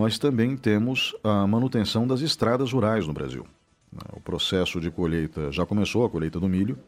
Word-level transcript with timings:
nós 0.00 0.18
também 0.18 0.56
temos 0.56 1.14
a 1.22 1.46
manutenção 1.46 2.06
das 2.06 2.22
estradas 2.22 2.72
rurais 2.72 3.06
no 3.06 3.12
Brasil. 3.12 3.46
O 4.14 4.20
processo 4.20 4.80
de 4.80 4.90
colheita 4.90 5.52
já 5.52 5.66
começou, 5.66 6.06
a 6.06 6.08
colheita 6.08 6.40
do 6.40 6.48
milho. 6.48 6.78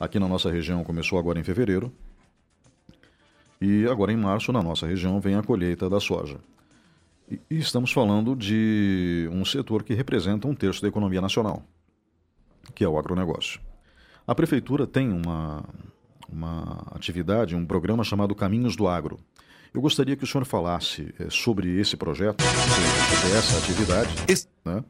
Aqui 0.00 0.18
na 0.18 0.26
nossa 0.26 0.50
região 0.50 0.82
começou 0.82 1.16
agora 1.16 1.38
em 1.38 1.44
fevereiro. 1.44 1.92
E 3.60 3.86
agora 3.86 4.10
em 4.10 4.16
março, 4.16 4.52
na 4.52 4.60
nossa 4.60 4.84
região, 4.84 5.20
vem 5.20 5.36
a 5.36 5.44
colheita 5.44 5.88
da 5.88 6.00
soja. 6.00 6.40
E 7.30 7.40
estamos 7.50 7.92
falando 7.92 8.34
de 8.34 9.28
um 9.30 9.44
setor 9.44 9.84
que 9.84 9.94
representa 9.94 10.48
um 10.48 10.54
terço 10.54 10.82
da 10.82 10.88
economia 10.88 11.20
nacional, 11.20 11.62
que 12.74 12.82
é 12.82 12.88
o 12.88 12.98
agronegócio. 12.98 13.60
A 14.26 14.34
prefeitura 14.34 14.88
tem 14.88 15.08
uma, 15.12 15.62
uma 16.28 16.84
atividade, 16.96 17.54
um 17.54 17.64
programa 17.64 18.02
chamado 18.02 18.34
Caminhos 18.34 18.74
do 18.74 18.88
Agro. 18.88 19.20
Eu 19.72 19.80
gostaria 19.80 20.16
que 20.16 20.24
o 20.24 20.26
senhor 20.26 20.44
falasse 20.44 21.14
é, 21.18 21.30
sobre 21.30 21.78
esse 21.78 21.96
projeto, 21.96 22.42
sobre 22.42 23.36
essa 23.36 23.58
atividade, 23.58 24.10
né? 24.64 24.84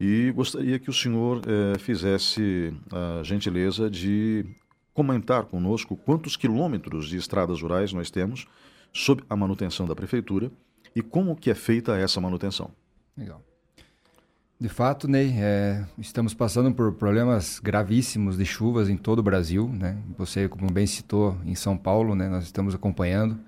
e 0.00 0.32
gostaria 0.32 0.78
que 0.80 0.90
o 0.90 0.92
senhor 0.92 1.40
é, 1.46 1.78
fizesse 1.78 2.74
a 2.90 3.22
gentileza 3.22 3.88
de 3.88 4.44
comentar 4.92 5.44
conosco 5.44 5.96
quantos 5.96 6.36
quilômetros 6.36 7.08
de 7.08 7.16
estradas 7.16 7.62
rurais 7.62 7.92
nós 7.92 8.10
temos 8.10 8.46
sob 8.92 9.22
a 9.30 9.36
manutenção 9.36 9.86
da 9.86 9.94
prefeitura 9.94 10.50
e 10.94 11.00
como 11.00 11.36
que 11.36 11.50
é 11.50 11.54
feita 11.54 11.96
essa 11.96 12.20
manutenção. 12.20 12.72
Legal. 13.16 13.40
De 14.60 14.68
fato, 14.68 15.08
Ney, 15.08 15.32
é, 15.38 15.84
estamos 15.98 16.34
passando 16.34 16.72
por 16.72 16.92
problemas 16.94 17.58
gravíssimos 17.58 18.36
de 18.36 18.44
chuvas 18.44 18.88
em 18.88 18.96
todo 18.96 19.20
o 19.20 19.22
Brasil. 19.22 19.68
Né? 19.68 19.96
Você, 20.18 20.48
como 20.48 20.70
bem 20.70 20.86
citou, 20.86 21.36
em 21.44 21.54
São 21.54 21.76
Paulo, 21.76 22.14
né, 22.14 22.28
nós 22.28 22.44
estamos 22.44 22.74
acompanhando, 22.74 23.40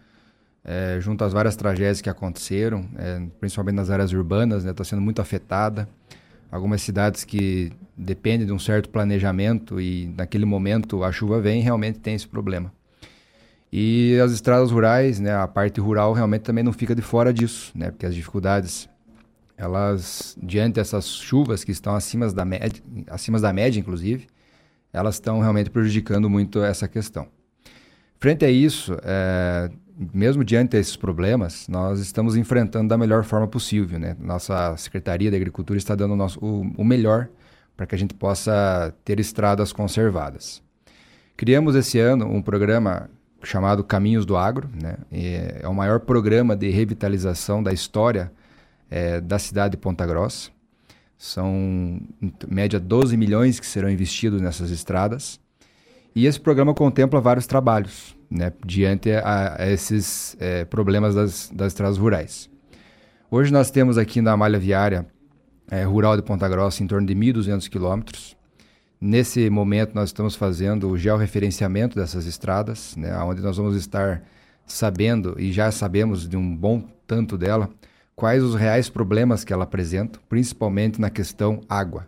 é, 0.64 0.98
junto 1.00 1.23
às 1.23 1.32
várias 1.32 1.54
tragédias 1.56 2.00
que 2.00 2.09
aconteceram, 2.09 2.88
é, 2.96 3.22
principalmente 3.38 3.77
nas 3.77 3.91
áreas 3.91 4.12
urbanas, 4.12 4.59
está 4.59 4.68
né, 4.68 4.74
tá 4.74 4.84
sendo 4.84 5.02
muito 5.02 5.20
afetada. 5.20 5.88
Algumas 6.50 6.80
cidades 6.82 7.25
que 7.25 7.72
dependem 7.97 8.47
de 8.47 8.52
um 8.52 8.58
certo 8.58 8.88
planejamento 8.88 9.80
e 9.80 10.06
naquele 10.16 10.44
momento 10.44 11.05
a 11.05 11.12
chuva 11.12 11.41
vem, 11.41 11.61
realmente 11.61 11.98
tem 11.98 12.14
esse 12.14 12.27
problema. 12.27 12.72
E 13.72 14.19
as 14.20 14.33
estradas 14.33 14.70
rurais, 14.70 15.19
né, 15.19 15.34
a 15.34 15.48
parte 15.48 15.80
rural 15.80 16.12
realmente 16.12 16.42
também 16.42 16.62
não 16.62 16.72
fica 16.72 16.94
de 16.94 17.03
fora 17.03 17.33
disso, 17.33 17.72
né, 17.75 17.91
porque 17.91 18.06
as 18.06 18.14
dificuldades 18.14 18.88
elas, 19.56 20.36
diante 20.42 20.75
dessas 20.75 21.06
chuvas 21.08 21.62
que 21.62 21.72
estão 21.72 21.94
acima 21.94 22.33
da 22.33 22.44
média, 22.44 22.83
acima 23.08 23.38
da 23.38 23.53
média 23.53 23.78
inclusive, 23.78 24.27
elas 24.92 25.16
estão 25.16 25.41
realmente 25.41 25.70
prejudicando 25.70 26.31
muito 26.31 26.62
essa 26.62 26.88
questão. 26.88 27.28
Frente 28.25 28.42
a 28.42 28.50
isso, 28.50 28.97
é, 29.03 29.70
mesmo 30.14 30.42
diante 30.42 30.70
desses 30.70 30.97
problemas, 30.97 31.69
nós 31.69 32.00
estamos 32.00 32.36
enfrentando 32.36 32.89
da 32.89 32.97
melhor 32.97 33.22
forma 33.22 33.47
possível. 33.47 33.98
Né? 33.98 34.16
Nossa 34.19 34.75
Secretaria 34.78 35.31
da 35.31 35.36
Agricultura 35.36 35.77
está 35.77 35.94
dando 35.94 36.12
o, 36.12 36.16
nosso, 36.16 36.42
o, 36.42 36.62
o 36.75 36.83
melhor 36.83 37.28
para 37.77 37.84
que 37.84 37.94
a 37.94 37.98
gente 37.98 38.14
possa 38.14 38.94
ter 39.05 39.20
estradas 39.20 39.75
conservadas. 39.75 40.62
Criamos 41.36 41.77
esse 41.77 41.98
ano 41.98 42.25
um 42.25 42.41
programa 42.41 43.11
chamado 43.42 43.84
Caminhos 43.84 44.25
do 44.25 44.38
Agro, 44.38 44.70
né? 44.72 44.97
é 45.12 45.69
o 45.69 45.75
maior 45.75 46.00
programa 46.00 46.56
de 46.56 46.70
revitalização 46.70 47.62
da 47.62 47.75
história 47.75 48.33
é, 48.91 49.20
da 49.20 49.38
cidade 49.38 49.72
de 49.72 49.77
Ponta 49.77 50.06
Grossa. 50.06 50.50
São, 51.19 52.00
em 52.22 52.33
média, 52.48 52.81
12 52.81 53.19
milhões 53.19 53.61
que 53.61 53.66
serão 53.66 53.91
investidos 53.91 54.41
nessas 54.41 54.70
estradas. 54.70 55.44
E 56.14 56.26
esse 56.26 56.40
programa 56.40 56.72
contempla 56.72 57.20
vários 57.20 57.44
trabalhos, 57.44 58.16
né, 58.30 58.52
diante 58.64 59.10
a, 59.10 59.56
a 59.58 59.68
esses 59.68 60.36
é, 60.38 60.64
problemas 60.64 61.12
das, 61.12 61.50
das 61.52 61.72
estradas 61.72 61.98
rurais. 61.98 62.48
Hoje 63.28 63.52
nós 63.52 63.68
temos 63.68 63.98
aqui 63.98 64.20
na 64.20 64.36
malha 64.36 64.58
viária 64.58 65.06
é, 65.68 65.82
rural 65.82 66.16
de 66.16 66.22
Ponta 66.22 66.48
Grossa 66.48 66.84
em 66.84 66.86
torno 66.86 67.04
de 67.04 67.16
1.200 67.16 67.68
quilômetros. 67.68 68.36
Nesse 69.00 69.50
momento 69.50 69.92
nós 69.96 70.10
estamos 70.10 70.36
fazendo 70.36 70.88
o 70.88 70.96
georreferenciamento 70.96 71.97
dessas 71.97 72.26
estradas, 72.26 72.94
né, 72.97 73.16
onde 73.19 73.42
nós 73.42 73.56
vamos 73.56 73.74
estar 73.74 74.22
sabendo, 74.64 75.34
e 75.36 75.50
já 75.50 75.72
sabemos 75.72 76.28
de 76.28 76.36
um 76.36 76.56
bom 76.56 76.84
tanto 77.08 77.36
dela, 77.36 77.69
quais 78.14 78.41
os 78.41 78.54
reais 78.54 78.88
problemas 78.88 79.42
que 79.42 79.53
ela 79.53 79.64
apresenta, 79.64 80.20
principalmente 80.28 81.00
na 81.00 81.10
questão 81.10 81.60
água. 81.69 82.06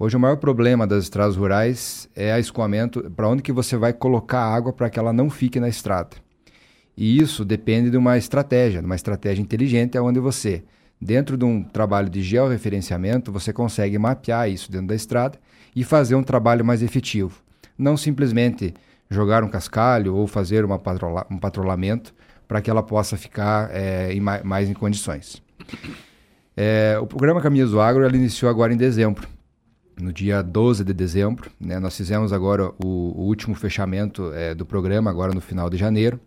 Hoje 0.00 0.16
o 0.16 0.20
maior 0.20 0.36
problema 0.36 0.86
das 0.86 1.02
estradas 1.02 1.34
rurais 1.34 2.08
é 2.14 2.32
a 2.32 2.38
escoamento, 2.38 3.10
para 3.16 3.28
onde 3.28 3.42
que 3.42 3.50
você 3.50 3.76
vai 3.76 3.92
colocar 3.92 4.38
a 4.38 4.54
água 4.54 4.72
para 4.72 4.88
que 4.88 4.96
ela 4.96 5.12
não 5.12 5.28
fique 5.28 5.58
na 5.58 5.68
estrada. 5.68 6.10
E 6.96 7.18
isso 7.18 7.44
depende 7.44 7.90
de 7.90 7.96
uma 7.96 8.16
estratégia, 8.16 8.78
de 8.78 8.86
uma 8.86 8.94
estratégia 8.94 9.42
inteligente, 9.42 9.98
onde 9.98 10.20
você, 10.20 10.62
dentro 11.00 11.36
de 11.36 11.44
um 11.44 11.64
trabalho 11.64 12.08
de 12.08 12.22
georreferenciamento, 12.22 13.32
você 13.32 13.52
consegue 13.52 13.98
mapear 13.98 14.48
isso 14.48 14.70
dentro 14.70 14.86
da 14.86 14.94
estrada 14.94 15.36
e 15.74 15.82
fazer 15.82 16.14
um 16.14 16.22
trabalho 16.22 16.64
mais 16.64 16.80
efetivo. 16.80 17.42
Não 17.76 17.96
simplesmente 17.96 18.74
jogar 19.10 19.42
um 19.42 19.48
cascalho 19.48 20.14
ou 20.14 20.28
fazer 20.28 20.64
uma 20.64 20.78
patrola, 20.78 21.26
um 21.28 21.38
patrulhamento 21.38 22.14
para 22.46 22.60
que 22.60 22.70
ela 22.70 22.84
possa 22.84 23.16
ficar 23.16 23.68
é, 23.72 24.12
em 24.12 24.20
mais, 24.20 24.44
mais, 24.44 24.70
em 24.70 24.74
condições. 24.74 25.42
É, 26.56 26.96
o 27.02 27.06
programa 27.06 27.40
Caminhos 27.40 27.72
do 27.72 27.80
Agro 27.80 28.08
iniciou 28.14 28.48
agora 28.48 28.72
em 28.72 28.76
dezembro. 28.76 29.37
No 30.00 30.12
dia 30.12 30.42
12 30.42 30.84
de 30.84 30.94
dezembro, 30.94 31.50
né, 31.58 31.80
nós 31.80 31.96
fizemos 31.96 32.32
agora 32.32 32.70
o, 32.82 32.86
o 32.86 33.22
último 33.22 33.54
fechamento 33.54 34.32
é, 34.32 34.54
do 34.54 34.64
programa, 34.64 35.10
agora 35.10 35.34
no 35.34 35.40
final 35.40 35.68
de 35.68 35.76
janeiro. 35.76 36.20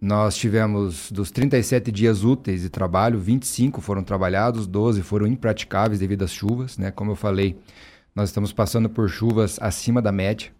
Nós 0.00 0.36
tivemos 0.36 1.10
dos 1.10 1.30
37 1.30 1.90
dias 1.90 2.24
úteis 2.24 2.62
de 2.62 2.70
trabalho, 2.70 3.18
25 3.18 3.80
foram 3.80 4.02
trabalhados, 4.02 4.66
12 4.66 5.02
foram 5.02 5.26
impraticáveis 5.26 6.00
devido 6.00 6.22
às 6.22 6.32
chuvas. 6.32 6.78
Né? 6.78 6.90
Como 6.90 7.12
eu 7.12 7.16
falei, 7.16 7.58
nós 8.14 8.30
estamos 8.30 8.52
passando 8.52 8.88
por 8.88 9.08
chuvas 9.08 9.58
acima 9.60 10.00
da 10.00 10.12
média. 10.12 10.50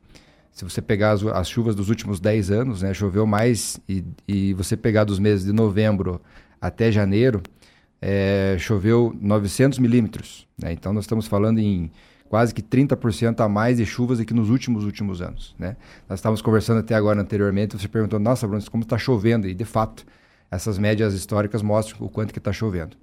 Se 0.53 0.65
você 0.65 0.81
pegar 0.83 1.13
as, 1.13 1.23
as 1.25 1.49
chuvas 1.49 1.75
dos 1.75 1.89
últimos 1.89 2.19
10 2.21 2.51
anos, 2.51 2.83
né, 2.83 2.93
choveu 2.93 3.27
mais, 3.27 3.79
e, 3.89 4.05
e 4.27 4.55
você 4.55 4.77
pegar 4.77 5.05
dos 5.05 5.19
meses 5.19 5.45
de 5.45 5.53
novembro 5.53 6.21
até 6.61 6.91
janeiro, 6.91 7.43
é, 8.01 8.57
choveu 8.59 9.15
900 9.21 9.79
milímetros. 9.79 10.47
Né? 10.59 10.73
Então, 10.73 10.93
nós 10.93 11.05
estamos 11.05 11.27
falando 11.27 11.59
em 11.59 11.91
quase 12.29 12.55
que 12.55 12.63
30% 12.63 13.41
a 13.41 13.49
mais 13.49 13.77
de 13.79 13.87
chuvas 13.87 14.21
que 14.21 14.35
nos 14.35 14.51
últimos 14.51 14.85
últimos 14.85 15.23
anos. 15.23 15.55
Né? 15.59 15.77
Nós 16.09 16.19
estávamos 16.19 16.43
conversando 16.43 16.81
até 16.81 16.95
agora 16.95 17.21
anteriormente, 17.21 17.79
você 17.79 17.89
perguntou, 17.89 18.19
nossa, 18.19 18.47
Bruno, 18.47 18.63
como 18.71 18.83
está 18.83 18.99
chovendo? 18.99 19.49
E, 19.49 19.55
de 19.55 19.65
fato, 19.65 20.05
essas 20.51 20.79
médias 20.79 21.15
históricas 21.15 21.63
mostram 21.63 22.05
o 22.07 22.09
quanto 22.09 22.33
que 22.33 22.39
está 22.39 22.53
chovendo. 22.53 22.97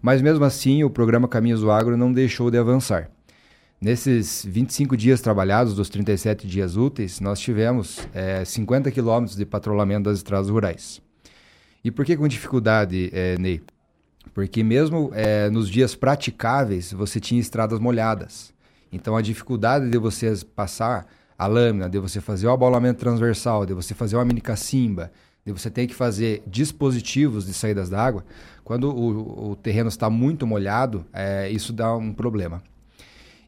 Mas, 0.00 0.22
mesmo 0.22 0.44
assim, 0.44 0.82
o 0.82 0.90
programa 0.90 1.28
Caminhos 1.28 1.60
do 1.60 1.70
Agro 1.70 1.96
não 1.96 2.12
deixou 2.12 2.50
de 2.50 2.58
avançar. 2.58 3.10
Nesses 3.80 4.44
25 4.46 4.94
dias 4.96 5.22
trabalhados, 5.22 5.74
dos 5.74 5.88
37 5.88 6.46
dias 6.46 6.76
úteis, 6.76 7.18
nós 7.18 7.40
tivemos 7.40 8.06
é, 8.12 8.44
50 8.44 8.90
quilômetros 8.90 9.36
de 9.36 9.46
patrulhamento 9.46 10.04
das 10.04 10.18
estradas 10.18 10.50
rurais. 10.50 11.00
E 11.82 11.90
por 11.90 12.04
que 12.04 12.14
com 12.14 12.28
dificuldade, 12.28 13.10
é, 13.12 13.38
Ney? 13.38 13.62
Porque 14.34 14.62
mesmo 14.62 15.10
é, 15.14 15.48
nos 15.48 15.68
dias 15.68 15.94
praticáveis, 15.94 16.92
você 16.92 17.18
tinha 17.18 17.40
estradas 17.40 17.78
molhadas. 17.78 18.52
Então 18.92 19.16
a 19.16 19.22
dificuldade 19.22 19.88
de 19.88 19.98
você 19.98 20.34
passar 20.54 21.06
a 21.38 21.46
lâmina, 21.46 21.88
de 21.88 21.98
você 21.98 22.20
fazer 22.20 22.46
o 22.46 22.50
abalamento 22.50 23.00
transversal, 23.00 23.64
de 23.64 23.72
você 23.72 23.94
fazer 23.94 24.16
uma 24.16 24.24
mini 24.24 24.40
cacimba, 24.40 25.10
de 25.44 25.52
você 25.52 25.70
ter 25.70 25.86
que 25.86 25.94
fazer 25.94 26.42
dispositivos 26.46 27.46
de 27.46 27.54
saídas 27.54 27.88
d'água, 27.88 28.24
quando 28.62 28.90
o, 28.90 29.52
o 29.52 29.56
terreno 29.56 29.88
está 29.88 30.10
muito 30.10 30.46
molhado, 30.46 31.04
é, 31.12 31.48
isso 31.50 31.72
dá 31.72 31.96
um 31.96 32.12
problema. 32.12 32.62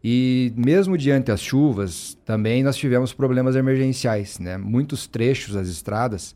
E 0.03 0.53
mesmo 0.57 0.99
diante 0.99 1.27
das 1.27 1.41
chuvas, 1.41 2.19
também 2.25 2.63
nós 2.63 2.77
tivemos 2.77 3.13
problemas 3.13 3.55
emergenciais. 3.55 4.39
Né? 4.39 4.57
Muitos 4.57 5.07
trechos 5.07 5.55
das 5.55 5.69
estradas 5.69 6.35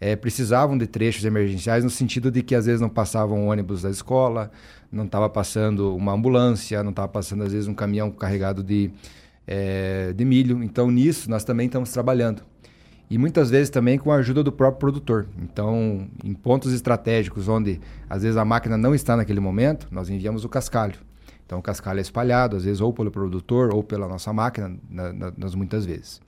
é, 0.00 0.14
precisavam 0.14 0.76
de 0.76 0.86
trechos 0.86 1.24
emergenciais 1.24 1.82
no 1.82 1.90
sentido 1.90 2.30
de 2.30 2.42
que 2.42 2.54
às 2.54 2.66
vezes 2.66 2.80
não 2.80 2.88
passavam 2.88 3.48
ônibus 3.48 3.82
da 3.82 3.90
escola, 3.90 4.50
não 4.90 5.04
estava 5.04 5.28
passando 5.28 5.94
uma 5.94 6.12
ambulância, 6.12 6.82
não 6.82 6.90
estava 6.90 7.08
passando 7.08 7.42
às 7.42 7.52
vezes 7.52 7.68
um 7.68 7.74
caminhão 7.74 8.10
carregado 8.10 8.62
de, 8.62 8.90
é, 9.46 10.12
de 10.12 10.24
milho. 10.24 10.62
Então 10.62 10.90
nisso 10.90 11.30
nós 11.30 11.44
também 11.44 11.66
estamos 11.66 11.90
trabalhando. 11.90 12.42
E 13.08 13.16
muitas 13.18 13.50
vezes 13.50 13.70
também 13.70 13.98
com 13.98 14.10
a 14.10 14.16
ajuda 14.16 14.42
do 14.42 14.50
próprio 14.50 14.80
produtor. 14.80 15.28
Então, 15.40 16.08
em 16.24 16.34
pontos 16.34 16.72
estratégicos 16.72 17.46
onde 17.46 17.80
às 18.10 18.22
vezes 18.22 18.36
a 18.36 18.44
máquina 18.44 18.76
não 18.76 18.94
está 18.94 19.16
naquele 19.16 19.38
momento, 19.38 19.86
nós 19.92 20.10
enviamos 20.10 20.44
o 20.44 20.48
cascalho. 20.48 20.98
Então, 21.46 21.60
o 21.60 21.62
cascalho 21.62 21.98
é 21.98 22.02
espalhado, 22.02 22.56
às 22.56 22.64
vezes 22.64 22.80
ou 22.80 22.92
pelo 22.92 23.08
produtor 23.08 23.72
ou 23.72 23.84
pela 23.84 24.08
nossa 24.08 24.32
máquina, 24.32 24.76
na, 24.90 25.12
na, 25.12 25.32
nas 25.36 25.54
muitas 25.54 25.86
vezes. 25.86 26.20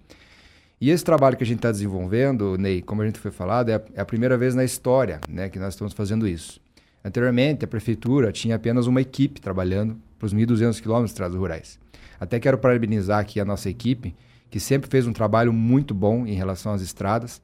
E 0.81 0.91
esse 0.91 1.05
trabalho 1.05 1.37
que 1.37 1.43
a 1.43 1.47
gente 1.47 1.59
está 1.59 1.73
desenvolvendo, 1.73 2.57
Ney, 2.57 2.83
como 2.83 3.03
a 3.03 3.07
gente 3.07 3.19
foi 3.19 3.31
falado, 3.31 3.69
é 3.69 3.75
a, 3.75 3.83
é 3.95 4.01
a, 4.01 4.05
primeira 4.05 4.39
vez 4.39 4.55
na 4.55 4.65
história 4.65 5.21
né, 5.29 5.49
que 5.49 5.59
nós 5.59 5.75
estamos 5.75 5.93
fazendo 5.93 6.27
isso. 6.27 6.61
Anteriormente, 7.05 7.65
a 7.65 7.69
prefeitura 7.69 8.31
tinha 8.31 8.57
apenas 8.57 8.87
uma 8.87 9.01
equipe 9.01 9.41
trabalhando 9.41 9.97
para 10.19 10.27
os 10.27 10.35
1.200 10.35 10.81
quilômetros 10.81 11.11
de 11.11 11.15
estradas 11.15 11.37
rurais. 11.37 11.79
Até 12.21 12.39
quero 12.39 12.59
parabenizar 12.59 13.21
aqui 13.21 13.41
a 13.41 13.45
nossa 13.45 13.69
equipe, 13.69 14.15
que 14.51 14.61
sempre 14.61 14.89
fez 14.89 15.07
um 15.07 15.13
trabalho 15.13 15.53
muito 15.53 15.95
bom 15.95 16.27
em 16.27 16.35
relação 16.35 16.73
às 16.73 16.81
estradas, 16.81 17.41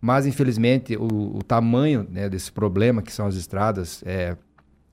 mas 0.00 0.26
infelizmente 0.26 0.96
o, 0.96 1.36
o 1.36 1.42
tamanho 1.42 2.06
né, 2.10 2.28
desse 2.28 2.50
problema 2.50 3.02
que 3.02 3.12
são 3.12 3.26
as 3.26 3.34
estradas 3.34 4.02
é, 4.06 4.36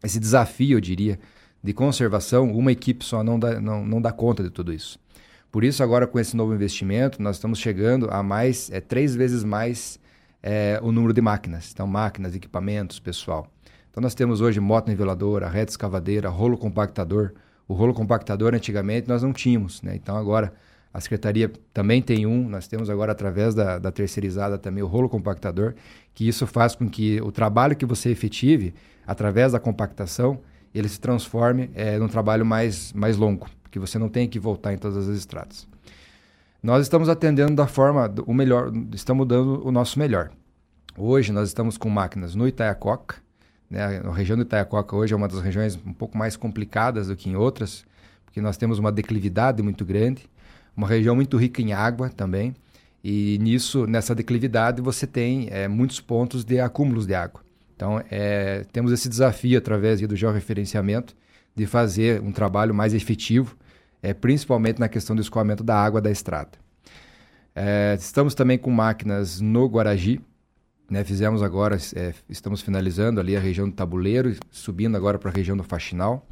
esse 0.04 0.20
desafio, 0.20 0.78
eu 0.78 0.82
diria, 0.82 1.20
de 1.64 1.74
conservação, 1.74 2.52
uma 2.52 2.72
equipe 2.72 3.04
só 3.04 3.24
não 3.24 3.40
dá, 3.40 3.60
não, 3.60 3.86
não 3.86 4.02
dá 4.02 4.12
conta 4.12 4.44
de 4.44 4.50
tudo 4.50 4.72
isso. 4.72 5.00
Por 5.56 5.64
isso, 5.64 5.82
agora 5.82 6.06
com 6.06 6.20
esse 6.20 6.36
novo 6.36 6.54
investimento, 6.54 7.24
nós 7.24 7.38
estamos 7.38 7.60
chegando 7.60 8.10
a 8.12 8.22
mais, 8.22 8.70
é, 8.72 8.82
três 8.82 9.16
vezes 9.16 9.42
mais 9.42 9.98
é, 10.44 10.82
o 10.84 10.92
número 10.92 11.14
de 11.14 11.22
máquinas. 11.22 11.72
Então, 11.72 11.88
máquinas, 11.88 12.36
equipamentos, 12.36 13.00
pessoal. 13.00 13.48
Então, 13.90 14.02
nós 14.02 14.14
temos 14.14 14.42
hoje 14.42 14.60
moto 14.60 14.90
niveladora, 14.90 15.48
reta 15.48 15.72
escavadeira, 15.72 16.28
rolo 16.28 16.58
compactador. 16.58 17.32
O 17.70 17.74
rolo 17.74 17.94
compactador, 17.94 18.54
antigamente, 18.54 19.08
nós 19.08 19.24
não 19.24 19.32
tínhamos. 19.32 19.82
Né? 19.82 19.96
Então, 19.96 20.18
agora, 20.18 20.52
a 20.94 21.00
Secretaria 21.00 21.50
também 21.74 22.02
tem 22.02 22.26
um. 22.26 22.50
Nós 22.50 22.68
temos 22.68 22.90
agora, 22.90 23.14
através 23.14 23.56
da, 23.56 23.80
da 23.80 23.94
terceirizada, 23.94 24.58
também 24.58 24.84
o 24.84 24.88
rolo 24.88 25.08
compactador, 25.08 25.74
que 26.14 26.28
isso 26.28 26.46
faz 26.46 26.76
com 26.76 26.90
que 26.90 27.22
o 27.22 27.32
trabalho 27.32 27.78
que 27.78 27.86
você 27.86 28.10
efetive, 28.10 28.74
através 29.08 29.54
da 29.54 29.60
compactação, 29.62 30.42
ele 30.74 30.90
se 30.90 31.00
transforme 31.00 31.72
é, 31.74 31.98
num 31.98 32.10
trabalho 32.10 32.46
mais, 32.46 32.92
mais 32.92 33.16
longo, 33.16 33.48
porque 33.76 33.80
você 33.80 34.00
não 34.00 34.08
tem 34.08 34.26
que 34.26 34.40
voltar 34.40 34.74
em 34.74 34.78
todas 34.78 35.10
as 35.10 35.18
estradas. 35.18 35.68
Nós 36.64 36.82
estamos 36.84 37.10
atendendo 37.10 37.54
da 37.54 37.68
forma, 37.68 38.14
o 38.26 38.34
melhor, 38.34 38.72
estamos 38.94 39.28
dando 39.28 39.68
o 39.68 39.72
nosso 39.72 40.00
melhor. 40.00 40.32
Hoje 40.98 41.34
nós 41.34 41.50
estamos 41.50 41.78
com 41.78 41.90
máquinas 41.90 42.36
no 42.36 42.48
Itaiacoca, 42.48 43.18
né? 43.70 44.02
A 44.06 44.14
região 44.14 44.38
do 44.38 44.44
Itaiacoca 44.44 44.96
hoje 44.96 45.14
é 45.14 45.18
uma 45.18 45.28
das 45.28 45.42
regiões 45.42 45.78
um 45.86 45.92
pouco 45.92 46.18
mais 46.18 46.38
complicadas 46.38 47.08
do 47.08 47.18
que 47.18 47.30
em 47.30 47.36
outras, 47.36 47.86
porque 48.24 48.40
nós 48.40 48.56
temos 48.56 48.80
uma 48.80 48.94
declividade 48.94 49.62
muito 49.62 49.84
grande, 49.84 50.24
uma 50.76 50.88
região 50.88 51.14
muito 51.14 51.36
rica 51.36 51.62
em 51.62 51.74
água 51.74 52.10
também, 52.10 52.56
e 53.04 53.38
nisso, 53.42 53.86
nessa 53.86 54.16
declividade, 54.16 54.82
você 54.82 55.06
tem 55.06 55.50
é, 55.52 55.68
muitos 55.68 56.00
pontos 56.00 56.46
de 56.46 56.62
acúmulos 56.62 57.06
de 57.06 57.14
água. 57.14 57.42
Então, 57.76 58.02
é, 58.10 58.66
temos 58.72 58.94
esse 58.94 59.10
desafio, 59.10 59.58
através 59.58 60.00
do 60.00 60.16
georreferenciamento, 60.16 61.14
de 61.54 61.66
fazer 61.66 62.22
um 62.22 62.32
trabalho 62.32 62.74
mais 62.74 62.94
efetivo, 62.94 63.58
é, 64.06 64.14
principalmente 64.14 64.80
na 64.80 64.88
questão 64.88 65.16
do 65.16 65.22
escoamento 65.22 65.64
da 65.64 65.76
água 65.76 66.00
da 66.00 66.12
estrada. 66.12 66.52
É, 67.56 67.98
estamos 68.00 68.36
também 68.36 68.56
com 68.56 68.70
máquinas 68.70 69.42
no 69.42 69.66
Guaragi, 69.66 70.22
né, 70.88 71.04
fizemos 71.04 71.42
agora, 71.42 71.76
é, 71.96 72.14
estamos 72.30 72.62
finalizando 72.62 73.20
ali 73.20 73.36
a 73.36 73.40
região 73.40 73.68
do 73.68 73.76
Tabuleiro, 73.76 74.36
subindo 74.52 74.96
agora 74.96 75.18
para 75.18 75.32
a 75.32 75.34
região 75.34 75.58
do 75.58 75.64
Faxinal, 75.64 76.28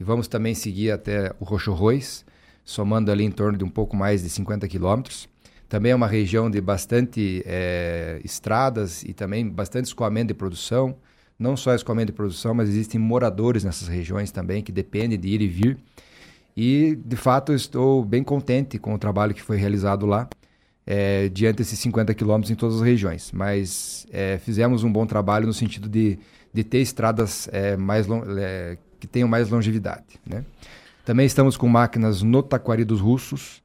e 0.00 0.02
vamos 0.02 0.26
também 0.26 0.56
seguir 0.56 0.90
até 0.90 1.32
o 1.38 1.44
Roxo 1.44 1.72
Rois, 1.72 2.24
somando 2.64 3.12
ali 3.12 3.22
em 3.22 3.30
torno 3.30 3.56
de 3.56 3.62
um 3.62 3.70
pouco 3.70 3.96
mais 3.96 4.24
de 4.24 4.28
50 4.28 4.66
quilômetros. 4.66 5.28
Também 5.68 5.92
é 5.92 5.94
uma 5.94 6.08
região 6.08 6.50
de 6.50 6.60
bastante 6.60 7.44
é, 7.46 8.20
estradas 8.24 9.04
e 9.04 9.12
também 9.12 9.48
bastante 9.48 9.86
escoamento 9.86 10.28
de 10.28 10.34
produção. 10.34 10.96
Não 11.38 11.56
só 11.56 11.74
escoamento 11.74 12.06
de 12.06 12.16
produção, 12.16 12.54
mas 12.54 12.68
existem 12.68 13.00
moradores 13.00 13.62
nessas 13.62 13.86
regiões 13.86 14.32
também 14.32 14.62
que 14.62 14.72
dependem 14.72 15.18
de 15.18 15.28
ir 15.28 15.42
e 15.42 15.46
vir. 15.46 15.78
E, 16.56 16.96
de 17.04 17.16
fato, 17.16 17.52
estou 17.52 18.04
bem 18.04 18.22
contente 18.22 18.78
com 18.78 18.94
o 18.94 18.98
trabalho 18.98 19.34
que 19.34 19.42
foi 19.42 19.56
realizado 19.56 20.06
lá, 20.06 20.28
é, 20.86 21.28
diante 21.28 21.56
desses 21.56 21.78
50 21.78 22.14
quilômetros 22.14 22.50
em 22.50 22.54
todas 22.54 22.76
as 22.76 22.82
regiões. 22.82 23.32
Mas 23.32 24.06
é, 24.12 24.38
fizemos 24.38 24.84
um 24.84 24.92
bom 24.92 25.06
trabalho 25.06 25.46
no 25.46 25.52
sentido 25.52 25.88
de, 25.88 26.18
de 26.52 26.62
ter 26.62 26.78
estradas 26.78 27.48
é, 27.52 27.76
mais 27.76 28.06
é, 28.38 28.78
que 29.00 29.06
tenham 29.06 29.28
mais 29.28 29.50
longevidade. 29.50 30.20
Né? 30.26 30.44
Também 31.04 31.26
estamos 31.26 31.56
com 31.56 31.68
máquinas 31.68 32.22
no 32.22 32.42
Taquari 32.42 32.84
dos 32.84 33.00
Russos, 33.00 33.62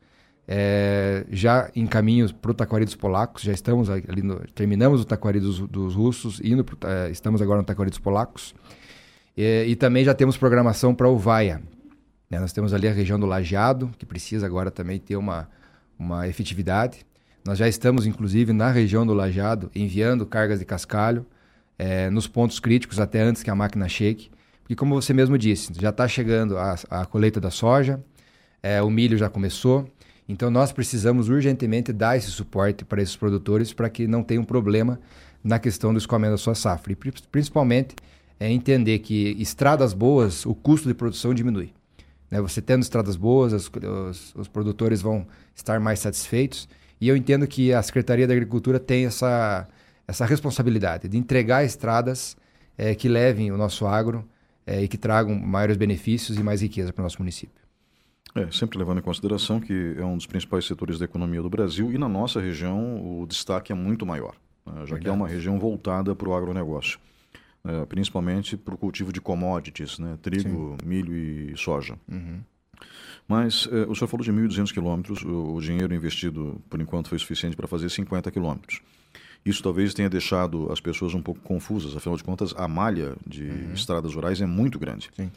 é, 0.52 1.26
já 1.30 1.70
em 1.76 1.86
caminho 1.86 2.34
para 2.34 2.50
o 2.50 2.54
Taquari 2.56 2.84
dos 2.84 2.96
Polacos, 2.96 3.44
já 3.44 3.54
estamos 3.54 3.88
ali 3.88 4.24
no, 4.24 4.40
terminamos 4.56 5.00
o 5.00 5.06
Taquari 5.06 5.40
dos, 5.40 5.60
dos 5.60 5.94
russos, 5.94 6.42
indo 6.44 6.64
pro, 6.64 6.76
é, 6.90 7.12
estamos 7.12 7.40
agora 7.40 7.60
no 7.60 7.64
Taquari 7.64 7.92
dos 7.92 8.00
Polacos. 8.00 8.56
E, 9.38 9.66
e 9.68 9.76
também 9.76 10.04
já 10.04 10.16
temos 10.16 10.38
programação 10.38 10.96
para 10.96 11.08
o 11.08 11.16
Vaia. 11.18 11.62
Né? 12.30 12.40
Nós 12.40 12.54
temos 12.54 12.74
ali 12.74 12.88
a 12.88 12.94
região 12.94 13.20
do 13.20 13.26
Lajeado, 13.26 13.92
que 13.98 14.06
precisa 14.06 14.46
agora 14.46 14.70
também 14.70 15.00
ter 15.00 15.16
uma, 15.16 15.50
uma 15.98 16.28
efetividade. 16.28 17.06
Nós 17.46 17.58
já 17.58 17.68
estamos, 17.68 18.06
inclusive, 18.06 18.54
na 18.54 18.70
região 18.72 19.06
do 19.06 19.14
Lajeado, 19.14 19.72
enviando 19.74 20.26
cargas 20.26 20.60
de 20.60 20.66
cascalho 20.66 21.26
é, 21.78 22.10
nos 22.10 22.28
pontos 22.28 22.60
críticos 22.60 23.00
até 23.00 23.22
antes 23.22 23.42
que 23.42 23.50
a 23.50 23.56
máquina 23.56 23.88
chegue. 23.88 24.30
Porque, 24.62 24.76
como 24.76 24.94
você 24.94 25.14
mesmo 25.14 25.38
disse, 25.38 25.74
já 25.80 25.90
está 25.90 26.08
chegando 26.08 26.58
a, 26.58 26.76
a 26.90 27.06
colheita 27.06 27.40
da 27.40 27.50
soja, 27.50 28.04
é, 28.62 28.82
o 28.82 28.90
milho 28.90 29.18
já 29.18 29.30
começou, 29.30 29.90
então 30.28 30.52
nós 30.52 30.72
precisamos 30.72 31.30
urgentemente 31.30 31.92
dar 31.92 32.18
esse 32.18 32.30
suporte 32.30 32.86
para 32.86 33.02
esses 33.02 33.16
produtores 33.16 33.74
para 33.74 33.90
que 33.90 34.06
não 34.06 34.22
tenham 34.22 34.44
problema 34.44 35.00
na 35.44 35.58
questão 35.58 35.92
do 35.92 35.98
escoamento 35.98 36.34
da 36.34 36.38
sua 36.38 36.54
safra. 36.54 36.92
E 36.92 36.96
principalmente 37.32 37.96
é 38.40 38.52
entender 38.52 39.00
que 39.00 39.36
estradas 39.40 39.94
boas, 39.94 40.46
o 40.46 40.54
custo 40.54 40.88
de 40.88 40.94
produção 40.94 41.34
diminui. 41.34 41.74
Né? 42.30 42.42
Você 42.42 42.62
tendo 42.62 42.84
estradas 42.84 43.16
boas, 43.16 43.54
os, 43.54 43.70
os, 43.70 44.36
os, 44.36 44.48
produtores 44.48 45.02
vão 45.02 45.28
estar 45.56 45.80
mais 45.80 46.00
satisfeitos. 46.00 46.68
E 47.02 47.08
eu 47.08 47.16
entendo 47.16 47.48
que 47.48 47.74
a 47.74 47.82
Secretaria 47.82 48.28
da 48.28 48.34
Agricultura 48.34 48.80
tem 48.80 49.06
essa, 49.06 49.68
essa 50.08 50.26
responsabilidade 50.26 51.08
de 51.08 51.18
entregar 51.18 51.64
estradas 51.64 52.36
é, 52.78 52.94
que 52.94 53.08
levem 53.08 53.52
o 53.52 53.58
nosso 53.58 53.86
agro 53.86 54.28
é, 54.66 54.84
e 54.84 54.88
que 54.88 54.98
tragam 54.98 55.36
maiores 55.36 55.78
benefícios 55.78 56.38
e 56.38 56.44
mais 56.44 56.62
riqueza 56.62 56.94
para 56.94 57.02
o 57.02 57.04
nosso 57.04 57.20
município. 57.20 57.60
É, 58.36 58.50
sempre 58.52 58.78
levando 58.78 59.00
em 59.00 59.02
consideração 59.02 59.60
que 59.60 59.96
é 59.98 60.06
um 60.06 60.16
dos 60.16 60.28
principais 60.28 60.66
setores 60.66 61.00
da 61.00 61.06
economia 61.06 61.42
do 61.42 61.50
Brasil 61.50 61.92
e 61.92 61.98
na 61.98 62.08
nossa 62.08 62.40
região 62.40 63.20
o 63.20 63.26
destaque 63.26 63.72
é 63.72 63.76
muito 63.76 64.06
maior, 64.06 64.36
né, 64.66 64.74
já 64.74 64.80
Verdade. 64.80 65.02
que 65.02 65.10
é 65.10 65.12
uma 65.12 65.28
região 65.28 65.60
voltada 65.60 66.16
para 66.16 66.30
o 66.30 66.36
agronegócio, 66.36 67.00
é, 67.66 67.86
principalmente 67.86 68.58
para 68.58 68.74
o 68.74 68.78
cultivo 68.78 69.12
de 69.12 69.22
commodities, 69.22 70.00
né, 70.00 70.18
trigo, 70.22 70.78
Sim. 70.82 70.88
milho 70.88 71.16
e 71.16 71.58
soja. 71.58 71.98
Uhum. 72.08 72.40
Mas 73.28 73.68
é, 73.72 73.86
o 73.88 73.96
senhor 73.96 74.08
falou 74.08 74.24
de 74.24 74.32
1.200 74.32 74.72
quilômetros, 74.72 75.22
o, 75.24 75.56
o 75.56 75.62
dinheiro 75.62 75.94
investido 75.94 76.62
por 76.70 76.82
enquanto 76.82 77.10
foi 77.10 77.20
suficiente 77.20 77.56
para 77.56 77.68
fazer 77.68 77.90
50 77.90 78.32
quilômetros. 78.32 78.82
Isso 79.46 79.64
talvez 79.64 79.94
tenha 79.94 80.10
deixado 80.10 80.72
as 80.72 80.82
pessoas 80.82 81.14
um 81.14 81.22
pouco 81.22 81.40
confusas, 81.42 81.96
afinal 81.96 82.18
de 82.18 82.24
contas, 82.24 82.54
a 82.58 82.68
malha 82.68 83.16
de 83.26 83.46
uhum. 83.46 83.74
estradas 83.74 84.14
rurais 84.14 84.42
é 84.42 84.46
muito 84.46 84.78
grande. 84.78 85.10
Sim 85.16 85.32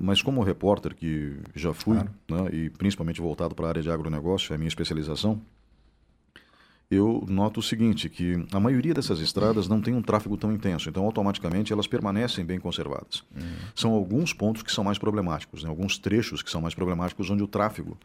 mas 0.00 0.22
como 0.22 0.42
repórter 0.42 0.94
que 0.94 1.38
já 1.54 1.72
fui, 1.72 1.96
claro. 1.96 2.44
né, 2.44 2.50
e 2.52 2.70
principalmente 2.70 3.20
voltado 3.20 3.54
para 3.54 3.66
a 3.66 3.68
área 3.68 3.82
de 3.82 3.90
agronegócio, 3.90 4.52
é 4.52 4.56
a 4.56 4.58
minha 4.58 4.68
especialização, 4.68 5.40
eu 6.90 7.24
noto 7.28 7.60
o 7.60 7.62
seguinte, 7.62 8.08
que 8.08 8.44
a 8.50 8.58
maioria 8.58 8.92
dessas 8.92 9.20
estradas 9.20 9.68
não 9.68 9.80
tem 9.80 9.94
um 9.94 10.02
tráfego 10.02 10.36
tão 10.36 10.52
intenso, 10.52 10.88
então 10.88 11.04
automaticamente 11.04 11.72
elas 11.72 11.86
permanecem 11.86 12.44
bem 12.44 12.58
conservadas. 12.58 13.22
Uhum. 13.34 13.42
São 13.76 13.92
alguns 13.92 14.32
pontos 14.32 14.62
que 14.62 14.72
são 14.72 14.82
mais 14.82 14.98
problemáticos, 14.98 15.62
né, 15.62 15.70
alguns 15.70 15.98
trechos 15.98 16.42
que 16.42 16.50
são 16.50 16.60
mais 16.60 16.74
problemáticos 16.74 17.30
onde 17.30 17.44
o 17.44 17.46
tráfego 17.46 17.96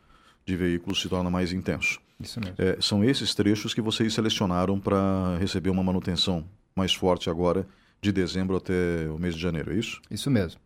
de 0.46 0.56
veículos 0.56 1.02
se 1.02 1.10
torna 1.10 1.32
mais 1.32 1.52
intenso. 1.52 2.00
Isso 2.20 2.40
mesmo. 2.40 2.56
É, 2.60 2.78
são 2.80 3.04
esses 3.04 3.34
trechos 3.34 3.74
que 3.74 3.82
vocês 3.82 4.14
selecionaram 4.14 4.80
para 4.80 5.36
receber 5.40 5.72
uma 5.72 5.84
manutenção 5.84 6.46
mais 6.76 6.94
forte 6.94 7.28
agora, 7.30 7.68
de 8.00 8.12
dezembro 8.12 8.56
até 8.56 9.10
o 9.10 9.18
mês 9.18 9.34
de 9.34 9.42
janeiro, 9.42 9.74
é 9.74 9.76
isso? 9.76 10.00
Isso 10.12 10.30
mesmo. 10.30 10.60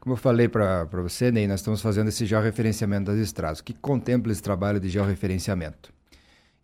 Como 0.00 0.14
eu 0.14 0.16
falei 0.16 0.48
para 0.48 0.84
você, 1.02 1.30
Ney, 1.30 1.46
nós 1.46 1.60
estamos 1.60 1.82
fazendo 1.82 2.08
esse 2.08 2.24
georreferenciamento 2.24 3.10
das 3.10 3.18
estradas. 3.18 3.58
O 3.58 3.64
que 3.64 3.74
contempla 3.74 4.32
esse 4.32 4.42
trabalho 4.42 4.80
de 4.80 4.88
georreferenciamento? 4.88 5.92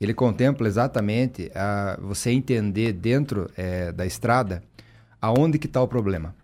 Ele 0.03 0.13
contempla 0.13 0.67
exatamente 0.67 1.51
a, 1.55 1.97
você 2.01 2.31
entender 2.31 2.93
dentro 2.93 3.49
é, 3.57 3.93
da 3.93 4.05
estrada 4.05 4.63
aonde 5.21 5.59
que 5.59 5.67
está 5.67 5.81
o 5.81 5.87
problema. 5.87 6.35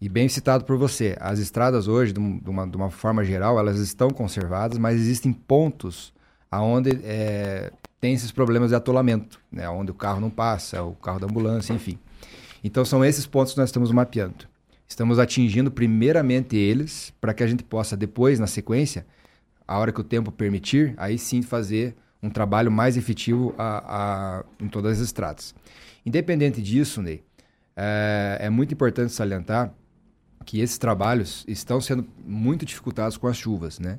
E 0.00 0.08
bem 0.08 0.28
citado 0.28 0.64
por 0.64 0.76
você, 0.76 1.16
as 1.20 1.38
estradas 1.38 1.86
hoje, 1.86 2.12
de 2.12 2.18
uma, 2.18 2.66
de 2.66 2.76
uma 2.76 2.90
forma 2.90 3.22
geral, 3.22 3.56
elas 3.56 3.78
estão 3.78 4.10
conservadas, 4.10 4.76
mas 4.78 4.96
existem 4.96 5.32
pontos 5.32 6.12
aonde 6.50 6.90
é, 7.04 7.70
tem 8.00 8.12
esses 8.12 8.32
problemas 8.32 8.70
de 8.70 8.74
atolamento, 8.74 9.40
né? 9.50 9.68
onde 9.68 9.92
o 9.92 9.94
carro 9.94 10.20
não 10.20 10.28
passa, 10.28 10.82
o 10.82 10.96
carro 10.96 11.20
da 11.20 11.26
ambulância, 11.26 11.72
enfim. 11.72 11.96
Então 12.64 12.84
são 12.84 13.04
esses 13.04 13.26
pontos 13.26 13.52
que 13.52 13.60
nós 13.60 13.68
estamos 13.68 13.92
mapeando. 13.92 14.48
Estamos 14.88 15.20
atingindo 15.20 15.70
primeiramente 15.70 16.56
eles, 16.56 17.14
para 17.20 17.32
que 17.32 17.44
a 17.44 17.46
gente 17.46 17.62
possa 17.62 17.96
depois, 17.96 18.40
na 18.40 18.48
sequência, 18.48 19.06
a 19.68 19.78
hora 19.78 19.92
que 19.92 20.00
o 20.00 20.04
tempo 20.04 20.32
permitir, 20.32 20.94
aí 20.96 21.16
sim 21.16 21.42
fazer 21.42 21.94
um 22.22 22.30
trabalho 22.30 22.70
mais 22.70 22.96
efetivo 22.96 23.54
a, 23.58 24.38
a, 24.38 24.44
em 24.60 24.68
todas 24.68 24.98
as 24.98 25.04
estradas. 25.04 25.54
Independente 26.06 26.62
disso, 26.62 27.02
Ney, 27.02 27.22
é, 27.76 28.38
é 28.42 28.50
muito 28.50 28.72
importante 28.72 29.12
salientar 29.12 29.72
que 30.44 30.60
esses 30.60 30.78
trabalhos 30.78 31.44
estão 31.48 31.80
sendo 31.80 32.06
muito 32.24 32.64
dificultados 32.64 33.16
com 33.16 33.26
as 33.26 33.36
chuvas, 33.36 33.78
né? 33.78 33.98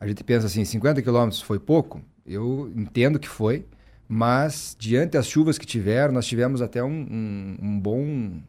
A 0.00 0.06
gente 0.06 0.22
pensa 0.24 0.46
assim, 0.46 0.64
50 0.64 1.00
quilômetros 1.02 1.40
foi 1.40 1.58
pouco? 1.58 2.02
Eu 2.26 2.72
entendo 2.76 3.18
que 3.18 3.28
foi, 3.28 3.64
mas 4.08 4.76
diante 4.78 5.12
das 5.12 5.26
chuvas 5.26 5.56
que 5.56 5.64
tiveram, 5.64 6.12
nós 6.12 6.26
tivemos 6.26 6.60
até 6.60 6.82
um, 6.82 6.88
um, 6.88 7.56
um 7.62 7.80
bom 7.80 8.40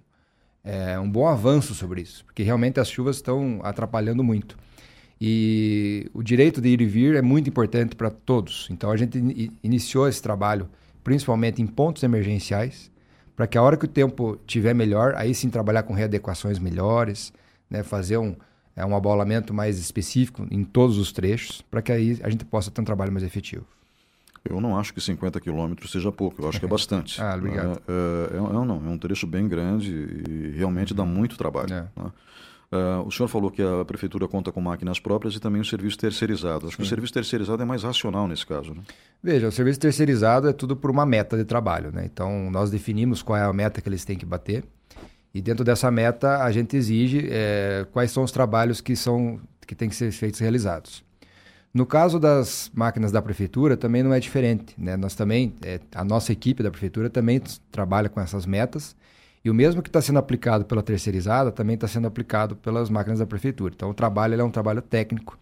é, 0.63 0.99
um 0.99 1.09
bom 1.09 1.27
avanço 1.27 1.75
sobre 1.75 2.01
isso, 2.01 2.25
porque 2.25 2.41
realmente 2.41 2.79
as 2.79 2.89
chuvas 2.89 3.17
estão 3.17 3.59
atrapalhando 3.63 4.23
muito. 4.23 4.57
E 5.19 6.09
o 6.13 6.21
direito 6.21 6.59
de 6.59 6.69
ir 6.69 6.81
e 6.81 6.85
vir 6.85 7.15
é 7.15 7.21
muito 7.21 7.49
importante 7.49 7.95
para 7.95 8.09
todos. 8.09 8.67
Então 8.69 8.91
a 8.91 8.97
gente 8.97 9.17
in 9.17 9.51
iniciou 9.63 10.07
esse 10.07 10.21
trabalho 10.21 10.69
principalmente 11.03 11.61
em 11.61 11.67
pontos 11.67 12.01
emergenciais 12.03 12.91
para 13.35 13.45
que 13.45 13.57
a 13.57 13.61
hora 13.61 13.77
que 13.77 13.85
o 13.85 13.87
tempo 13.87 14.37
tiver 14.47 14.73
melhor, 14.73 15.13
aí 15.15 15.35
sim 15.35 15.49
trabalhar 15.49 15.83
com 15.83 15.93
readequações 15.93 16.57
melhores, 16.57 17.33
né, 17.69 17.83
fazer 17.83 18.17
um, 18.17 18.35
é, 18.75 18.85
um 18.85 18.95
abolamento 18.95 19.53
mais 19.53 19.77
específico 19.77 20.47
em 20.49 20.63
todos 20.63 20.97
os 20.97 21.11
trechos, 21.11 21.61
para 21.61 21.81
que 21.81 21.91
aí 21.91 22.19
a 22.23 22.29
gente 22.29 22.45
possa 22.45 22.71
ter 22.71 22.81
um 22.81 22.85
trabalho 22.85 23.11
mais 23.11 23.23
efetivo. 23.23 23.65
Eu 24.47 24.61
não 24.61 24.77
acho 24.77 24.93
que 24.93 25.01
50 25.01 25.39
quilômetros 25.41 25.91
seja 25.91 26.11
pouco, 26.11 26.41
eu 26.41 26.47
acho 26.47 26.59
que 26.59 26.65
é 26.65 26.69
bastante. 26.69 27.19
ah, 27.21 27.35
obrigado. 27.35 27.81
É, 27.87 28.35
é, 28.35 28.37
é, 28.37 28.39
não, 28.39 28.81
é 28.85 28.89
um 28.89 28.97
trecho 28.97 29.27
bem 29.27 29.47
grande 29.47 29.91
e 30.29 30.51
realmente 30.55 30.93
dá 30.93 31.03
muito 31.03 31.35
trabalho. 31.37 31.73
É. 31.73 31.81
Né? 31.81 32.11
Uh, 32.71 33.05
o 33.05 33.11
senhor 33.11 33.27
falou 33.27 33.51
que 33.51 33.61
a 33.61 33.85
prefeitura 33.85 34.27
conta 34.27 34.51
com 34.51 34.59
máquinas 34.59 34.99
próprias 34.99 35.35
e 35.35 35.39
também 35.39 35.61
o 35.61 35.65
serviço 35.65 35.97
terceirizado. 35.97 36.67
Acho 36.67 36.71
Sim. 36.71 36.77
que 36.77 36.83
o 36.83 36.85
serviço 36.85 37.13
terceirizado 37.13 37.61
é 37.61 37.65
mais 37.65 37.83
racional 37.83 38.27
nesse 38.27 38.45
caso. 38.45 38.73
Né? 38.73 38.81
Veja, 39.21 39.47
o 39.47 39.51
serviço 39.51 39.79
terceirizado 39.79 40.47
é 40.47 40.53
tudo 40.53 40.75
por 40.75 40.89
uma 40.89 41.05
meta 41.05 41.37
de 41.37 41.45
trabalho. 41.45 41.91
Né? 41.91 42.03
Então, 42.05 42.49
nós 42.49 42.71
definimos 42.71 43.21
qual 43.21 43.37
é 43.37 43.43
a 43.43 43.53
meta 43.53 43.81
que 43.81 43.87
eles 43.87 44.03
têm 44.03 44.17
que 44.17 44.25
bater. 44.25 44.63
E 45.33 45.41
dentro 45.41 45.63
dessa 45.63 45.91
meta, 45.91 46.43
a 46.43 46.51
gente 46.51 46.75
exige 46.75 47.27
é, 47.29 47.85
quais 47.91 48.11
são 48.11 48.23
os 48.23 48.31
trabalhos 48.31 48.81
que, 48.81 48.95
são, 48.95 49.39
que 49.67 49.75
têm 49.75 49.89
que 49.89 49.95
ser 49.95 50.11
feitos 50.11 50.39
realizados. 50.39 51.03
No 51.73 51.85
caso 51.85 52.17
das 52.17 52.71
máquinas 52.73 53.11
da 53.11 53.21
prefeitura, 53.21 53.75
também 53.75 54.01
não 54.01 54.13
é 54.13 54.19
diferente. 54.19 54.73
Né? 54.77 54.95
Nós 54.95 55.13
também, 55.13 55.53
é, 55.61 55.79
a 55.93 56.05
nossa 56.05 56.31
equipe 56.31 56.63
da 56.63 56.71
prefeitura 56.71 57.09
também 57.09 57.41
trabalha 57.69 58.07
com 58.07 58.21
essas 58.21 58.45
metas 58.45 58.95
e 59.45 59.49
o 59.51 59.53
mesmo 59.53 59.83
que 59.83 59.89
está 59.89 60.01
sendo 60.01 60.17
aplicado 60.17 60.65
pela 60.65 60.81
terceirizada 60.81 61.51
também 61.51 61.75
está 61.75 61.87
sendo 61.87 62.07
aplicado 62.07 62.55
pelas 62.55 62.89
máquinas 62.89 63.19
da 63.19 63.27
prefeitura. 63.27 63.75
Então 63.75 63.91
o 63.91 63.93
trabalho 63.93 64.41
é 64.41 64.43
um 64.43 64.49
trabalho 64.49 64.81
técnico. 64.81 65.37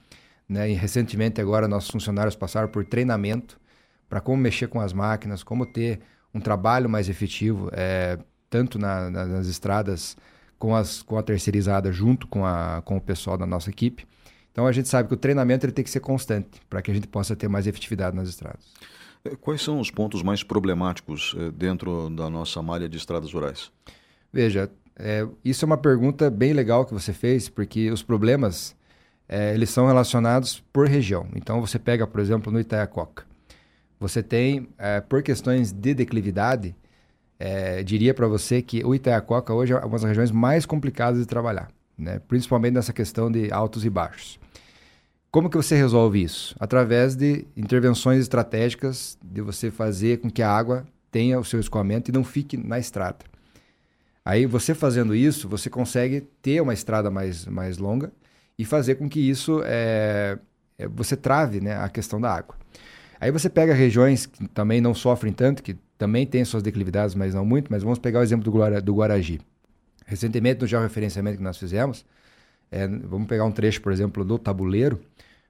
Né? 0.48 0.72
E 0.72 0.74
recentemente 0.74 1.40
agora 1.40 1.70
nossos 1.70 1.90
funcionários 1.90 2.36
passaram 2.36 2.68
por 2.68 2.84
treinamento 2.84 3.58
para 4.10 4.20
como 4.20 4.42
mexer 4.42 4.68
com 4.68 4.82
as 4.82 4.92
máquinas, 4.92 5.42
como 5.42 5.66
ter 5.66 6.02
um 6.34 6.42
trabalho 6.42 6.90
mais 6.90 7.08
efetivo, 7.08 7.70
é, 7.72 8.20
tanto 8.50 8.78
na, 8.78 9.10
na, 9.10 9.26
nas 9.26 9.48
estradas 9.48 10.18
com, 10.60 10.76
as, 10.76 11.02
com 11.02 11.18
a 11.18 11.24
terceirizada 11.24 11.90
junto 11.90 12.28
com, 12.28 12.46
a, 12.46 12.82
com 12.84 12.98
o 12.98 13.02
pessoal 13.02 13.38
da 13.38 13.46
nossa 13.46 13.70
equipe. 13.70 14.06
Então 14.52 14.68
a 14.68 14.72
gente 14.74 14.90
sabe 14.90 15.08
que 15.08 15.14
o 15.14 15.18
treinamento 15.18 15.66
ele 15.66 15.72
tem 15.72 15.84
que 15.84 15.90
ser 15.90 16.02
constante 16.02 16.62
para 16.70 16.82
que 16.82 16.92
a 16.92 16.94
gente 16.94 17.08
possa 17.08 17.38
ter 17.38 17.48
mais 17.48 17.68
efetividade 17.68 18.14
nas 18.18 18.28
estradas. 18.28 18.66
Quais 19.40 19.62
são 19.62 19.80
os 19.80 19.90
pontos 19.90 20.22
mais 20.22 20.44
problemáticos 20.44 21.34
eh, 21.38 21.52
dentro 21.52 22.10
da 22.10 22.30
nossa 22.30 22.62
malha 22.62 22.90
de 22.90 22.98
estradas 22.98 23.32
rurais? 23.32 23.72
Veja, 24.34 24.70
é, 24.98 25.26
isso 25.46 25.64
é 25.64 25.68
uma 25.68 25.78
pergunta 25.78 26.30
bem 26.30 26.52
legal 26.52 26.86
que 26.86 26.94
você 26.94 27.14
fez, 27.14 27.48
porque 27.48 27.90
os 27.90 28.04
problemas 28.04 28.76
é, 29.28 29.54
eles 29.54 29.70
são 29.70 29.88
relacionados 29.88 30.62
por 30.74 30.88
região. 30.88 31.28
Então 31.36 31.62
você 31.62 31.80
pega, 31.80 32.06
por 32.06 32.20
exemplo, 32.20 32.52
no 32.52 32.60
Itaiacoca. 32.60 33.26
Você 34.00 34.22
tem, 34.22 34.68
é, 34.78 35.00
por 35.00 35.24
questões 35.24 35.72
de 35.72 35.94
declividade, 35.94 36.76
é, 37.40 37.82
diria 37.82 38.14
para 38.14 38.28
você 38.28 38.62
que 38.62 38.84
o 38.84 38.94
Itaiacoca 38.94 39.54
hoje 39.54 39.74
é 39.74 39.78
uma 39.78 39.92
das 39.92 40.04
regiões 40.04 40.32
mais 40.32 40.66
complicadas 40.66 41.20
de 41.20 41.26
trabalhar, 41.26 41.70
né? 41.98 42.20
principalmente 42.28 42.74
nessa 42.74 42.92
questão 42.92 43.32
de 43.32 43.52
altos 43.52 43.86
e 43.86 43.90
baixos. 43.90 44.40
Como 45.34 45.50
que 45.50 45.58
você 45.58 45.76
resolve 45.76 46.22
isso? 46.22 46.56
Através 46.60 47.16
de 47.16 47.48
intervenções 47.58 48.22
estratégicas, 48.22 49.18
de 49.20 49.42
você 49.42 49.72
fazer 49.72 50.20
com 50.20 50.30
que 50.30 50.44
a 50.44 50.52
água 50.52 50.86
tenha 51.10 51.40
o 51.40 51.44
seu 51.44 51.60
escoamento 51.60 52.12
e 52.12 52.14
não 52.14 52.24
fique 52.24 52.56
na 52.56 52.78
estrada. 52.78 53.26
Aí 54.24 54.46
você 54.46 54.76
fazendo 54.76 55.16
isso, 55.16 55.50
você 55.50 55.72
consegue 55.72 56.22
ter 56.40 56.62
uma 56.62 56.72
estrada 56.72 57.10
mais, 57.10 57.48
mais 57.48 57.80
longa 57.80 58.12
e 58.60 58.64
fazer 58.64 58.94
com 58.94 59.10
que 59.10 59.20
isso 59.20 59.60
é, 59.66 60.38
é, 60.78 60.88
você 60.88 61.18
trave 61.18 61.60
né, 61.60 61.78
a 61.78 61.90
questão 61.90 62.22
da 62.22 62.32
água. 62.32 62.56
Aí 63.20 63.32
você 63.32 63.50
pega 63.50 63.74
regiões 63.74 64.28
que 64.28 64.48
também 64.50 64.80
não 64.80 64.94
sofrem 64.94 65.34
tanto, 65.34 65.64
que 65.64 65.76
também 65.98 66.28
têm 66.28 66.46
suas 66.46 66.62
declividades, 66.62 67.16
mas 67.16 67.34
não 67.34 67.44
muito, 67.44 67.72
mas 67.72 67.82
vamos 67.82 67.98
pegar 67.98 68.20
o 68.20 68.24
exemplo 68.24 68.44
do, 68.52 68.82
do. 68.84 69.02
Recentemente, 70.06 70.62
no 70.62 70.68
georreferenciamento 70.68 71.38
que 71.38 71.44
nós 71.44 71.58
fizemos, 71.58 72.06
é, 72.74 72.88
vamos 72.88 73.28
pegar 73.28 73.46
um 73.46 73.52
trecho, 73.52 73.80
por 73.82 73.92
exemplo, 73.92 74.26
do 74.26 74.40
tabuleiro, 74.40 75.00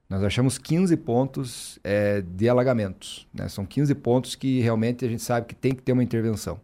nós 0.10 0.22
achamos 0.24 0.58
15 0.58 0.98
pontos 0.98 1.80
é, 1.82 2.22
de 2.22 2.50
alagamentos. 2.50 3.26
Né? 3.34 3.48
São 3.48 3.66
15 3.66 3.96
pontos 3.96 4.36
que 4.36 4.60
realmente 4.60 5.06
a 5.06 5.08
gente 5.08 5.24
sabe 5.24 5.48
que 5.48 5.56
tem 5.56 5.74
que 5.74 5.82
ter 5.82 5.94
uma 5.94 6.04
intervenção. 6.04 6.60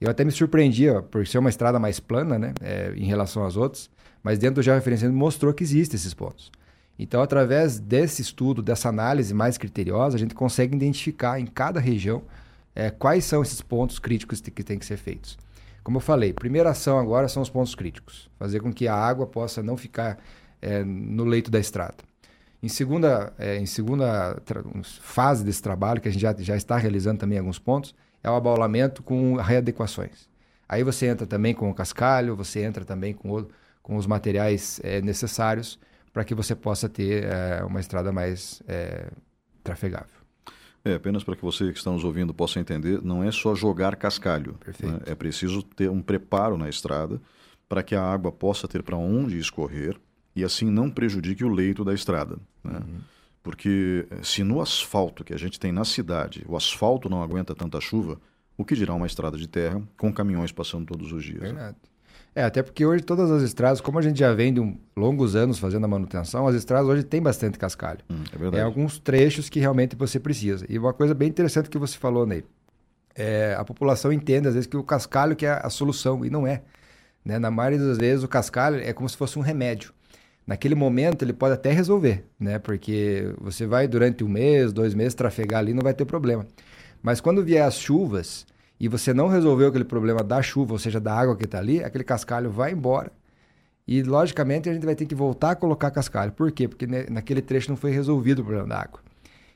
Eu 0.00 0.10
até 0.10 0.24
me 0.24 0.32
surpreendia 0.32 1.00
por 1.00 1.24
ser 1.24 1.38
uma 1.38 1.48
estrada 1.48 1.78
mais 1.78 2.00
plana 2.00 2.36
né, 2.36 2.52
é, 2.60 2.92
em 2.96 3.04
relação 3.04 3.46
às 3.46 3.56
outras, 3.56 3.88
mas 4.24 4.40
dentro 4.40 4.56
do 4.56 4.62
georreferenciamento 4.62 5.16
mostrou 5.16 5.54
que 5.54 5.62
existem 5.62 5.96
esses 5.96 6.12
pontos. 6.12 6.50
Então, 6.98 7.22
através 7.22 7.78
desse 7.78 8.20
estudo, 8.20 8.60
dessa 8.60 8.88
análise 8.88 9.32
mais 9.32 9.56
criteriosa, 9.56 10.16
a 10.16 10.18
gente 10.18 10.34
consegue 10.34 10.74
identificar 10.74 11.38
em 11.38 11.46
cada 11.46 11.78
região 11.78 12.22
é, 12.74 12.90
quais 12.90 13.24
são 13.24 13.40
esses 13.40 13.60
pontos 13.60 14.00
críticos 14.00 14.40
que 14.40 14.64
têm 14.64 14.78
que 14.78 14.84
ser 14.84 14.96
feitos. 14.96 15.38
Como 15.82 15.96
eu 15.96 16.00
falei, 16.00 16.32
primeira 16.32 16.70
ação 16.70 16.98
agora 16.98 17.28
são 17.28 17.42
os 17.42 17.50
pontos 17.50 17.74
críticos. 17.74 18.30
Fazer 18.38 18.60
com 18.60 18.72
que 18.72 18.86
a 18.86 18.94
água 18.94 19.26
possa 19.26 19.62
não 19.62 19.76
ficar 19.76 20.18
é, 20.60 20.84
no 20.84 21.24
leito 21.24 21.50
da 21.50 21.58
estrada. 21.58 21.96
Em 22.62 22.68
segunda, 22.68 23.32
é, 23.38 23.56
em 23.56 23.66
segunda 23.66 24.40
fase 25.00 25.44
desse 25.44 25.60
trabalho, 25.60 26.00
que 26.00 26.08
a 26.08 26.12
gente 26.12 26.22
já, 26.22 26.32
já 26.38 26.56
está 26.56 26.76
realizando 26.76 27.18
também 27.18 27.38
alguns 27.38 27.58
pontos, 27.58 27.92
é 28.22 28.30
o 28.30 28.34
abaulamento 28.34 29.02
com 29.02 29.34
readequações. 29.34 30.28
Aí 30.68 30.84
você 30.84 31.06
entra 31.06 31.26
também 31.26 31.54
com 31.54 31.68
o 31.68 31.74
cascalho, 31.74 32.36
você 32.36 32.62
entra 32.62 32.84
também 32.84 33.12
com, 33.12 33.30
o, 33.30 33.48
com 33.82 33.96
os 33.96 34.06
materiais 34.06 34.80
é, 34.84 35.02
necessários 35.02 35.78
para 36.12 36.24
que 36.24 36.34
você 36.34 36.54
possa 36.54 36.88
ter 36.88 37.24
é, 37.24 37.64
uma 37.64 37.80
estrada 37.80 38.12
mais 38.12 38.62
é, 38.68 39.08
trafegável. 39.64 40.21
É, 40.84 40.94
apenas 40.94 41.22
para 41.22 41.36
que 41.36 41.42
você 41.42 41.70
que 41.70 41.78
está 41.78 41.90
nos 41.90 42.02
ouvindo 42.02 42.34
possa 42.34 42.58
entender, 42.58 43.00
não 43.02 43.22
é 43.22 43.30
só 43.30 43.54
jogar 43.54 43.94
cascalho. 43.96 44.58
Né? 44.80 45.00
É 45.06 45.14
preciso 45.14 45.62
ter 45.62 45.88
um 45.88 46.02
preparo 46.02 46.58
na 46.58 46.68
estrada 46.68 47.20
para 47.68 47.82
que 47.82 47.94
a 47.94 48.02
água 48.02 48.32
possa 48.32 48.66
ter 48.66 48.82
para 48.82 48.96
onde 48.96 49.38
escorrer 49.38 49.96
e 50.34 50.42
assim 50.42 50.70
não 50.70 50.90
prejudique 50.90 51.44
o 51.44 51.48
leito 51.48 51.84
da 51.84 51.94
estrada. 51.94 52.36
Né? 52.64 52.78
Uhum. 52.78 53.00
Porque 53.42 54.06
eh, 54.10 54.20
se 54.22 54.42
no 54.42 54.60
asfalto 54.60 55.24
que 55.24 55.32
a 55.32 55.38
gente 55.38 55.58
tem 55.58 55.72
na 55.72 55.84
cidade, 55.84 56.44
o 56.48 56.56
asfalto 56.56 57.08
não 57.08 57.22
aguenta 57.22 57.54
tanta 57.54 57.80
chuva, 57.80 58.20
o 58.56 58.64
que 58.64 58.74
dirá 58.74 58.94
uma 58.94 59.06
estrada 59.06 59.36
de 59.36 59.48
terra 59.48 59.82
com 59.96 60.12
caminhões 60.12 60.52
passando 60.52 60.86
todos 60.86 61.12
os 61.12 61.24
dias? 61.24 61.40
Verdade. 61.40 61.76
Né? 61.82 61.91
É, 62.34 62.42
até 62.42 62.62
porque 62.62 62.84
hoje 62.86 63.02
todas 63.02 63.30
as 63.30 63.42
estradas, 63.42 63.80
como 63.80 63.98
a 63.98 64.02
gente 64.02 64.18
já 64.18 64.32
vem 64.32 64.54
de 64.54 64.60
um, 64.60 64.78
longos 64.96 65.36
anos 65.36 65.58
fazendo 65.58 65.84
a 65.84 65.88
manutenção, 65.88 66.46
as 66.46 66.54
estradas 66.54 66.88
hoje 66.88 67.02
têm 67.02 67.20
bastante 67.20 67.58
cascalho. 67.58 68.00
Hum, 68.10 68.24
é 68.32 68.38
verdade. 68.38 68.62
É 68.62 68.64
alguns 68.64 68.98
trechos 68.98 69.48
que 69.48 69.60
realmente 69.60 69.94
você 69.94 70.18
precisa. 70.18 70.64
E 70.68 70.78
uma 70.78 70.94
coisa 70.94 71.14
bem 71.14 71.28
interessante 71.28 71.68
que 71.68 71.78
você 71.78 71.98
falou, 71.98 72.26
Ney, 72.26 72.42
é, 73.14 73.54
a 73.58 73.64
população 73.64 74.12
entende 74.12 74.48
às 74.48 74.54
vezes 74.54 74.66
que 74.66 74.76
o 74.76 74.82
cascalho 74.82 75.36
que 75.36 75.44
é 75.44 75.60
a 75.62 75.68
solução, 75.68 76.24
e 76.24 76.30
não 76.30 76.46
é. 76.46 76.62
Né? 77.24 77.38
Na 77.38 77.50
maioria 77.50 77.78
das 77.78 77.98
vezes 77.98 78.24
o 78.24 78.28
cascalho 78.28 78.80
é 78.80 78.92
como 78.92 79.08
se 79.08 79.16
fosse 79.16 79.38
um 79.38 79.42
remédio 79.42 79.92
naquele 80.46 80.74
momento 80.74 81.22
ele 81.22 81.32
pode 81.32 81.54
até 81.54 81.72
resolver, 81.72 82.24
né? 82.38 82.58
Porque 82.58 83.32
você 83.40 83.66
vai 83.66 83.86
durante 83.86 84.24
um 84.24 84.28
mês, 84.28 84.72
dois 84.72 84.94
meses 84.94 85.14
trafegar 85.14 85.60
ali, 85.60 85.72
não 85.72 85.82
vai 85.82 85.94
ter 85.94 86.04
problema. 86.04 86.46
Mas 87.02 87.20
quando 87.20 87.44
vier 87.44 87.66
as 87.66 87.74
chuvas 87.74 88.46
e 88.82 88.88
você 88.88 89.14
não 89.14 89.28
resolveu 89.28 89.68
aquele 89.68 89.84
problema 89.84 90.24
da 90.24 90.42
chuva, 90.42 90.72
ou 90.72 90.78
seja, 90.78 90.98
da 90.98 91.14
água 91.14 91.36
que 91.36 91.44
está 91.44 91.56
ali, 91.56 91.84
aquele 91.84 92.02
cascalho 92.02 92.50
vai 92.50 92.72
embora. 92.72 93.12
E 93.86 94.02
logicamente 94.02 94.68
a 94.68 94.74
gente 94.74 94.84
vai 94.84 94.96
ter 94.96 95.06
que 95.06 95.14
voltar 95.14 95.52
a 95.52 95.54
colocar 95.54 95.88
cascalho. 95.92 96.32
Por 96.32 96.50
quê? 96.50 96.66
Porque 96.66 96.88
naquele 97.08 97.40
trecho 97.40 97.70
não 97.70 97.76
foi 97.76 97.92
resolvido 97.92 98.40
o 98.40 98.44
problema 98.44 98.66
da 98.66 98.80
água. 98.80 98.98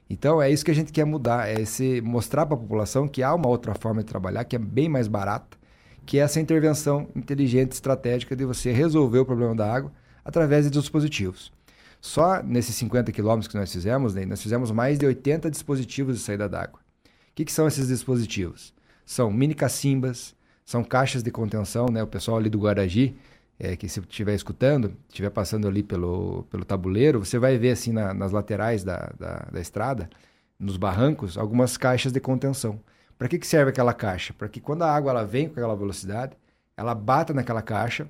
Então 0.09 0.41
é 0.41 0.49
isso 0.49 0.65
que 0.65 0.71
a 0.71 0.75
gente 0.75 0.93
quer 0.93 1.05
mudar, 1.05 1.49
é 1.49 1.61
esse 1.61 2.01
mostrar 2.03 2.47
para 2.47 2.55
a 2.55 2.59
população 2.61 3.09
que 3.09 3.21
há 3.21 3.35
uma 3.35 3.49
outra 3.49 3.75
forma 3.75 4.01
de 4.01 4.07
trabalhar 4.07 4.45
que 4.45 4.55
é 4.55 4.61
bem 4.61 4.89
mais 4.89 5.09
barata, 5.09 5.59
que 6.07 6.21
é 6.21 6.23
essa 6.23 6.39
intervenção 6.39 7.09
inteligente, 7.17 7.73
estratégica 7.73 8.37
de 8.37 8.45
você 8.45 8.71
resolver 8.71 9.19
o 9.19 9.27
problema 9.27 9.57
da 9.57 9.75
água 9.75 9.93
através 10.25 10.67
de 10.67 10.71
dispositivos. 10.71 11.53
Só 12.01 12.45
nesses 12.45 12.77
50 12.77 13.11
quilômetros 13.11 13.49
que 13.49 13.59
nós 13.59 13.73
fizemos, 13.73 14.15
né, 14.15 14.25
nós 14.25 14.41
fizemos 14.41 14.71
mais 14.71 15.01
de 15.01 15.05
80 15.05 15.51
dispositivos 15.51 16.17
de 16.17 16.23
saída 16.23 16.49
d'água. 16.49 16.79
O 16.79 17.35
que, 17.35 17.45
que, 17.45 17.53
são 17.53 17.67
esses 17.67 17.89
dispositivos? 17.89 18.76
São 19.07 19.31
mini 19.31 19.55
cacimbas, 19.55 20.37
são 20.65 20.85
caixas 20.85 21.23
de 21.23 21.31
contenção, 21.31 21.87
né? 21.87 22.03
O 22.03 22.07
pessoal 22.07 22.37
ali 22.37 22.51
do 22.51 22.59
Guaragi, 22.59 23.17
é, 23.59 23.77
que 23.77 23.89
se 23.89 24.01
estiver 24.01 24.35
escutando, 24.35 24.95
estiver 25.09 25.31
passando 25.31 25.69
ali 25.69 25.83
pelo, 25.83 26.43
pelo 26.51 26.65
tabuleiro, 26.65 27.25
você 27.25 27.39
vai 27.39 27.57
ver 27.57 27.71
assim 27.71 27.93
na, 27.93 28.13
nas 28.13 28.33
laterais 28.33 28.85
da, 28.85 29.13
da, 29.19 29.49
da, 29.53 29.61
estrada, 29.61 30.11
nos 30.59 30.77
barrancos, 30.77 31.39
algumas 31.39 31.77
caixas 31.77 32.13
de 32.13 32.21
contenção. 32.21 32.81
Para 33.17 33.29
que, 33.29 33.39
que 33.39 33.47
serve 33.47 33.71
aquela 33.71 33.95
caixa? 33.95 34.35
Para 34.35 34.49
que 34.49 34.61
quando 34.61 34.83
a 34.83 34.95
água 34.95 35.13
ela 35.13 35.25
vem 35.25 35.47
com 35.47 35.53
aquela 35.53 35.77
velocidade, 35.77 36.37
ela 36.77 36.95
bata 36.95 37.33
naquela 37.33 37.63
caixa 37.63 38.09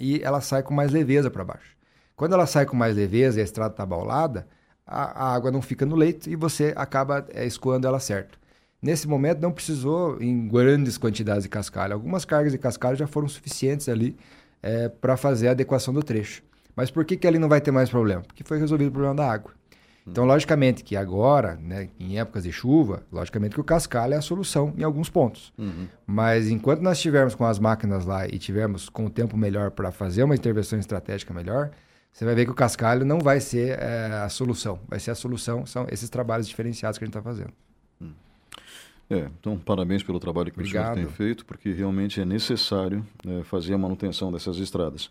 e 0.00 0.20
ela 0.22 0.40
sai 0.40 0.62
com 0.62 0.74
mais 0.74 0.90
leveza 0.90 1.30
para 1.30 1.44
baixo. 1.44 1.76
Quando 2.16 2.32
ela 2.34 2.46
sai 2.46 2.66
com 2.66 2.76
mais 2.76 2.96
leveza 2.96 3.38
e 3.38 3.42
a 3.42 3.44
estrada 3.44 3.72
está 3.72 3.82
abaulada, 3.82 4.48
a, 4.86 5.26
a, 5.26 5.34
água 5.34 5.50
não 5.50 5.62
fica 5.62 5.86
no 5.86 5.94
leito 5.94 6.28
e 6.28 6.36
você 6.36 6.72
acaba 6.76 7.26
é, 7.30 7.44
escoando 7.46 7.86
ela 7.86 8.00
certo. 8.00 8.38
Nesse 8.82 9.06
momento 9.06 9.40
não 9.40 9.52
precisou 9.52 10.20
em 10.20 10.48
grandes 10.48 10.98
quantidades 10.98 11.44
de 11.44 11.48
cascalho. 11.48 11.94
Algumas 11.94 12.24
cargas 12.24 12.50
de 12.50 12.58
cascalho 12.58 12.96
já 12.96 13.06
foram 13.06 13.28
suficientes 13.28 13.88
ali 13.88 14.16
é, 14.60 14.88
para 14.88 15.16
fazer 15.16 15.48
a 15.48 15.50
adequação 15.52 15.94
do 15.94 16.02
trecho. 16.02 16.42
Mas 16.74 16.90
por 16.90 17.04
que, 17.04 17.16
que 17.16 17.26
ali 17.26 17.38
não 17.38 17.48
vai 17.48 17.60
ter 17.60 17.70
mais 17.70 17.88
problema? 17.88 18.22
Porque 18.22 18.42
foi 18.42 18.58
resolvido 18.58 18.88
o 18.88 18.92
problema 18.92 19.14
da 19.14 19.30
água. 19.30 19.52
Então, 20.04 20.24
logicamente 20.24 20.82
que 20.82 20.96
agora, 20.96 21.56
né, 21.62 21.88
em 22.00 22.18
épocas 22.18 22.42
de 22.42 22.50
chuva, 22.50 23.04
logicamente 23.12 23.54
que 23.54 23.60
o 23.60 23.64
cascalho 23.64 24.14
é 24.14 24.16
a 24.16 24.20
solução 24.20 24.74
em 24.76 24.82
alguns 24.82 25.08
pontos. 25.08 25.52
Uhum. 25.56 25.86
Mas 26.04 26.48
enquanto 26.48 26.80
nós 26.80 26.98
estivermos 26.98 27.36
com 27.36 27.44
as 27.44 27.60
máquinas 27.60 28.04
lá 28.04 28.26
e 28.26 28.36
tivermos 28.36 28.88
com 28.88 29.06
o 29.06 29.10
tempo 29.10 29.36
melhor 29.36 29.70
para 29.70 29.92
fazer 29.92 30.24
uma 30.24 30.34
intervenção 30.34 30.76
estratégica 30.76 31.32
melhor, 31.32 31.70
você 32.12 32.24
vai 32.24 32.34
ver 32.34 32.46
que 32.46 32.50
o 32.50 32.54
cascalho 32.54 33.04
não 33.04 33.20
vai 33.20 33.38
ser 33.38 33.78
é, 33.78 34.22
a 34.24 34.28
solução. 34.28 34.80
Vai 34.88 34.98
ser 34.98 35.12
a 35.12 35.14
solução, 35.14 35.64
são 35.64 35.86
esses 35.88 36.10
trabalhos 36.10 36.48
diferenciados 36.48 36.98
que 36.98 37.04
a 37.04 37.06
gente 37.06 37.16
está 37.16 37.22
fazendo. 37.22 37.52
É, 39.12 39.28
então, 39.38 39.58
parabéns 39.58 40.02
pelo 40.02 40.18
trabalho 40.18 40.50
que 40.50 40.58
Obrigado. 40.58 40.92
o 40.92 40.94
senhor 40.94 41.06
tem 41.06 41.14
feito, 41.14 41.44
porque 41.44 41.70
realmente 41.70 42.18
é 42.18 42.24
necessário 42.24 43.04
é, 43.26 43.42
fazer 43.44 43.74
a 43.74 43.78
manutenção 43.78 44.32
dessas 44.32 44.56
estradas. 44.56 45.10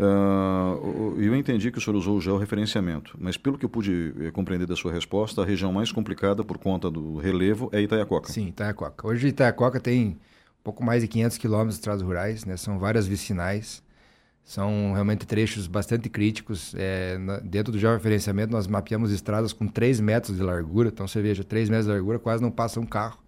Uh, 0.00 1.20
eu 1.20 1.34
entendi 1.34 1.72
que 1.72 1.78
o 1.78 1.80
senhor 1.80 1.96
usou 1.96 2.16
o 2.16 2.20
georreferenciamento, 2.20 3.16
mas 3.18 3.36
pelo 3.36 3.58
que 3.58 3.64
eu 3.64 3.68
pude 3.68 4.14
eh, 4.20 4.30
compreender 4.30 4.64
da 4.64 4.76
sua 4.76 4.92
resposta, 4.92 5.42
a 5.42 5.44
região 5.44 5.72
mais 5.72 5.90
complicada 5.90 6.44
por 6.44 6.56
conta 6.56 6.88
do 6.88 7.16
relevo 7.16 7.68
é 7.72 7.80
Itaiacoca. 7.80 8.30
Sim, 8.32 8.46
Itaiacoca. 8.46 9.08
Hoje 9.08 9.26
Itaiacoca 9.26 9.80
tem 9.80 10.16
pouco 10.62 10.84
mais 10.84 11.02
de 11.02 11.08
500 11.08 11.38
quilômetros 11.38 11.74
de 11.74 11.80
estradas 11.80 12.02
rurais, 12.02 12.44
né? 12.44 12.56
são 12.56 12.78
várias 12.78 13.08
vicinais, 13.08 13.82
são 14.48 14.94
realmente 14.94 15.26
trechos 15.26 15.66
bastante 15.66 16.08
críticos. 16.08 16.74
É, 16.74 17.18
na, 17.18 17.38
dentro 17.38 17.70
do 17.70 17.78
georreferenciamento, 17.78 18.50
nós 18.50 18.66
mapeamos 18.66 19.12
estradas 19.12 19.52
com 19.52 19.68
3 19.68 20.00
metros 20.00 20.38
de 20.38 20.42
largura, 20.42 20.88
então 20.88 21.06
você 21.06 21.20
veja, 21.20 21.44
3 21.44 21.68
metros 21.68 21.84
de 21.84 21.92
largura 21.92 22.18
quase 22.18 22.42
não 22.42 22.50
passa 22.50 22.80
um 22.80 22.86
carro. 22.86 23.18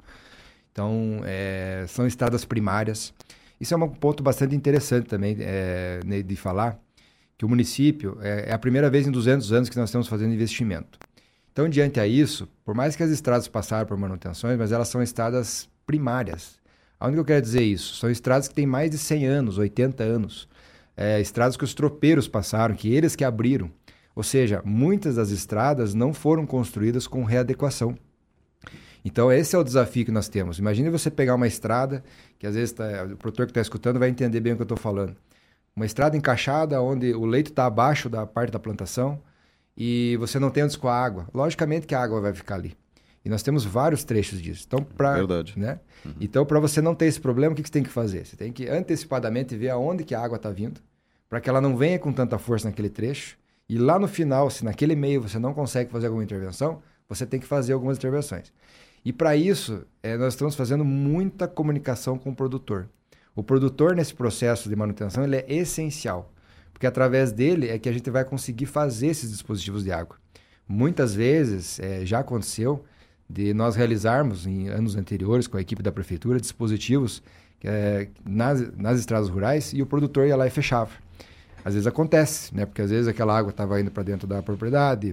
Então, 0.73 1.21
é, 1.27 1.85
são 1.89 2.07
estradas 2.07 2.47
primárias. 2.47 3.13
Isso 3.61 3.75
é 3.75 3.77
um 3.77 3.87
ponto 3.87 4.23
bastante 4.23 4.57
interessante 4.57 5.09
também 5.09 5.37
é, 5.41 6.01
de 6.25 6.37
falar, 6.37 6.81
que 7.37 7.45
o 7.45 7.49
município 7.51 8.17
é, 8.23 8.49
é, 8.49 8.53
a 8.55 8.59
primeira 8.59 8.89
vez 8.89 9.07
em 9.07 9.11
200 9.11 9.53
anos 9.53 9.69
que 9.69 9.77
nós 9.77 9.91
estamos 9.91 10.09
fazendo 10.09 10.33
investimento. 10.33 10.99
Então, 11.53 11.69
diante 11.69 12.01
a 12.01 12.07
isso, 12.07 12.49
por 12.65 12.75
mais 12.75 12.97
que 12.97 13.03
as 13.03 13.11
estradas 13.11 13.47
passaram 13.47 13.87
por 13.87 13.99
manutenções, 13.99 14.57
mas 14.57 14.73
elas 14.73 14.89
são 14.89 15.03
estradas 15.03 15.69
primárias. 15.87 16.59
Aonde 16.99 17.19
eu 17.19 17.25
quero 17.27 17.43
dizer 17.43 17.63
isso? 17.63 17.97
São 17.97 18.11
estradas 18.11 18.49
que 18.49 18.55
têm 18.55 18.65
mais 18.65 18.91
de 18.91 18.97
100 18.97 19.27
anos, 19.27 19.59
80 19.59 20.03
anos. 20.03 20.49
É, 21.03 21.21
estradas 21.21 21.57
que 21.57 21.65
os 21.65 21.73
tropeiros 21.73 22.29
passaram, 22.29 22.75
que 22.75 22.93
eles 22.93 23.17
que 23.17 23.25
abriram. 23.25 23.71
Ou 24.15 24.23
seja, 24.23 24.61
muitas 24.65 25.17
das 25.17 25.31
estradas 25.31 25.95
não 25.95 26.13
foram 26.13 26.45
construídas 26.45 27.07
com 27.07 27.25
readequação. 27.25 27.97
Então, 29.03 29.33
esse 29.33 29.57
é 29.57 29.59
o 29.59 29.65
desafio 29.65 30.05
que 30.05 30.11
nós 30.11 30.29
temos. 30.29 30.59
Imagine 30.59 30.91
você 30.91 31.11
pegar 31.11 31.35
uma 31.35 31.47
estrada, 31.47 32.05
que 32.39 32.47
às 32.47 32.55
vezes 32.55 32.73
tá, 32.73 32.85
o 33.11 33.17
produtor 33.17 33.47
que 33.47 33.53
está 33.53 33.63
escutando 33.63 33.99
vai 33.99 34.11
entender 34.11 34.41
bem 34.41 34.53
o 34.53 34.57
que 34.57 34.63
eu 34.63 34.65
estou 34.65 34.77
falando. 34.77 35.17
Uma 35.75 35.87
estrada 35.87 36.17
encaixada, 36.17 36.83
onde 36.83 37.15
o 37.15 37.25
leito 37.25 37.51
está 37.51 37.65
abaixo 37.65 38.11
da 38.11 38.27
parte 38.27 38.51
da 38.51 38.59
plantação 38.59 39.19
e 39.77 40.19
você 40.19 40.39
não 40.39 40.51
tem 40.51 40.65
onde 40.65 40.73
escoar 40.73 41.03
água. 41.03 41.27
Logicamente 41.33 41.87
que 41.87 41.95
a 41.95 42.03
água 42.03 42.21
vai 42.21 42.35
ficar 42.35 42.57
ali. 42.57 42.77
E 43.25 43.29
nós 43.29 43.43
temos 43.43 43.65
vários 43.65 44.05
trechos 44.05 44.41
disso. 44.41 44.65
Então, 44.67 44.83
para 44.83 45.15
Verdade. 45.15 45.59
Né? 45.59 45.81
Uhum. 46.05 46.15
Então, 46.21 46.45
para 46.45 46.59
você 46.59 46.83
não 46.83 46.95
ter 46.95 47.07
esse 47.07 47.21
problema, 47.21 47.53
o 47.53 47.57
que, 47.57 47.63
que 47.63 47.69
você 47.69 47.73
tem 47.73 47.83
que 47.83 47.91
fazer? 47.91 48.27
Você 48.27 48.37
tem 48.37 48.53
que 48.53 48.69
antecipadamente 48.69 49.57
ver 49.57 49.71
aonde 49.71 50.05
que 50.05 50.15
a 50.15 50.21
água 50.21 50.37
está 50.37 50.51
vindo, 50.51 50.81
para 51.31 51.41
que 51.41 51.49
ela 51.49 51.61
não 51.61 51.77
venha 51.77 51.97
com 51.97 52.13
tanta 52.13 52.37
força 52.39 52.69
naquele 52.69 52.91
trecho. 52.91 53.39
E 53.69 53.79
lá 53.79 54.01
no 54.01 54.09
final, 54.09 54.51
se 54.51 54.65
naquele 54.65 54.97
meio 54.97 55.23
você 55.23 55.39
não 55.39 55.55
consegue 55.55 55.91
fazer 55.91 56.09
alguma 56.09 56.25
intervenção, 56.25 56.83
você 57.09 57.25
tem 57.25 57.39
que 57.39 57.47
fazer 57.47 57.73
algumas 57.73 57.97
intervenções. 57.97 58.53
E 59.05 59.13
para 59.13 59.37
isso, 59.37 59.87
é, 60.03 60.17
nós 60.17 60.35
estamos 60.35 60.57
fazendo 60.57 60.85
muita 60.85 61.47
comunicação 61.47 62.19
com 62.19 62.31
o 62.31 62.35
produtor. 62.35 62.89
O 63.35 63.45
produtor, 63.45 63.95
nesse 63.95 64.13
processo 64.13 64.69
de 64.69 64.75
manutenção, 64.75 65.23
ele 65.23 65.37
é 65.37 65.47
essencial, 65.49 66.33
porque 66.73 66.87
através 66.87 67.31
dele 67.31 67.69
é 67.69 67.79
que 67.79 67.89
a 67.89 67.93
gente 67.93 68.11
vai 68.11 68.25
conseguir 68.25 68.67
fazer 68.67 69.07
esses 69.07 69.31
dispositivos 69.31 69.85
de 69.85 69.93
água. 69.93 70.17
Muitas 70.67 71.15
vezes, 71.15 71.79
é, 71.79 72.05
já 72.05 72.19
aconteceu 72.19 72.85
de 73.29 73.55
nós 73.55 73.77
realizarmos, 73.77 74.47
em 74.47 74.69
anos 74.69 74.97
anteriores, 74.97 75.47
com 75.47 75.57
a 75.57 75.61
equipe 75.61 75.81
da 75.81 75.93
prefeitura, 75.93 76.41
dispositivos 76.41 77.23
é, 77.63 78.09
nas, 78.25 78.77
nas 78.77 78.99
estradas 78.99 79.29
rurais 79.29 79.73
e 79.73 79.81
o 79.81 79.87
produtor 79.87 80.27
ia 80.27 80.37
lá 80.37 80.49
e 80.49 80.51
fechava. 80.51 80.91
Às 81.65 81.75
vezes 81.75 81.87
acontece, 81.87 82.55
né? 82.55 82.67
porque 82.67 82.83
às 82.83 82.91
vezes 82.91 83.09
aquela 83.09 83.37
água 83.37 83.51
estava 83.51 83.81
indo 83.81 83.91
para 83.91 84.03
dentro 84.03 84.27
da 84.27 84.43
propriedade, 84.43 85.13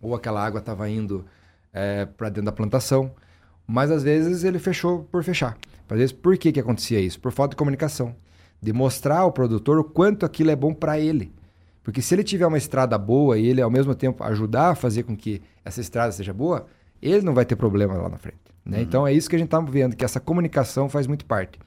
ou 0.00 0.14
aquela 0.14 0.44
água 0.44 0.60
estava 0.60 0.88
indo 0.88 1.24
é, 1.72 2.06
para 2.06 2.28
dentro 2.28 2.44
da 2.44 2.52
plantação. 2.52 3.10
Mas 3.66 3.90
às 3.90 4.02
vezes 4.02 4.44
ele 4.44 4.58
fechou 4.58 5.04
por 5.04 5.24
fechar. 5.24 5.56
Às 5.88 5.98
vezes, 5.98 6.12
por 6.12 6.36
que, 6.36 6.52
que 6.52 6.60
acontecia 6.60 7.00
isso? 7.00 7.20
Por 7.20 7.32
falta 7.32 7.50
de 7.50 7.56
comunicação. 7.56 8.14
De 8.60 8.72
mostrar 8.72 9.18
ao 9.18 9.32
produtor 9.32 9.78
o 9.78 9.84
quanto 9.84 10.26
aquilo 10.26 10.50
é 10.50 10.56
bom 10.56 10.72
para 10.72 10.98
ele. 10.98 11.32
Porque 11.82 12.00
se 12.00 12.14
ele 12.14 12.24
tiver 12.24 12.46
uma 12.46 12.56
estrada 12.56 12.96
boa 12.96 13.38
e 13.38 13.46
ele, 13.46 13.60
ao 13.60 13.70
mesmo 13.70 13.94
tempo, 13.94 14.24
ajudar 14.24 14.70
a 14.70 14.74
fazer 14.74 15.02
com 15.02 15.16
que 15.16 15.42
essa 15.64 15.80
estrada 15.80 16.12
seja 16.12 16.32
boa, 16.32 16.66
ele 17.00 17.22
não 17.22 17.34
vai 17.34 17.44
ter 17.44 17.56
problema 17.56 17.94
lá 17.94 18.08
na 18.08 18.16
frente. 18.16 18.38
Né? 18.64 18.78
Uhum. 18.78 18.82
Então 18.82 19.06
é 19.06 19.12
isso 19.12 19.28
que 19.28 19.36
a 19.36 19.38
gente 19.38 19.48
está 19.48 19.60
vendo, 19.60 19.94
que 19.94 20.04
essa 20.04 20.18
comunicação 20.18 20.88
faz 20.88 21.06
muito 21.06 21.26
parte. 21.26 21.58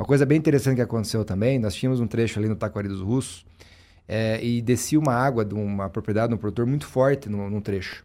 Uma 0.00 0.06
coisa 0.06 0.24
bem 0.24 0.38
interessante 0.38 0.76
que 0.76 0.80
aconteceu 0.80 1.26
também, 1.26 1.58
nós 1.58 1.74
tínhamos 1.74 2.00
um 2.00 2.06
trecho 2.06 2.38
ali 2.38 2.48
no 2.48 2.56
Taquari 2.56 2.88
dos 2.88 3.02
Russos 3.02 3.44
é, 4.08 4.42
e 4.42 4.62
descia 4.62 4.98
uma 4.98 5.12
água 5.12 5.44
de 5.44 5.54
uma 5.54 5.90
propriedade 5.90 6.28
de 6.28 6.34
um 6.36 6.38
produtor 6.38 6.64
muito 6.64 6.86
forte 6.86 7.28
num, 7.28 7.50
num 7.50 7.60
trecho. 7.60 8.02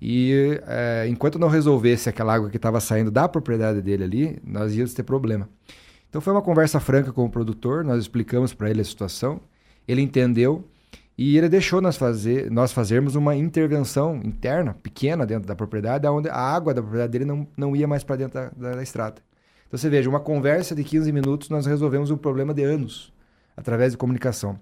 E 0.00 0.58
é, 0.66 1.06
enquanto 1.06 1.38
não 1.38 1.48
resolvesse 1.48 2.08
aquela 2.08 2.32
água 2.34 2.48
que 2.48 2.56
estava 2.56 2.80
saindo 2.80 3.10
da 3.10 3.28
propriedade 3.28 3.82
dele 3.82 4.04
ali, 4.04 4.38
nós 4.42 4.74
íamos 4.74 4.94
ter 4.94 5.02
problema. 5.02 5.46
Então 6.08 6.18
foi 6.18 6.32
uma 6.32 6.40
conversa 6.40 6.80
franca 6.80 7.12
com 7.12 7.26
o 7.26 7.28
produtor, 7.28 7.84
nós 7.84 8.00
explicamos 8.00 8.54
para 8.54 8.70
ele 8.70 8.80
a 8.80 8.84
situação, 8.84 9.38
ele 9.86 10.00
entendeu 10.00 10.66
e 11.18 11.36
ele 11.36 11.50
deixou 11.50 11.82
nós, 11.82 11.98
fazer, 11.98 12.50
nós 12.50 12.72
fazermos 12.72 13.16
uma 13.16 13.36
intervenção 13.36 14.16
interna, 14.24 14.72
pequena, 14.82 15.26
dentro 15.26 15.46
da 15.46 15.54
propriedade, 15.54 16.08
onde 16.08 16.30
a 16.30 16.38
água 16.38 16.72
da 16.72 16.80
propriedade 16.80 17.12
dele 17.12 17.26
não, 17.26 17.46
não 17.54 17.76
ia 17.76 17.86
mais 17.86 18.02
para 18.02 18.16
dentro 18.16 18.32
da, 18.32 18.48
da, 18.56 18.76
da 18.76 18.82
estrada. 18.82 19.20
Então 19.72 19.80
você 19.80 19.88
veja, 19.88 20.06
uma 20.06 20.20
conversa 20.20 20.74
de 20.74 20.84
15 20.84 21.10
minutos, 21.12 21.48
nós 21.48 21.64
resolvemos 21.64 22.10
um 22.10 22.16
problema 22.18 22.52
de 22.52 22.62
anos, 22.62 23.10
através 23.56 23.92
de 23.92 23.96
comunicação. 23.96 24.60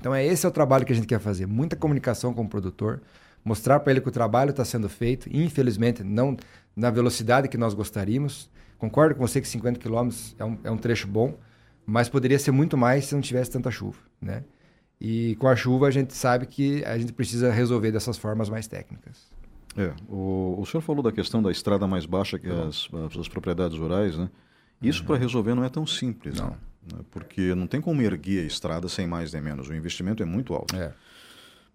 Então 0.00 0.12
é 0.12 0.26
esse 0.26 0.44
é 0.44 0.48
o 0.48 0.52
trabalho 0.52 0.84
que 0.84 0.92
a 0.92 0.96
gente 0.96 1.06
quer 1.06 1.20
fazer, 1.20 1.46
muita 1.46 1.76
comunicação 1.76 2.34
com 2.34 2.42
o 2.42 2.48
produtor, 2.48 3.00
mostrar 3.44 3.78
para 3.78 3.92
ele 3.92 4.00
que 4.00 4.08
o 4.08 4.10
trabalho 4.10 4.50
está 4.50 4.64
sendo 4.64 4.88
feito, 4.88 5.28
infelizmente 5.32 6.02
não 6.02 6.36
na 6.74 6.90
velocidade 6.90 7.46
que 7.46 7.56
nós 7.56 7.72
gostaríamos. 7.72 8.50
Concordo 8.78 9.14
com 9.14 9.24
você 9.24 9.40
que 9.40 9.46
50 9.46 9.78
km 9.78 10.10
é 10.36 10.44
um, 10.44 10.58
é 10.64 10.70
um 10.72 10.76
trecho 10.76 11.06
bom, 11.06 11.38
mas 11.86 12.08
poderia 12.08 12.36
ser 12.36 12.50
muito 12.50 12.76
mais 12.76 13.04
se 13.04 13.14
não 13.14 13.22
tivesse 13.22 13.52
tanta 13.52 13.70
chuva, 13.70 14.00
né? 14.20 14.42
E 15.00 15.36
com 15.36 15.46
a 15.46 15.54
chuva 15.54 15.86
a 15.86 15.90
gente 15.92 16.12
sabe 16.14 16.46
que 16.46 16.84
a 16.84 16.98
gente 16.98 17.12
precisa 17.12 17.52
resolver 17.52 17.92
dessas 17.92 18.18
formas 18.18 18.50
mais 18.50 18.66
técnicas. 18.66 19.30
É, 19.76 19.92
o, 20.08 20.56
o 20.58 20.66
senhor 20.66 20.80
falou 20.80 21.04
da 21.04 21.12
questão 21.12 21.40
da 21.40 21.52
estrada 21.52 21.86
mais 21.86 22.06
baixa 22.06 22.40
que 22.40 22.48
as, 22.48 22.88
as, 23.16 23.28
propriedades 23.28 23.78
rurais, 23.78 24.18
né? 24.18 24.28
Isso 24.80 25.00
uhum. 25.00 25.06
para 25.06 25.16
resolver 25.16 25.54
não 25.54 25.64
é 25.64 25.68
tão 25.68 25.86
simples, 25.86 26.36
não. 26.36 26.50
Né? 26.50 27.00
Porque 27.10 27.54
não 27.54 27.66
tem 27.66 27.80
como 27.80 28.00
erguer 28.02 28.44
a 28.44 28.46
estrada 28.46 28.88
sem 28.88 29.06
mais 29.06 29.32
nem 29.32 29.42
menos. 29.42 29.68
O 29.68 29.74
investimento 29.74 30.22
é 30.22 30.26
muito 30.26 30.54
alto. 30.54 30.76
É. 30.76 30.92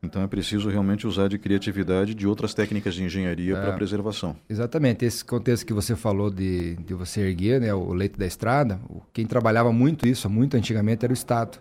Então 0.02 0.22
é 0.22 0.28
preciso 0.28 0.70
realmente 0.70 1.08
usar 1.08 1.30
de 1.30 1.38
criatividade 1.38 2.14
de 2.14 2.28
outras 2.28 2.54
técnicas 2.54 2.94
de 2.94 3.04
engenharia 3.04 3.56
é, 3.56 3.62
para 3.62 3.74
preservação. 3.74 4.36
Exatamente. 4.50 5.06
Esse 5.06 5.24
contexto 5.24 5.66
que 5.66 5.74
você 5.74 5.96
falou 5.96 6.30
de, 6.30 6.76
de 6.76 6.94
você 6.94 7.22
erguer 7.22 7.62
né, 7.62 7.74
o 7.74 7.94
leito 7.94 8.20
da 8.20 8.26
estrada, 8.26 8.80
quem 9.14 9.26
trabalhava 9.26 9.72
muito 9.72 10.06
isso, 10.06 10.30
muito 10.30 10.58
antigamente, 10.58 11.06
era 11.06 11.12
o 11.12 11.14
Estado. 11.14 11.58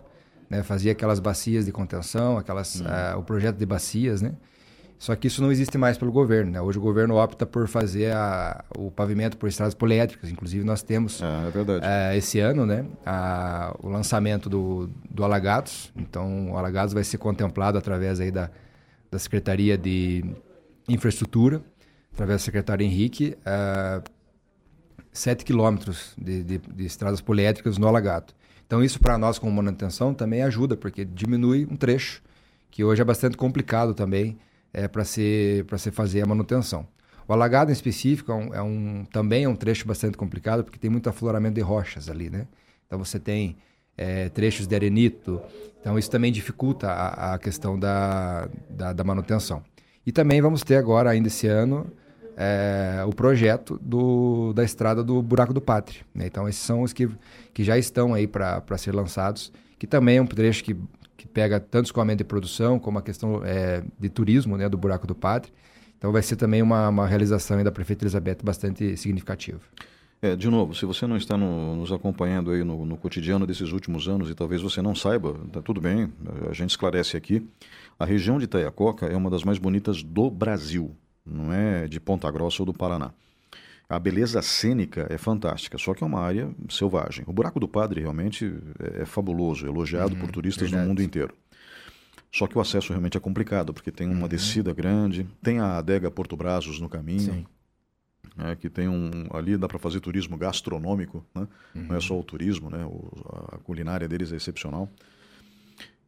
Né? 0.49 0.61
Fazia 0.61 0.91
aquelas 0.91 1.19
bacias 1.21 1.65
de 1.65 1.71
contenção, 1.71 2.37
aquelas, 2.37 2.81
uh, 2.81 3.17
o 3.17 3.23
projeto 3.23 3.57
de 3.57 3.65
bacias, 3.65 4.21
né? 4.21 4.33
Só 5.03 5.17
que 5.17 5.27
isso 5.27 5.41
não 5.41 5.51
existe 5.51 5.77
mais 5.77 5.97
pelo 5.97 6.13
governo. 6.13 6.49
Né? 6.49 6.61
Hoje 6.61 6.77
o 6.77 6.81
governo 6.81 7.15
opta 7.15 7.45
por 7.45 7.67
fazer 7.67 8.13
a, 8.13 8.63
o 8.77 8.89
pavimento 8.89 9.35
por 9.37 9.49
estradas 9.49 9.73
poliétricas. 9.73 10.29
Inclusive 10.29 10.63
nós 10.63 10.81
temos 10.81 11.21
é, 11.83 12.13
é 12.13 12.17
esse 12.17 12.39
ano 12.39 12.65
né, 12.65 12.85
a, 13.05 13.75
o 13.83 13.89
lançamento 13.89 14.49
do, 14.49 14.89
do 15.11 15.25
Alagados. 15.25 15.91
Então 15.93 16.51
o 16.51 16.57
Alagados 16.57 16.93
vai 16.93 17.03
ser 17.03 17.17
contemplado 17.17 17.77
através 17.77 18.21
aí 18.21 18.31
da, 18.31 18.49
da 19.11 19.19
Secretaria 19.19 19.77
de 19.77 20.23
Infraestrutura, 20.87 21.61
através 22.13 22.39
da 22.39 22.45
secretária 22.45 22.85
Henrique, 22.85 23.35
uh, 23.39 24.01
7 25.11 25.43
quilômetros 25.43 26.13
de, 26.17 26.45
de, 26.45 26.57
de 26.59 26.85
estradas 26.85 27.19
poliétricas 27.19 27.77
no 27.77 27.89
Alagado. 27.89 28.31
Então 28.65 28.81
isso 28.81 29.01
para 29.01 29.17
nós 29.17 29.37
como 29.37 29.51
manutenção 29.51 30.13
também 30.13 30.43
ajuda, 30.43 30.77
porque 30.77 31.03
diminui 31.03 31.67
um 31.69 31.75
trecho 31.75 32.23
que 32.71 32.85
hoje 32.85 33.01
é 33.01 33.05
bastante 33.05 33.35
complicado 33.35 33.93
também 33.93 34.39
é, 34.73 34.87
para 34.87 35.05
se, 35.05 35.63
se 35.77 35.91
fazer 35.91 36.21
a 36.21 36.25
manutenção. 36.25 36.87
O 37.27 37.31
alagado 37.31 37.71
em 37.71 37.73
específico 37.73 38.31
é 38.31 38.35
um, 38.35 38.53
é 38.55 38.61
um, 38.61 39.05
também 39.05 39.45
é 39.45 39.49
um 39.49 39.55
trecho 39.55 39.87
bastante 39.87 40.17
complicado, 40.17 40.63
porque 40.63 40.79
tem 40.79 40.89
muito 40.89 41.09
afloramento 41.09 41.55
de 41.55 41.61
rochas 41.61 42.09
ali, 42.09 42.29
né? 42.29 42.47
Então 42.85 42.99
você 42.99 43.19
tem 43.19 43.55
é, 43.97 44.27
trechos 44.29 44.67
de 44.67 44.75
arenito, 44.75 45.41
então 45.79 45.97
isso 45.97 46.09
também 46.09 46.31
dificulta 46.31 46.89
a, 46.89 47.33
a 47.33 47.39
questão 47.39 47.79
da, 47.79 48.49
da, 48.69 48.93
da, 48.93 49.03
manutenção. 49.03 49.63
E 50.05 50.11
também 50.11 50.41
vamos 50.41 50.63
ter 50.63 50.75
agora, 50.75 51.11
ainda 51.11 51.27
esse 51.27 51.47
ano, 51.47 51.89
é, 52.35 53.03
o 53.07 53.11
projeto 53.11 53.79
do, 53.81 54.51
da 54.53 54.63
estrada 54.63 55.03
do 55.03 55.21
Buraco 55.21 55.53
do 55.53 55.61
Pátrio. 55.61 56.03
Né? 56.13 56.25
Então 56.25 56.49
esses 56.49 56.61
são 56.61 56.81
os 56.81 56.91
que, 56.91 57.09
que 57.53 57.63
já 57.63 57.77
estão 57.77 58.13
aí 58.13 58.27
para 58.27 58.77
ser 58.77 58.93
lançados, 58.93 59.53
que 59.79 59.87
também 59.87 60.17
é 60.17 60.21
um 60.21 60.27
trecho 60.27 60.63
que 60.63 60.75
que 61.17 61.27
pega 61.27 61.59
tanto 61.59 61.85
escoamento 61.85 62.17
de 62.17 62.23
produção 62.23 62.79
como 62.79 62.99
a 62.99 63.01
questão 63.01 63.41
é, 63.43 63.83
de 63.99 64.09
turismo, 64.09 64.57
né, 64.57 64.67
do 64.67 64.77
Buraco 64.77 65.07
do 65.07 65.15
Padre. 65.15 65.51
Então 65.97 66.11
vai 66.11 66.21
ser 66.21 66.35
também 66.35 66.61
uma, 66.61 66.89
uma 66.89 67.07
realização 67.07 67.63
da 67.63 67.71
Prefeita 67.71 68.03
Elizabeth 68.03 68.37
bastante 68.43 68.97
significativa. 68.97 69.59
É, 70.21 70.37
de 70.37 70.49
novo, 70.49 70.73
se 70.73 70.85
você 70.85 71.05
não 71.05 71.17
está 71.17 71.37
no, 71.37 71.75
nos 71.75 71.91
acompanhando 71.91 72.51
aí 72.51 72.63
no, 72.63 72.85
no, 72.85 72.95
cotidiano 72.95 73.45
desses 73.45 73.73
últimos 73.73 74.07
anos 74.07 74.29
e 74.29 74.33
talvez 74.33 74.61
você 74.61 74.81
não 74.81 74.95
saiba, 74.95 75.35
tá 75.51 75.61
tudo 75.61 75.81
bem, 75.81 76.13
a 76.49 76.53
gente 76.53 76.69
esclarece 76.69 77.17
aqui. 77.17 77.45
A 77.99 78.05
região 78.05 78.37
de 78.37 78.45
Itaiacoca 78.45 79.05
é 79.05 79.17
uma 79.17 79.29
das 79.29 79.43
mais 79.43 79.57
bonitas 79.57 80.01
do 80.01 80.31
Brasil, 80.31 80.95
não 81.25 81.51
é 81.51 81.89
de 81.89 81.99
Ponta 81.99 82.31
Grossa 82.31 82.61
ou 82.61 82.65
do 82.65 82.73
Paraná. 82.73 83.11
A 83.89 83.99
beleza 83.99 84.41
cênica 84.41 85.07
é 85.09 85.17
fantástica, 85.17 85.77
só 85.77 85.93
que 85.93 86.03
é 86.03 86.07
uma 86.07 86.19
área 86.19 86.49
selvagem. 86.69 87.25
O 87.27 87.33
Buraco 87.33 87.59
do 87.59 87.67
Padre 87.67 88.01
realmente 88.01 88.53
é, 88.79 89.01
é 89.01 89.05
fabuloso, 89.05 89.65
elogiado 89.65 90.15
uhum, 90.15 90.21
por 90.21 90.31
turistas 90.31 90.69
verdade. 90.69 90.83
no 90.83 90.89
mundo 90.89 91.01
inteiro. 91.01 91.33
Só 92.31 92.47
que 92.47 92.57
o 92.57 92.61
acesso 92.61 92.91
realmente 92.91 93.15
é 93.15 93.19
complicado, 93.19 93.73
porque 93.73 93.91
tem 93.91 94.09
uma 94.09 94.23
uhum. 94.23 94.27
descida 94.27 94.73
grande, 94.73 95.27
tem 95.41 95.59
a 95.59 95.77
adega 95.77 96.09
Porto 96.09 96.35
Brazos 96.35 96.79
no 96.79 96.89
caminho. 96.89 97.45
Né, 98.35 98.55
que 98.55 98.67
tem 98.67 98.87
um 98.87 99.27
ali 99.31 99.55
dá 99.57 99.67
para 99.67 99.77
fazer 99.77 99.99
turismo 99.99 100.35
gastronômico, 100.35 101.23
né? 101.35 101.47
Uhum. 101.75 101.83
não 101.83 101.95
é 101.95 101.99
só 101.99 102.19
o 102.19 102.23
turismo, 102.23 102.67
né? 102.67 102.83
O, 102.83 103.11
a 103.51 103.57
culinária 103.59 104.07
deles 104.07 104.31
é 104.31 104.37
excepcional. 104.37 104.89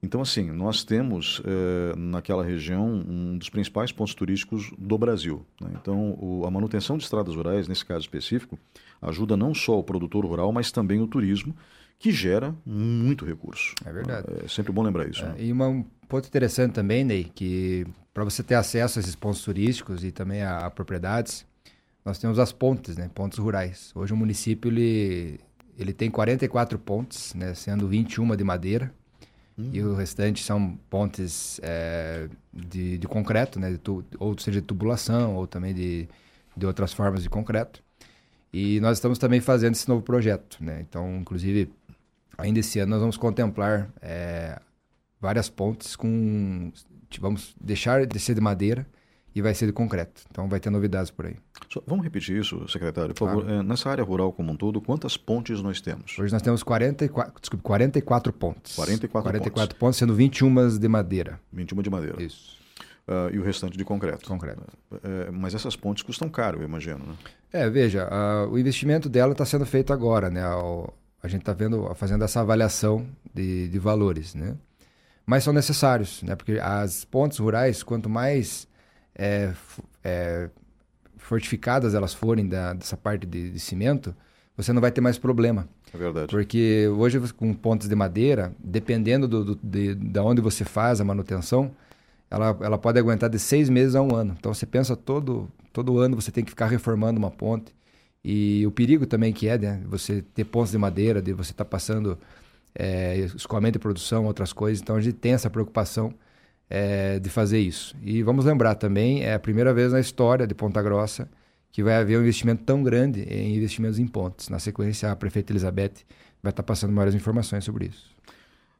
Então, 0.01 0.21
assim, 0.21 0.51
nós 0.51 0.83
temos 0.83 1.41
é, 1.45 1.95
naquela 1.97 2.43
região 2.43 2.85
um 2.85 3.37
dos 3.37 3.49
principais 3.49 3.91
pontos 3.91 4.13
turísticos 4.13 4.71
do 4.77 4.97
Brasil. 4.97 5.45
Né? 5.59 5.71
Então, 5.81 6.17
o, 6.19 6.45
a 6.45 6.51
manutenção 6.51 6.97
de 6.97 7.03
estradas 7.03 7.35
rurais, 7.35 7.67
nesse 7.67 7.83
caso 7.83 8.01
específico, 8.01 8.59
ajuda 9.01 9.35
não 9.35 9.53
só 9.53 9.79
o 9.79 9.83
produtor 9.83 10.25
rural, 10.25 10.51
mas 10.51 10.71
também 10.71 11.01
o 11.01 11.07
turismo, 11.07 11.55
que 11.97 12.11
gera 12.11 12.53
muito 12.65 13.25
recurso. 13.25 13.73
É 13.85 13.91
verdade. 13.91 14.27
É 14.43 14.47
sempre 14.47 14.71
bom 14.71 14.83
lembrar 14.83 15.07
isso. 15.09 15.23
É, 15.23 15.29
né? 15.29 15.35
E 15.39 15.51
uma, 15.51 15.67
um 15.67 15.83
ponto 16.07 16.27
interessante 16.27 16.73
também, 16.73 17.03
Ney, 17.03 17.31
que 17.33 17.87
para 18.13 18.23
você 18.23 18.43
ter 18.43 18.55
acesso 18.55 18.99
a 18.99 19.01
esses 19.01 19.15
pontos 19.15 19.41
turísticos 19.41 20.03
e 20.03 20.11
também 20.11 20.41
a, 20.41 20.59
a 20.59 20.71
propriedades, 20.71 21.45
nós 22.03 22.19
temos 22.19 22.37
as 22.37 22.51
pontes, 22.51 22.95
né? 22.95 23.09
Pontes 23.13 23.39
rurais. 23.39 23.91
Hoje 23.95 24.13
o 24.13 24.15
município 24.15 24.69
ele, 24.69 25.39
ele 25.77 25.91
tem 25.91 26.11
44 26.11 26.77
pontes, 26.77 27.33
né? 27.33 27.53
Sendo 27.55 27.87
21 27.87 28.35
de 28.35 28.43
madeira. 28.43 28.93
E 29.57 29.81
o 29.81 29.95
restante 29.95 30.43
são 30.43 30.77
pontes 30.89 31.61
é, 31.63 32.27
de, 32.53 32.97
de 32.97 33.07
concreto, 33.07 33.59
né? 33.59 33.71
De 33.71 33.77
tu, 33.77 34.03
ou 34.19 34.37
seja, 34.37 34.59
de 34.59 34.67
tubulação, 34.67 35.35
ou 35.35 35.47
também 35.47 35.73
de, 35.73 36.09
de 36.57 36.65
outras 36.65 36.91
formas 36.91 37.23
de 37.23 37.29
concreto. 37.29 37.81
E 38.51 38.79
nós 38.81 38.97
estamos 38.97 39.17
também 39.17 39.39
fazendo 39.39 39.73
esse 39.73 39.87
novo 39.87 40.01
projeto, 40.01 40.57
né? 40.61 40.81
Então, 40.81 41.17
inclusive, 41.17 41.71
ainda 42.37 42.59
esse 42.59 42.79
ano 42.79 42.91
nós 42.91 42.99
vamos 42.99 43.17
contemplar 43.17 43.89
é, 44.01 44.59
várias 45.19 45.49
pontes 45.49 45.95
com... 45.95 46.71
Vamos 47.21 47.55
deixar 47.61 48.05
de 48.05 48.19
ser 48.19 48.33
de 48.35 48.41
madeira 48.41 48.85
e 49.35 49.41
vai 49.41 49.53
ser 49.53 49.65
de 49.65 49.73
concreto. 49.73 50.21
Então 50.31 50.47
vai 50.47 50.61
ter 50.61 50.69
novidades 50.69 51.11
por 51.11 51.25
aí. 51.25 51.35
Vamos 51.85 52.05
repetir 52.05 52.39
isso, 52.39 52.65
secretário, 52.69 53.13
por 53.13 53.27
favor. 53.27 53.49
É, 53.49 53.61
nessa 53.61 53.89
área 53.89 54.03
rural 54.03 54.31
como 54.31 54.53
um 54.53 54.55
todo, 54.55 54.79
quantas 54.79 55.17
pontes 55.17 55.61
nós 55.61 55.81
temos? 55.81 56.17
Hoje 56.17 56.31
nós 56.31 56.41
temos 56.41 56.63
44, 56.63 57.33
desculpe, 57.41 57.61
44 57.61 58.31
pontes. 58.31 58.75
44, 58.75 59.29
44 59.29 59.51
pontes. 59.51 59.77
pontes, 59.77 59.99
sendo 59.99 60.15
21 60.15 60.79
de 60.79 60.87
madeira. 60.87 61.39
21 61.51 61.81
de 61.81 61.89
madeira. 61.89 62.23
Isso. 62.23 62.55
Uh, 63.07 63.35
e 63.35 63.37
o 63.37 63.43
restante 63.43 63.77
de 63.77 63.83
concreto. 63.83 64.25
Concreto. 64.27 64.63
É, 65.03 65.29
mas 65.29 65.53
essas 65.53 65.75
pontes 65.75 66.01
custam 66.01 66.29
caro, 66.29 66.61
eu 66.61 66.65
imagino, 66.65 67.05
né? 67.05 67.13
É, 67.51 67.69
veja, 67.69 68.07
uh, 68.07 68.49
o 68.49 68.57
investimento 68.57 69.09
dela 69.09 69.33
está 69.33 69.45
sendo 69.45 69.65
feito 69.65 69.91
agora, 69.91 70.29
né? 70.29 70.41
a 70.43 71.27
gente 71.27 71.41
está 71.41 71.55
fazendo 71.95 72.23
essa 72.23 72.41
avaliação 72.41 73.05
de, 73.33 73.67
de 73.67 73.79
valores, 73.79 74.33
né? 74.33 74.55
Mas 75.25 75.43
são 75.43 75.51
necessários, 75.53 76.21
né? 76.23 76.35
Porque 76.35 76.59
as 76.59 77.03
pontes 77.03 77.39
rurais, 77.39 77.81
quanto 77.83 78.09
mais 78.09 78.67
é, 79.15 79.53
é, 80.03 80.49
fortificadas 81.17 81.95
elas 81.95 82.13
forem 82.13 82.47
da, 82.47 82.73
dessa 82.73 82.97
parte 82.97 83.25
de, 83.25 83.51
de, 83.51 83.59
cimento, 83.59 84.15
você 84.55 84.71
não 84.71 84.81
vai 84.81 84.91
ter 84.91 85.01
mais 85.01 85.17
problema. 85.17 85.67
É 85.93 85.97
verdade. 85.97 86.27
Porque 86.27 86.87
hoje, 86.87 87.19
com 87.33 87.53
pontes 87.53 87.87
de 87.87 87.95
madeira, 87.95 88.53
dependendo 88.59 89.27
do, 89.27 89.45
do, 89.45 89.59
de, 89.63 89.95
de 89.95 90.19
onde 90.19 90.41
você 90.41 90.63
faz 90.63 90.99
a 90.99 91.03
manutenção, 91.03 91.71
ela, 92.29 92.57
ela 92.61 92.77
pode 92.77 92.99
aguentar 92.99 93.29
de 93.29 93.39
seis 93.39 93.69
meses 93.69 93.95
a 93.95 94.01
um 94.01 94.13
ano. 94.15 94.35
Então, 94.37 94.53
você 94.53 94.65
pensa 94.65 94.95
todo, 94.95 95.49
todo 95.71 95.99
ano 95.99 96.15
você 96.15 96.31
tem 96.31 96.43
que 96.43 96.49
ficar 96.51 96.67
reformando 96.67 97.17
uma 97.17 97.31
ponte. 97.31 97.73
E 98.23 98.65
o 98.65 98.71
perigo 98.71 99.05
também 99.05 99.31
que 99.31 99.47
é, 99.47 99.57
né? 99.57 99.81
Você 99.85 100.21
ter 100.33 100.43
pontes 100.45 100.71
de 100.71 100.77
madeira, 100.77 101.21
de 101.21 101.31
você 101.31 101.51
estar 101.51 101.63
tá 101.63 101.69
passando 101.69 102.17
é, 102.73 103.17
escoamento 103.17 103.73
de 103.73 103.79
produção, 103.79 104.25
outras 104.25 104.51
coisas. 104.51 104.81
Então, 104.81 104.95
a 104.95 105.01
gente 105.01 105.15
tem 105.15 105.33
essa 105.33 105.49
preocupação 105.49 106.13
é, 106.69 107.19
de 107.19 107.29
fazer 107.29 107.59
isso. 107.59 107.95
E 108.01 108.23
vamos 108.23 108.45
lembrar 108.45 108.75
também, 108.75 109.23
é 109.23 109.33
a 109.33 109.39
primeira 109.39 109.73
vez 109.73 109.91
na 109.91 109.99
história 109.99 110.47
de 110.47 110.53
Ponta 110.53 110.81
Grossa 110.81 111.29
que 111.75 111.83
vai 111.83 111.97
haver 111.97 112.17
um 112.17 112.21
investimento 112.21 112.63
tão 112.63 112.81
grande 112.81 113.23
em 113.23 113.53
investimentos 113.57 113.99
em 113.99 114.07
pontes. 114.07 114.47
Na 114.47 114.59
sequência, 114.59 115.11
a 115.11 115.15
prefeita 115.15 115.51
Elizabeth 115.51 116.05
vai 116.41 116.49
estar 116.49 116.63
passando 116.63 116.93
maiores 116.93 117.13
informações 117.13 117.65
sobre 117.65 117.87
isso. 117.87 118.15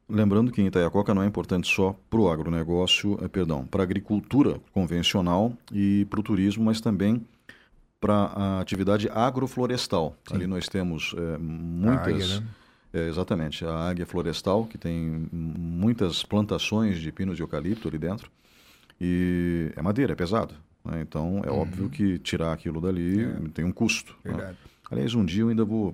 Lembrando 0.07 0.49
que 0.49 0.61
em 0.61 0.67
Itaiacoca 0.67 1.13
não 1.13 1.21
é 1.21 1.25
importante 1.25 1.67
só 1.67 1.93
para 2.09 2.19
o 2.21 2.29
agronegócio, 2.29 3.19
é, 3.21 3.27
perdão, 3.27 3.65
para 3.65 3.81
a 3.81 3.83
agricultura 3.83 4.61
convencional 4.71 5.51
e 5.73 6.07
para 6.09 6.21
o 6.21 6.23
turismo, 6.23 6.63
mas 6.63 6.79
também 6.79 7.21
para 7.99 8.13
a 8.13 8.61
atividade 8.61 9.09
agroflorestal. 9.09 10.15
Sim. 10.29 10.35
Ali 10.35 10.47
nós 10.47 10.69
temos 10.69 11.13
é, 11.17 11.37
muitas... 11.37 12.13
Águia, 12.13 12.39
né? 12.39 12.47
É, 12.95 13.09
exatamente, 13.09 13.65
a 13.65 13.73
águia 13.89 14.05
florestal, 14.05 14.65
que 14.65 14.77
tem 14.77 15.27
muitas 15.33 16.23
plantações 16.23 16.97
de 16.97 17.11
pinos 17.11 17.35
de 17.35 17.43
eucalipto 17.43 17.89
ali 17.89 17.97
dentro. 17.97 18.31
E 19.01 19.69
é 19.75 19.81
madeira, 19.81 20.13
é 20.13 20.15
pesado. 20.15 20.53
Né? 20.85 21.01
Então 21.01 21.41
é 21.45 21.51
uhum. 21.51 21.59
óbvio 21.59 21.89
que 21.89 22.17
tirar 22.19 22.53
aquilo 22.53 22.79
dali 22.79 23.23
é. 23.23 23.49
tem 23.53 23.65
um 23.65 23.71
custo. 23.71 24.15
Né? 24.23 24.55
Aliás, 24.89 25.13
um 25.13 25.25
dia 25.25 25.41
eu 25.41 25.49
ainda 25.49 25.65
vou 25.65 25.93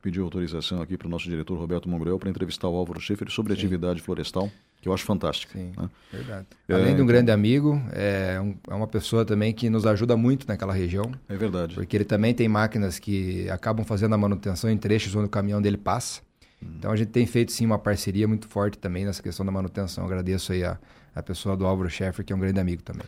pedir 0.00 0.20
autorização 0.20 0.80
aqui 0.80 0.96
para 0.96 1.06
o 1.06 1.10
nosso 1.10 1.28
diretor 1.28 1.58
Roberto 1.58 1.86
Mongrel 1.86 2.18
para 2.18 2.30
entrevistar 2.30 2.66
o 2.66 2.76
Álvaro 2.76 2.98
Schaefer 2.98 3.30
sobre 3.30 3.52
Sim. 3.52 3.58
atividade 3.58 4.00
florestal, 4.00 4.50
que 4.80 4.88
eu 4.88 4.94
acho 4.94 5.04
fantástica. 5.04 5.52
Sim, 5.52 5.72
né? 5.76 5.90
verdade. 6.10 6.46
É, 6.66 6.74
Além 6.74 6.96
de 6.96 7.02
um 7.02 7.06
grande 7.06 7.30
amigo, 7.30 7.80
é, 7.92 8.40
um, 8.40 8.56
é, 8.68 8.74
uma 8.74 8.86
pessoa 8.86 9.24
também 9.24 9.52
que 9.52 9.68
nos 9.68 9.84
ajuda 9.84 10.16
muito 10.16 10.48
naquela 10.48 10.72
região. 10.72 11.12
É 11.28 11.36
verdade. 11.36 11.74
Porque 11.74 11.94
ele 11.94 12.04
também 12.04 12.32
tem 12.32 12.48
máquinas 12.48 12.98
que 12.98 13.48
acabam 13.50 13.84
fazendo 13.84 14.14
a 14.14 14.18
manutenção 14.18 14.70
em 14.70 14.78
trechos 14.78 15.14
onde 15.14 15.26
o 15.26 15.30
caminhão 15.30 15.60
dele 15.60 15.76
passa. 15.76 16.26
Então 16.60 16.90
a 16.90 16.96
gente 16.96 17.08
tem 17.08 17.26
feito 17.26 17.52
sim 17.52 17.64
uma 17.66 17.78
parceria 17.78 18.26
muito 18.26 18.48
forte 18.48 18.78
também 18.78 19.04
nessa 19.04 19.22
questão 19.22 19.44
da 19.46 19.52
manutenção. 19.52 20.04
agradeço 20.04 20.52
aí 20.52 20.64
a, 20.64 20.78
a 21.14 21.22
pessoa 21.22 21.56
do 21.56 21.66
Álvaro 21.66 21.88
Schaeffer, 21.88 22.24
que 22.24 22.32
é 22.32 22.36
um 22.36 22.40
grande 22.40 22.58
amigo 22.58 22.82
também. 22.82 23.06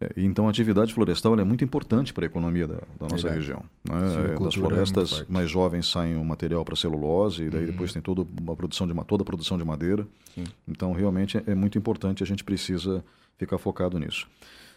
É, 0.00 0.10
então 0.16 0.46
a 0.46 0.50
atividade 0.50 0.92
florestal 0.92 1.38
é 1.38 1.44
muito 1.44 1.64
importante 1.64 2.12
para 2.12 2.24
a 2.24 2.26
economia 2.26 2.66
da, 2.66 2.74
da 2.74 2.82
nossa 3.02 3.16
Verdade. 3.16 3.36
região. 3.36 3.62
Né? 3.88 3.94
Sim, 4.10 4.44
das 4.44 4.54
é 4.54 4.58
florestas 4.58 5.20
é 5.20 5.32
mais 5.32 5.50
jovens 5.50 5.90
saem 5.90 6.16
o 6.16 6.24
material 6.24 6.64
para 6.64 6.76
celulose 6.76 7.44
e 7.44 7.50
daí 7.50 7.60
uhum. 7.60 7.66
depois 7.70 7.92
tem 7.92 8.02
toda 8.02 8.26
uma 8.40 8.56
produção 8.56 8.86
de 8.86 8.94
toda 9.04 9.22
a 9.22 9.26
produção 9.26 9.56
de 9.56 9.64
madeira. 9.64 10.06
Sim. 10.34 10.44
Então 10.66 10.92
realmente 10.92 11.38
é, 11.38 11.44
é 11.46 11.54
muito 11.54 11.78
importante, 11.78 12.22
a 12.22 12.26
gente 12.26 12.42
precisa 12.42 13.04
ficar 13.38 13.58
focado 13.58 13.98
nisso. 13.98 14.26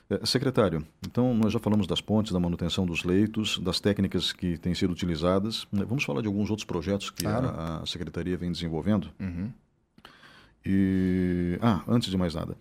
É, 0.10 0.26
secretário, 0.26 0.86
então 1.06 1.34
nós 1.34 1.52
já 1.52 1.60
falamos 1.60 1.86
das 1.86 2.00
pontes, 2.00 2.32
da 2.32 2.40
manutenção 2.40 2.86
dos 2.86 3.04
leitos, 3.04 3.60
das 3.60 3.82
técnicas 3.82 4.32
que 4.32 4.58
têm 4.58 4.74
sido 4.74 4.92
utilizadas. 4.92 5.68
Né, 5.70 5.84
vamos 5.84 6.06
falar 6.06 6.22
de 6.22 6.28
alguns 6.28 6.50
outros 6.50 6.66
projetos 6.66 7.10
que 7.10 7.24
claro. 7.24 7.48
a, 7.50 7.82
a, 7.82 7.86
Secretaria 7.86 8.38
vem 8.38 8.50
desenvolvendo? 8.50 9.10
Uhum. 9.20 9.52
E, 10.66 11.60
ah, 11.62 11.82
antes 11.88 12.10
de 12.10 12.18
mais 12.18 12.34
nada, 12.34 12.56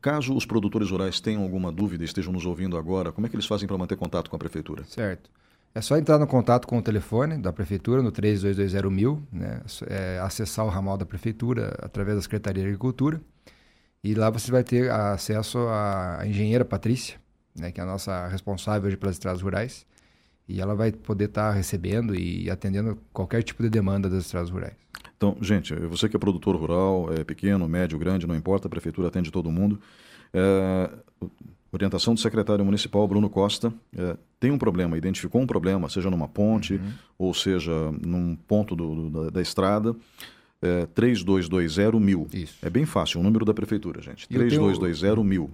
caso 0.00 0.36
os 0.36 0.44
produtores 0.44 0.90
rurais 0.90 1.20
tenham 1.20 1.42
alguma 1.42 1.72
dúvida 1.72 2.04
e 2.04 2.06
estejam 2.06 2.34
nos 2.34 2.44
ouvindo 2.44 2.76
agora, 2.76 3.12
como 3.12 3.26
é 3.26 3.30
que 3.30 3.36
eles 3.36 3.46
fazem 3.46 3.66
para 3.66 3.78
manter 3.78 3.96
contato 3.96 4.28
com 4.28 4.36
a 4.36 4.38
Prefeitura? 4.38 4.84
Certo. 4.84 5.30
É 5.74 5.80
só 5.80 5.96
entrar 5.96 6.18
no 6.18 6.26
contato 6.26 6.66
com 6.66 6.78
o 6.78 6.82
telefone 6.82 7.38
da 7.38 7.52
Prefeitura, 7.52 8.02
no 8.02 8.12
3220 8.12 9.22
né? 9.32 9.62
É 9.86 10.18
acessar 10.18 10.66
o 10.66 10.68
ramal 10.68 10.98
da 10.98 11.06
Prefeitura 11.06 11.78
através 11.80 12.16
da 12.16 12.22
Secretaria 12.22 12.62
de 12.62 12.68
Agricultura 12.68 13.20
e 14.02 14.14
lá 14.14 14.30
você 14.30 14.50
vai 14.50 14.64
ter 14.64 14.90
acesso 14.90 15.58
à 15.68 16.22
engenheira 16.24 16.64
Patrícia, 16.64 17.20
né, 17.54 17.70
que 17.70 17.80
é 17.80 17.82
a 17.82 17.86
nossa 17.86 18.26
responsável 18.28 18.88
hoje 18.88 18.96
pelas 18.96 19.16
estradas 19.16 19.42
rurais. 19.42 19.86
E 20.48 20.60
ela 20.60 20.74
vai 20.74 20.90
poder 20.90 21.26
estar 21.26 21.50
tá 21.50 21.52
recebendo 21.52 22.14
e 22.14 22.50
atendendo 22.50 22.98
qualquer 23.12 23.42
tipo 23.42 23.62
de 23.62 23.70
demanda 23.70 24.08
das 24.08 24.24
estradas 24.24 24.50
rurais. 24.50 24.74
Então, 25.16 25.36
gente, 25.40 25.74
você 25.74 26.08
que 26.08 26.16
é 26.16 26.18
produtor 26.18 26.56
rural, 26.56 27.12
é 27.12 27.22
pequeno, 27.22 27.68
médio, 27.68 27.98
grande, 27.98 28.26
não 28.26 28.34
importa, 28.34 28.66
a 28.66 28.70
prefeitura 28.70 29.08
atende 29.08 29.30
todo 29.30 29.50
mundo. 29.50 29.78
É, 30.32 30.90
orientação 31.70 32.14
do 32.14 32.20
secretário 32.20 32.64
municipal 32.64 33.06
Bruno 33.06 33.28
Costa. 33.28 33.72
É, 33.96 34.16
tem 34.40 34.50
um 34.50 34.58
problema, 34.58 34.96
identificou 34.96 35.40
um 35.40 35.46
problema, 35.46 35.88
seja 35.88 36.10
numa 36.10 36.26
ponte 36.26 36.74
uhum. 36.74 36.92
ou 37.18 37.34
seja 37.34 37.70
num 38.04 38.34
ponto 38.34 38.74
do, 38.74 38.94
do, 38.94 39.10
da, 39.24 39.30
da 39.30 39.42
estrada 39.42 39.94
é, 40.62 40.86
3220 40.86 42.00
mil. 42.00 42.26
Isso. 42.32 42.58
É 42.62 42.70
bem 42.70 42.84
fácil, 42.84 43.20
o 43.20 43.22
número 43.22 43.44
da 43.44 43.54
prefeitura, 43.54 44.00
gente. 44.00 44.28
3220 44.28 45.24
mil. 45.24 45.50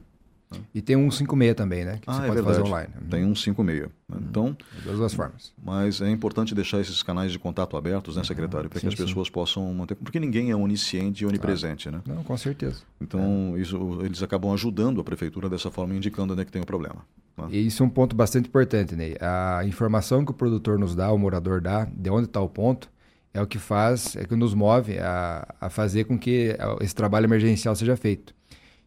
E 0.72 0.80
tem 0.80 0.94
um 0.96 1.10
56 1.10 1.54
também, 1.56 1.84
né? 1.84 1.98
Que 2.00 2.08
ah, 2.08 2.12
você 2.12 2.22
é 2.22 2.26
pode 2.26 2.34
verdade. 2.36 2.56
fazer 2.58 2.68
online. 2.68 2.88
Tem 3.10 3.24
um 3.24 3.34
56. 3.34 3.88
Né? 3.88 3.92
Uhum. 4.08 4.26
Então, 4.30 4.56
das 4.84 4.96
duas 4.96 5.14
formas. 5.14 5.52
Mas 5.62 6.00
é 6.00 6.08
importante 6.08 6.54
deixar 6.54 6.80
esses 6.80 7.02
canais 7.02 7.32
de 7.32 7.38
contato 7.38 7.76
abertos, 7.76 8.16
né, 8.16 8.22
secretário? 8.22 8.70
Para 8.70 8.80
que 8.80 8.86
as 8.86 8.94
pessoas 8.94 9.26
sim. 9.26 9.32
possam 9.32 9.74
manter. 9.74 9.96
Porque 9.96 10.20
ninguém 10.20 10.50
é 10.50 10.56
onisciente 10.56 11.24
e 11.24 11.26
onipresente, 11.26 11.88
claro. 11.88 12.04
né? 12.06 12.14
Não, 12.14 12.22
com 12.22 12.36
certeza. 12.36 12.82
Então, 13.00 13.54
é. 13.56 13.60
isso, 13.60 13.98
eles 14.02 14.22
acabam 14.22 14.52
ajudando 14.52 15.00
a 15.00 15.04
prefeitura 15.04 15.48
dessa 15.48 15.70
forma, 15.70 15.94
indicando 15.94 16.32
onde 16.32 16.42
é 16.42 16.44
que 16.44 16.52
tem 16.52 16.62
o 16.62 16.66
problema. 16.66 17.04
Né? 17.36 17.48
E 17.50 17.66
isso 17.66 17.82
é 17.82 17.86
um 17.86 17.90
ponto 17.90 18.14
bastante 18.14 18.48
importante, 18.48 18.94
Ney. 18.94 19.16
A 19.20 19.62
informação 19.64 20.24
que 20.24 20.30
o 20.30 20.34
produtor 20.34 20.78
nos 20.78 20.94
dá, 20.94 21.10
o 21.10 21.18
morador 21.18 21.60
dá, 21.60 21.84
de 21.84 22.08
onde 22.08 22.26
está 22.26 22.40
o 22.40 22.48
ponto, 22.48 22.88
é 23.36 23.42
o 23.42 23.46
que 23.46 23.58
faz, 23.58 24.16
é 24.16 24.24
que 24.24 24.34
nos 24.34 24.54
move 24.54 24.98
a, 24.98 25.54
a 25.60 25.68
fazer 25.68 26.04
com 26.04 26.18
que 26.18 26.56
esse 26.80 26.94
trabalho 26.94 27.26
emergencial 27.26 27.76
seja 27.76 27.96
feito. 27.96 28.34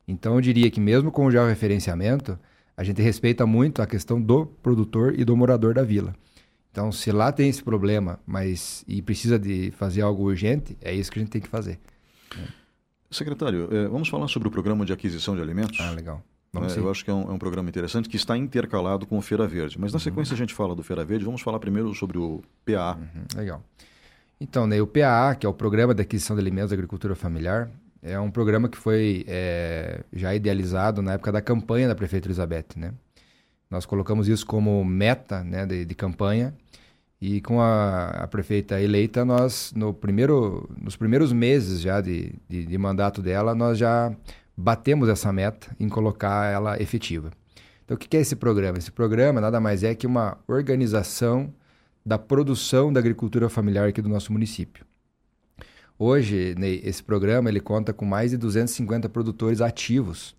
Então, 0.08 0.36
eu 0.36 0.42
diria 0.42 0.72
que 0.72 0.80
mesmo 0.80 1.12
com 1.12 1.26
o 1.28 1.32
georreferenciamento, 1.32 2.38
a 2.76 2.84
gente 2.84 3.00
respeita 3.00 3.46
muito 3.46 3.80
a 3.82 3.86
questão 3.86 4.20
do 4.20 4.48
produtor 4.48 5.14
e 5.20 5.24
do 5.24 5.38
morador 5.38 5.76
da 5.76 5.84
vila. 5.84 6.16
Então, 6.72 6.92
se 6.92 7.12
lá 7.12 7.32
tem 7.32 7.48
esse 7.48 7.64
problema, 7.64 8.20
mas 8.26 8.84
e 8.88 9.02
precisa 9.04 9.38
de 9.38 9.72
fazer 9.72 10.02
algo 10.02 10.24
urgente, 10.24 10.76
é 10.82 10.94
isso 10.94 11.12
que 11.12 11.20
a 11.20 11.22
gente 11.22 11.32
tem 11.32 11.42
que 11.42 11.48
fazer. 11.48 11.80
Secretário, 13.12 13.70
é, 13.72 13.88
vamos 13.88 14.08
falar 14.08 14.28
sobre 14.28 14.48
o 14.48 14.52
programa 14.52 14.84
de 14.84 14.94
aquisição 14.94 15.36
de 15.36 15.42
alimentos? 15.42 15.80
Ah, 15.80 15.92
legal. 15.92 16.24
É, 16.56 16.80
eu 16.80 16.90
acho 16.90 17.06
que 17.06 17.12
é 17.12 17.14
um, 17.14 17.30
é 17.30 17.32
um, 17.32 17.38
programa 17.38 17.70
interessante 17.70 18.10
que 18.10 18.16
está 18.16 18.36
intercalado 18.36 19.06
com 19.06 19.16
o 19.16 19.22
Feira 19.22 19.48
Verde. 19.48 19.80
Mas 19.80 19.92
na 19.92 19.98
uhum. 19.98 20.00
sequência 20.00 20.34
a 20.34 20.38
gente 20.38 20.56
fala 20.56 20.74
do 20.74 20.82
Feira 20.82 21.06
Verde. 21.06 21.24
Vamos 21.24 21.42
falar 21.42 21.60
primeiro 21.60 21.94
sobre 21.94 22.18
o 22.18 22.42
PA. 22.66 22.98
Uhum, 22.98 23.38
legal. 23.38 23.64
Então, 24.42 24.66
né, 24.66 24.82
o 24.82 24.88
PA, 24.88 25.36
que 25.36 25.46
é 25.46 25.50
o 25.50 25.54
Programa 25.54 25.94
de 25.94 26.02
Aquisição 26.02 26.36
de 26.36 26.42
Alimentos 26.42 26.70
da 26.70 26.76
Agricultura 26.76 27.14
Familiar, 27.14 27.70
é 28.02 28.18
um 28.20 28.32
programa 28.32 28.70
que 28.70 28.78
foi 28.78 29.26
é, 29.28 30.02
já 30.14 30.34
idealizado 30.34 31.02
na 31.02 31.14
época 31.14 31.32
da 31.32 31.42
campanha 31.42 31.88
da 31.90 31.96
prefeita 31.96 32.28
Elizabeth, 32.28 32.68
né? 32.78 32.94
Nós 33.70 33.86
colocamos 33.86 34.28
isso 34.28 34.46
como 34.46 34.84
meta 34.84 35.44
né, 35.44 35.66
de, 35.66 35.86
de 35.86 35.94
campanha 35.94 36.56
e 37.22 37.42
com 37.42 37.62
a, 37.62 38.08
a, 38.08 38.28
prefeita 38.28 38.82
eleita, 38.82 39.24
nós, 39.24 39.72
no 39.76 39.94
primeiro, 39.94 40.68
nos 40.82 40.96
primeiros 40.96 41.32
meses 41.32 41.82
já 41.82 42.02
de, 42.02 42.34
de, 42.48 42.66
de, 42.66 42.78
mandato 42.78 43.22
dela, 43.22 43.54
nós 43.54 43.78
já 43.78 44.12
batemos 44.58 45.08
essa 45.10 45.32
meta 45.32 45.76
em 45.80 45.88
colocar 45.88 46.52
ela 46.52 46.82
efetiva. 46.82 47.30
Então, 47.86 47.96
o 47.96 47.98
que 47.98 48.16
é 48.18 48.22
esse 48.22 48.36
programa? 48.36 48.78
Esse 48.78 48.92
programa 48.92 49.42
nada 49.42 49.60
mais 49.60 49.84
é 49.84 49.94
que 49.94 50.08
uma 50.08 50.38
organização 50.48 51.54
da 52.06 52.18
produção 52.18 52.92
da 52.92 53.00
agricultura 53.00 53.50
familiar 53.50 53.88
aqui 53.88 54.02
do 54.02 54.10
nosso 54.10 54.32
município. 54.32 54.86
Hoje, 55.98 56.56
esse 56.84 57.04
programa 57.04 57.50
ele 57.50 57.60
conta 57.60 57.92
com 57.92 58.06
mais 58.06 58.32
de 58.32 58.38
250 58.38 59.10
produtores 59.10 59.60
ativos 59.60 60.34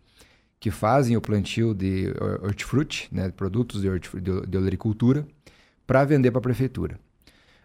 que 0.59 0.70
fazem 0.70 1.16
o 1.16 1.20
plantio 1.20 1.75
de 1.75 2.12
hortifruti, 2.42 3.09
né, 3.12 3.31
produtos 3.31 3.83
de, 3.83 3.88
de, 3.88 4.79
para 5.87 6.05
vender 6.05 6.31
para 6.31 6.38
a 6.38 6.42
prefeitura. 6.42 6.99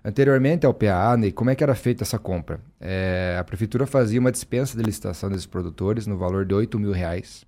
Anteriormente 0.03 0.65
ao 0.65 0.73
PAA, 0.73 1.17
né, 1.17 1.31
como 1.31 1.49
é 1.49 1.55
que 1.55 1.63
era 1.63 1.73
feita 1.73 2.03
essa 2.03 2.19
compra? 2.19 2.59
É, 2.79 3.37
a 3.39 3.43
prefeitura 3.43 3.85
fazia 3.85 4.19
uma 4.19 4.31
dispensa 4.31 4.77
de 4.77 4.83
licitação 4.83 5.29
desses 5.29 5.45
produtores 5.45 6.05
no 6.05 6.17
valor 6.17 6.45
de 6.45 6.53
8 6.53 6.79
mil 6.79 6.91
reais. 6.91 7.45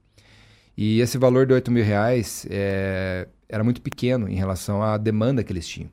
E 0.76 1.00
esse 1.00 1.18
valor 1.18 1.46
de 1.46 1.54
8 1.54 1.72
mil 1.72 1.84
reais 1.84 2.46
é, 2.50 3.28
era 3.48 3.64
muito 3.64 3.82
pequeno 3.82 4.30
em 4.30 4.36
relação 4.36 4.84
à 4.84 4.98
demanda 4.98 5.44
que 5.44 5.52
eles 5.52 5.68
tinham. 5.68 5.90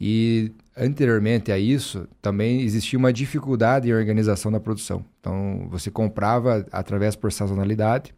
E 0.00 0.52
anteriormente 0.76 1.50
a 1.50 1.58
isso, 1.58 2.06
também 2.20 2.60
existia 2.60 2.98
uma 2.98 3.12
dificuldade 3.12 3.88
em 3.88 3.94
organização 3.94 4.52
da 4.52 4.60
produção. 4.60 5.04
Então, 5.20 5.66
você 5.70 5.90
comprava 5.90 6.66
através 6.70 7.16
por 7.16 7.32
sazonalidade, 7.32 8.14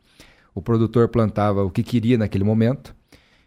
o 0.55 0.61
produtor 0.61 1.09
plantava 1.09 1.65
o 1.65 1.71
que 1.71 1.83
queria 1.83 2.19
naquele 2.19 2.43
momento, 2.45 2.95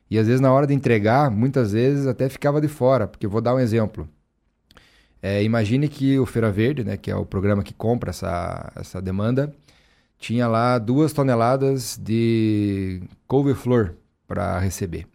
e 0.09 0.17
às 0.17 0.27
vezes 0.27 0.41
na 0.41 0.51
hora 0.51 0.67
de 0.67 0.73
entregar, 0.73 1.29
muitas 1.29 1.73
vezes 1.73 2.07
até 2.07 2.29
ficava 2.29 2.61
de 2.61 2.67
fora, 2.67 3.07
porque 3.07 3.27
vou 3.27 3.41
dar 3.41 3.55
um 3.55 3.59
exemplo. 3.59 4.07
É, 5.21 5.43
imagine 5.43 5.87
que 5.87 6.17
o 6.19 6.25
Feira 6.25 6.51
Verde, 6.51 6.83
né, 6.83 6.97
que 6.97 7.11
é 7.11 7.15
o 7.15 7.25
programa 7.25 7.63
que 7.63 7.73
compra 7.73 8.09
essa, 8.09 8.71
essa 8.75 9.01
demanda, 9.01 9.53
tinha 10.17 10.47
lá 10.47 10.77
duas 10.77 11.13
toneladas 11.13 11.97
de 11.97 13.01
couve-flor 13.27 13.95
para 14.27 14.59
receber. 14.59 15.05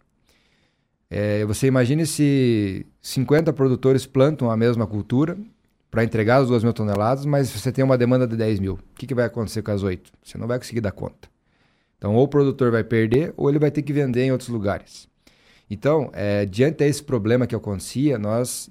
É, 1.09 1.45
você 1.45 1.67
imagine 1.67 2.05
se 2.05 2.85
50 3.07 3.53
produtores 3.53 4.05
plantam 4.05 4.51
a 4.51 4.57
mesma 4.57 4.85
cultura 4.85 5.37
para 5.89 6.03
entregar 6.03 6.41
as 6.41 6.49
2 6.49 6.61
mil 6.61 6.73
toneladas, 6.73 7.25
mas 7.25 7.49
você 7.49 7.71
tem 7.71 7.81
uma 7.81 7.97
demanda 7.97 8.27
de 8.27 8.35
10 8.35 8.59
mil. 8.59 8.73
O 8.73 8.79
que, 8.95 9.07
que 9.07 9.15
vai 9.15 9.23
acontecer 9.23 9.61
com 9.61 9.71
as 9.71 9.81
8? 9.81 10.11
Você 10.21 10.37
não 10.37 10.45
vai 10.45 10.59
conseguir 10.59 10.81
dar 10.81 10.91
conta. 10.91 11.29
Então, 11.97 12.13
ou 12.13 12.25
o 12.25 12.27
produtor 12.27 12.69
vai 12.69 12.83
perder, 12.83 13.33
ou 13.37 13.49
ele 13.49 13.59
vai 13.59 13.71
ter 13.71 13.81
que 13.81 13.93
vender 13.93 14.23
em 14.23 14.31
outros 14.33 14.49
lugares. 14.49 15.07
Então, 15.69 16.09
é, 16.11 16.45
diante 16.45 16.79
desse 16.79 17.01
problema 17.01 17.47
que 17.47 17.55
acontecia, 17.55 18.19
nós, 18.19 18.69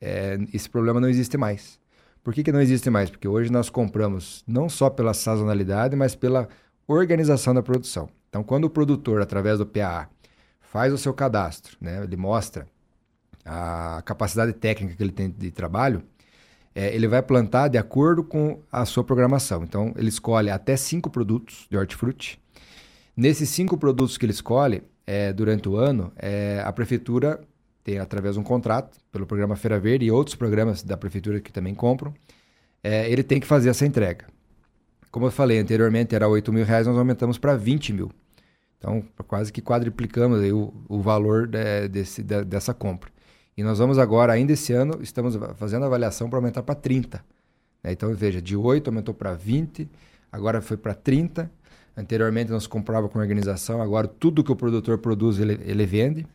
é, 0.00 0.36
esse 0.52 0.68
problema 0.68 1.00
não 1.00 1.08
existe 1.08 1.38
mais. 1.38 1.78
Por 2.24 2.34
que, 2.34 2.42
que 2.42 2.50
não 2.50 2.60
existe 2.60 2.90
mais? 2.90 3.08
Porque 3.08 3.28
hoje 3.28 3.52
nós 3.52 3.70
compramos 3.70 4.42
não 4.48 4.68
só 4.68 4.90
pela 4.90 5.14
sazonalidade, 5.14 5.94
mas 5.94 6.16
pela 6.16 6.48
organização 6.88 7.54
da 7.54 7.62
produção. 7.62 8.08
Então, 8.28 8.42
quando 8.42 8.64
o 8.64 8.70
produtor, 8.70 9.22
através 9.22 9.58
do 9.58 9.64
PAA, 9.64 10.08
faz 10.60 10.92
o 10.92 10.98
seu 10.98 11.14
cadastro, 11.14 11.76
né? 11.80 12.02
ele 12.02 12.16
mostra 12.16 12.66
a 13.46 14.02
capacidade 14.04 14.52
técnica 14.52 14.96
que 14.96 15.02
ele 15.02 15.12
tem 15.12 15.30
de 15.30 15.50
trabalho, 15.50 16.02
é, 16.74 16.94
ele 16.94 17.08
vai 17.08 17.22
plantar 17.22 17.68
de 17.68 17.78
acordo 17.78 18.22
com 18.22 18.60
a 18.70 18.84
sua 18.84 19.04
programação. 19.04 19.62
Então, 19.62 19.94
ele 19.96 20.08
escolhe 20.08 20.50
até 20.50 20.76
cinco 20.76 21.08
produtos 21.08 21.66
de 21.70 21.76
hortifruti. 21.76 22.38
Nesses 23.16 23.48
cinco 23.48 23.78
produtos 23.78 24.18
que 24.18 24.26
ele 24.26 24.32
escolhe, 24.32 24.82
é, 25.06 25.32
durante 25.32 25.68
o 25.68 25.76
ano, 25.76 26.12
é, 26.16 26.60
a 26.64 26.72
prefeitura 26.72 27.40
tem, 27.84 27.98
através 27.98 28.34
de 28.34 28.40
um 28.40 28.42
contrato, 28.42 28.98
pelo 29.12 29.24
programa 29.24 29.54
Feira 29.54 29.78
Verde 29.78 30.04
e 30.04 30.10
outros 30.10 30.34
programas 30.34 30.82
da 30.82 30.96
prefeitura 30.96 31.40
que 31.40 31.52
também 31.52 31.74
compram, 31.74 32.12
é, 32.82 33.08
ele 33.10 33.22
tem 33.22 33.40
que 33.40 33.46
fazer 33.46 33.70
essa 33.70 33.86
entrega. 33.86 34.26
Como 35.10 35.26
eu 35.26 35.30
falei 35.30 35.58
anteriormente, 35.58 36.14
era 36.14 36.28
8 36.28 36.52
mil 36.52 36.64
reais, 36.64 36.86
nós 36.86 36.98
aumentamos 36.98 37.38
para 37.38 37.56
20 37.56 37.92
mil. 37.92 38.10
Então, 38.78 39.02
quase 39.26 39.52
que 39.52 39.62
quadriplicamos 39.62 40.40
o, 40.52 40.74
o 40.88 41.00
valor 41.00 41.46
de, 41.46 41.88
desse, 41.88 42.22
de, 42.22 42.44
dessa 42.44 42.74
compra. 42.74 43.10
E 43.56 43.62
nós 43.62 43.78
vamos 43.78 43.98
agora, 43.98 44.34
ainda 44.34 44.52
esse 44.52 44.72
ano, 44.72 44.98
estamos 45.02 45.34
fazendo 45.56 45.84
a 45.84 45.86
avaliação 45.86 46.28
para 46.28 46.38
aumentar 46.38 46.62
para 46.62 46.74
30. 46.74 47.24
Né? 47.82 47.92
Então, 47.92 48.12
veja, 48.14 48.42
de 48.42 48.54
8 48.54 48.88
aumentou 48.88 49.14
para 49.14 49.32
20, 49.32 49.88
agora 50.30 50.60
foi 50.60 50.76
para 50.76 50.92
30. 50.92 51.50
Anteriormente 51.96 52.50
nós 52.50 52.66
comprava 52.66 53.08
com 53.08 53.18
organização, 53.18 53.80
agora 53.80 54.06
tudo 54.06 54.44
que 54.44 54.52
o 54.52 54.56
produtor 54.56 54.98
produz 54.98 55.38
ele, 55.38 55.58
ele 55.64 55.86
vende. 55.86 56.26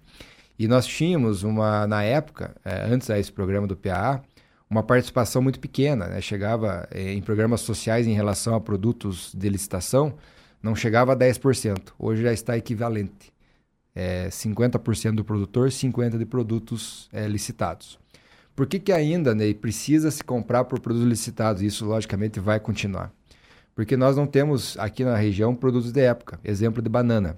E 0.57 0.67
nós 0.67 0.87
tínhamos 0.87 1.43
uma, 1.43 1.85
na 1.85 2.03
época, 2.03 2.55
é, 2.65 2.85
antes 2.85 3.07
desse 3.07 3.31
programa 3.31 3.67
do 3.67 3.77
PAA, 3.77 4.23
uma 4.67 4.81
participação 4.81 5.41
muito 5.41 5.59
pequena. 5.59 6.07
Né? 6.07 6.21
Chegava 6.21 6.87
é, 6.89 7.13
em 7.13 7.21
programas 7.21 7.61
sociais 7.61 8.07
em 8.07 8.13
relação 8.13 8.55
a 8.55 8.59
produtos 8.59 9.31
de 9.35 9.47
licitação, 9.47 10.15
não 10.61 10.75
chegava 10.75 11.13
a 11.13 11.15
10%. 11.15 11.93
Hoje 11.99 12.23
já 12.23 12.33
está 12.33 12.57
equivalente. 12.57 13.31
É 13.93 14.29
50% 14.29 15.15
do 15.15 15.23
produtor, 15.23 15.69
50% 15.69 16.17
de 16.17 16.25
produtos 16.25 17.09
é, 17.11 17.27
licitados. 17.27 17.99
Por 18.55 18.67
que, 18.67 18.79
que 18.79 18.91
ainda 18.91 19.33
Ney, 19.33 19.53
precisa 19.53 20.11
se 20.11 20.23
comprar 20.23 20.65
por 20.65 20.79
produtos 20.79 21.07
licitados? 21.07 21.61
Isso, 21.61 21.85
logicamente, 21.85 22.39
vai 22.39 22.59
continuar. 22.59 23.11
Porque 23.73 23.97
nós 23.97 24.15
não 24.15 24.27
temos 24.27 24.77
aqui 24.77 25.03
na 25.03 25.15
região 25.15 25.55
produtos 25.55 25.91
de 25.91 26.01
época. 26.01 26.39
Exemplo 26.43 26.81
de 26.81 26.89
banana. 26.89 27.37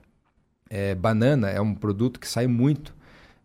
É, 0.70 0.96
banana 0.96 1.50
é 1.50 1.62
um 1.62 1.74
produto 1.74 2.20
que 2.20 2.28
sai 2.28 2.48
muito 2.48 2.96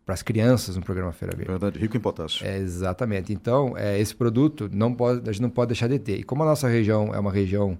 para 0.05 0.15
as 0.15 0.23
crianças 0.23 0.75
no 0.75 0.81
programa 0.81 1.11
Feira 1.11 1.35
Verde. 1.35 1.51
Verdade, 1.51 1.79
rico 1.79 1.95
em 1.95 1.99
potássio. 1.99 2.43
É, 2.45 2.57
exatamente. 2.57 3.31
Então, 3.31 3.75
é, 3.77 3.99
esse 3.99 4.15
produto 4.15 4.67
não 4.73 4.93
pode, 4.93 5.29
a 5.29 5.31
gente 5.31 5.43
não 5.43 5.51
pode 5.51 5.69
deixar 5.69 5.87
de 5.87 5.99
ter. 5.99 6.19
E 6.19 6.23
como 6.23 6.41
a 6.41 6.45
nossa 6.47 6.67
região 6.67 7.13
é 7.13 7.19
uma 7.19 7.31
região 7.31 7.77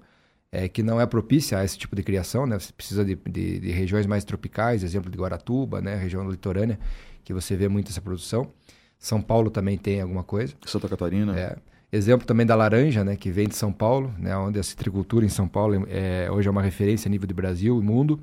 é, 0.51 0.67
que 0.67 0.81
não 0.81 0.99
é 0.99 1.05
propícia 1.05 1.59
a 1.59 1.63
esse 1.63 1.77
tipo 1.77 1.95
de 1.95 2.03
criação, 2.03 2.45
né? 2.45 2.57
Você 2.57 2.73
precisa 2.73 3.05
de, 3.05 3.15
de, 3.15 3.59
de, 3.59 3.71
regiões 3.71 4.05
mais 4.05 4.23
tropicais, 4.23 4.83
exemplo 4.83 5.11
de 5.11 5.17
Guaratuba, 5.17 5.81
né? 5.81 5.95
Região 5.95 6.29
litorânea, 6.29 6.79
que 7.23 7.33
você 7.33 7.55
vê 7.55 7.67
muito 7.67 7.89
essa 7.89 8.01
produção. 8.01 8.51
São 8.97 9.21
Paulo 9.21 9.49
também 9.49 9.77
tem 9.77 10.01
alguma 10.01 10.23
coisa. 10.23 10.53
Santa 10.65 10.89
Catarina. 10.89 11.37
É. 11.39 11.55
Exemplo 11.91 12.25
também 12.25 12.45
da 12.45 12.55
laranja, 12.55 13.03
né? 13.03 13.15
Que 13.15 13.31
vem 13.31 13.47
de 13.47 13.55
São 13.55 13.71
Paulo, 13.71 14.13
né? 14.17 14.35
Onde 14.37 14.59
a 14.59 14.63
citricultura 14.63 15.25
em 15.25 15.29
São 15.29 15.47
Paulo 15.47 15.85
é, 15.87 16.29
hoje 16.31 16.47
é 16.47 16.51
uma 16.51 16.61
referência 16.61 17.07
a 17.07 17.11
nível 17.11 17.27
de 17.27 17.33
Brasil 17.33 17.79
e 17.79 17.83
mundo. 17.83 18.19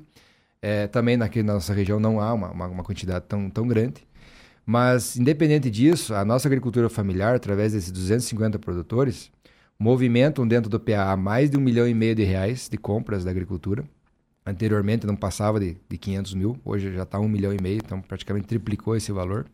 É, 0.61 0.87
também 0.87 1.15
na 1.17 1.29
nossa 1.43 1.73
região 1.73 1.99
não 1.99 2.19
há 2.19 2.33
uma, 2.33 2.51
uma, 2.51 2.67
uma 2.67 2.83
quantidade 2.83 3.25
tão, 3.27 3.49
tão 3.49 3.67
grande. 3.67 4.05
Mas, 4.65 5.15
independente 5.15 5.69
disso, 5.69 6.13
a 6.13 6.25
nossa 6.25 6.47
agricultura 6.47 6.89
familiar, 6.89 7.35
através 7.35 7.71
desses 7.71 7.89
250 7.89 8.59
produtores, 8.59 9.31
movimentam 9.79 10.47
dentro 10.47 10.69
do 10.69 10.79
PA 10.79 11.15
mais 11.15 11.49
de 11.49 11.57
um 11.57 11.61
milhão 11.61 11.87
e 11.87 11.93
meio 11.93 12.15
de 12.15 12.23
reais 12.23 12.67
de 12.69 12.77
compras 12.77 13.23
da 13.23 13.31
agricultura. 13.31 13.83
Anteriormente 14.45 15.05
não 15.05 15.15
passava 15.15 15.59
de, 15.59 15.77
de 15.89 15.97
500 15.97 16.33
mil, 16.33 16.57
hoje 16.63 16.93
já 16.93 17.03
está 17.03 17.19
um 17.19 17.27
milhão 17.27 17.53
e 17.53 17.61
meio, 17.61 17.81
então 17.83 18.01
praticamente 18.01 18.47
triplicou 18.47 18.95
esse 18.95 19.11
valor. 19.11 19.45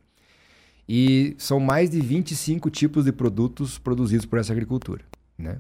E 0.88 1.36
são 1.38 1.60
mais 1.60 1.90
de 1.90 2.00
25 2.00 2.70
tipos 2.70 3.06
de 3.06 3.12
produtos 3.12 3.80
produzidos 3.80 4.26
por 4.26 4.38
essa 4.38 4.52
agricultura, 4.52 5.04
né? 5.38 5.58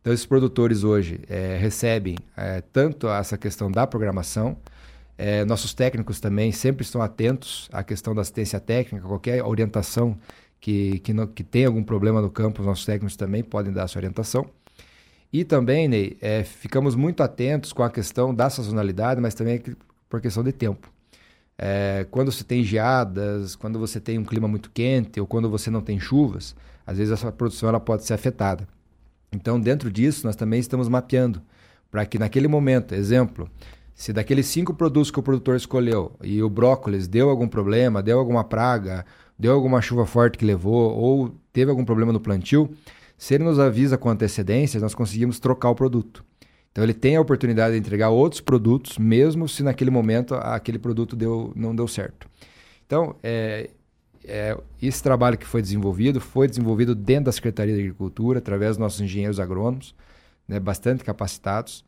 Então, 0.00 0.12
esses 0.12 0.26
produtores 0.26 0.84
hoje 0.84 1.20
é, 1.30 1.56
recebem 1.56 2.16
é, 2.36 2.60
tanto 2.60 3.08
essa 3.08 3.38
questão 3.38 3.70
da 3.70 3.86
programação, 3.86 4.58
é, 5.16 5.44
nossos 5.44 5.72
técnicos 5.72 6.20
também 6.20 6.52
sempre 6.52 6.82
estão 6.82 7.00
atentos 7.00 7.68
à 7.72 7.82
questão 7.82 8.14
da 8.14 8.20
assistência 8.20 8.58
técnica, 8.60 9.06
qualquer 9.06 9.42
orientação 9.44 10.18
que, 10.64 10.98
que, 11.00 11.12
no, 11.12 11.28
que 11.28 11.44
tenha 11.44 11.66
algum 11.66 11.84
problema 11.84 12.22
no 12.22 12.30
campo, 12.30 12.62
os 12.62 12.66
nossos 12.66 12.86
técnicos 12.86 13.16
também 13.16 13.44
podem 13.44 13.70
dar 13.70 13.82
essa 13.82 13.98
orientação. 13.98 14.46
E 15.30 15.44
também, 15.44 15.86
Ney, 15.86 16.16
é, 16.22 16.42
ficamos 16.42 16.94
muito 16.94 17.22
atentos 17.22 17.70
com 17.70 17.82
a 17.82 17.90
questão 17.90 18.34
da 18.34 18.48
sazonalidade, 18.48 19.20
mas 19.20 19.34
também 19.34 19.62
por 20.08 20.22
questão 20.22 20.42
de 20.42 20.52
tempo. 20.52 20.90
É, 21.58 22.06
quando 22.10 22.32
você 22.32 22.42
tem 22.42 22.64
geadas, 22.64 23.54
quando 23.54 23.78
você 23.78 24.00
tem 24.00 24.18
um 24.18 24.24
clima 24.24 24.48
muito 24.48 24.70
quente 24.70 25.20
ou 25.20 25.26
quando 25.26 25.50
você 25.50 25.70
não 25.70 25.82
tem 25.82 26.00
chuvas, 26.00 26.56
às 26.86 26.96
vezes 26.96 27.12
essa 27.12 27.30
produção 27.30 27.68
ela 27.68 27.78
pode 27.78 28.06
ser 28.06 28.14
afetada. 28.14 28.66
Então, 29.34 29.60
dentro 29.60 29.92
disso, 29.92 30.26
nós 30.26 30.34
também 30.34 30.60
estamos 30.60 30.88
mapeando 30.88 31.42
para 31.90 32.06
que 32.06 32.18
naquele 32.18 32.48
momento, 32.48 32.94
exemplo, 32.94 33.50
se 33.94 34.14
daqueles 34.14 34.46
cinco 34.46 34.72
produtos 34.72 35.10
que 35.10 35.20
o 35.20 35.22
produtor 35.22 35.56
escolheu 35.56 36.12
e 36.22 36.42
o 36.42 36.48
brócolis 36.48 37.06
deu 37.06 37.28
algum 37.28 37.46
problema, 37.46 38.02
deu 38.02 38.18
alguma 38.18 38.44
praga, 38.44 39.04
deu 39.38 39.52
alguma 39.52 39.80
chuva 39.80 40.06
forte 40.06 40.38
que 40.38 40.44
levou 40.44 40.96
ou 40.96 41.34
teve 41.52 41.70
algum 41.70 41.84
problema 41.84 42.12
no 42.12 42.20
plantio, 42.20 42.70
se 43.16 43.34
ele 43.34 43.44
nos 43.44 43.58
avisa 43.58 43.96
com 43.96 44.08
antecedência, 44.08 44.80
nós 44.80 44.94
conseguimos 44.94 45.38
trocar 45.38 45.70
o 45.70 45.74
produto. 45.74 46.24
Então 46.72 46.82
ele 46.82 46.94
tem 46.94 47.16
a 47.16 47.20
oportunidade 47.20 47.74
de 47.74 47.80
entregar 47.80 48.10
outros 48.10 48.40
produtos, 48.40 48.98
mesmo 48.98 49.48
se 49.48 49.62
naquele 49.62 49.90
momento 49.90 50.34
aquele 50.34 50.78
produto 50.78 51.14
deu, 51.14 51.52
não 51.54 51.74
deu 51.74 51.86
certo. 51.86 52.28
Então, 52.84 53.14
é, 53.22 53.70
é, 54.24 54.58
esse 54.82 55.02
trabalho 55.02 55.38
que 55.38 55.46
foi 55.46 55.62
desenvolvido 55.62 56.20
foi 56.20 56.48
desenvolvido 56.48 56.94
dentro 56.94 57.26
da 57.26 57.32
Secretaria 57.32 57.74
de 57.74 57.80
Agricultura, 57.80 58.38
através 58.38 58.72
dos 58.72 58.78
nossos 58.78 59.00
engenheiros 59.00 59.38
agrônomos, 59.38 59.94
né, 60.48 60.58
bastante 60.58 61.04
capacitados, 61.04 61.84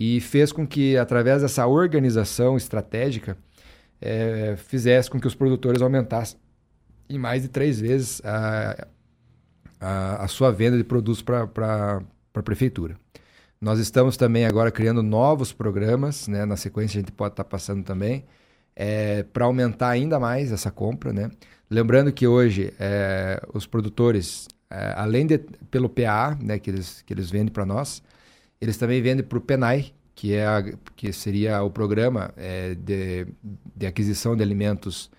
e 0.00 0.20
fez 0.20 0.50
com 0.50 0.66
que, 0.66 0.96
através 0.96 1.42
dessa 1.42 1.66
organização 1.66 2.56
estratégica, 2.56 3.36
é, 4.00 4.56
fizesse 4.56 5.10
com 5.10 5.20
que 5.20 5.26
os 5.26 5.34
produtores 5.34 5.82
aumentassem 5.82 6.38
em 7.08 7.18
mais 7.18 7.42
de 7.42 7.48
três 7.48 7.80
vezes 7.80 8.20
a, 8.24 8.86
a, 9.80 10.24
a 10.24 10.28
sua 10.28 10.50
venda 10.50 10.76
de 10.76 10.84
produtos 10.84 11.22
para 11.22 12.02
a 12.34 12.42
prefeitura. 12.42 12.96
Nós 13.60 13.78
estamos 13.78 14.16
também 14.16 14.44
agora 14.44 14.72
criando 14.72 15.02
novos 15.02 15.52
programas, 15.52 16.26
né? 16.26 16.44
na 16.44 16.56
sequência 16.56 16.98
a 16.98 17.00
gente 17.00 17.12
pode 17.12 17.34
estar 17.34 17.44
tá 17.44 17.48
passando 17.48 17.84
também, 17.84 18.24
é, 18.74 19.22
para 19.22 19.44
aumentar 19.44 19.90
ainda 19.90 20.18
mais 20.18 20.50
essa 20.50 20.70
compra. 20.70 21.12
Né? 21.12 21.30
Lembrando 21.70 22.12
que 22.12 22.26
hoje 22.26 22.74
é, 22.80 23.40
os 23.54 23.66
produtores, 23.66 24.48
é, 24.68 24.94
além 24.96 25.26
de 25.26 25.38
pelo 25.70 25.88
PA, 25.88 26.36
né, 26.42 26.58
que, 26.58 26.70
eles, 26.70 27.02
que 27.02 27.14
eles 27.14 27.30
vendem 27.30 27.52
para 27.52 27.64
nós, 27.64 28.02
eles 28.60 28.76
também 28.76 29.00
vendem 29.00 29.24
para 29.24 29.38
o 29.38 29.40
PENAI, 29.40 29.92
que, 30.14 30.34
é 30.34 30.44
a, 30.44 30.62
que 30.96 31.12
seria 31.12 31.62
o 31.62 31.70
programa 31.70 32.32
é, 32.36 32.74
de, 32.74 33.26
de 33.76 33.86
aquisição 33.86 34.36
de 34.36 34.42
alimentos 34.42 35.10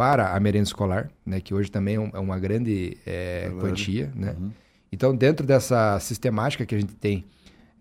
para 0.00 0.34
a 0.34 0.40
merenda 0.40 0.64
escolar, 0.64 1.10
né, 1.26 1.42
que 1.42 1.52
hoje 1.52 1.70
também 1.70 1.98
é, 1.98 2.10
é 2.14 2.18
uma 2.18 2.38
grande 2.38 2.96
é, 3.04 3.52
quantia. 3.60 4.10
Né? 4.14 4.34
Uhum. 4.40 4.50
Então, 4.90 5.14
dentro 5.14 5.46
dessa 5.46 6.00
sistemática 6.00 6.64
que 6.64 6.74
a 6.74 6.80
gente 6.80 6.94
tem 6.94 7.26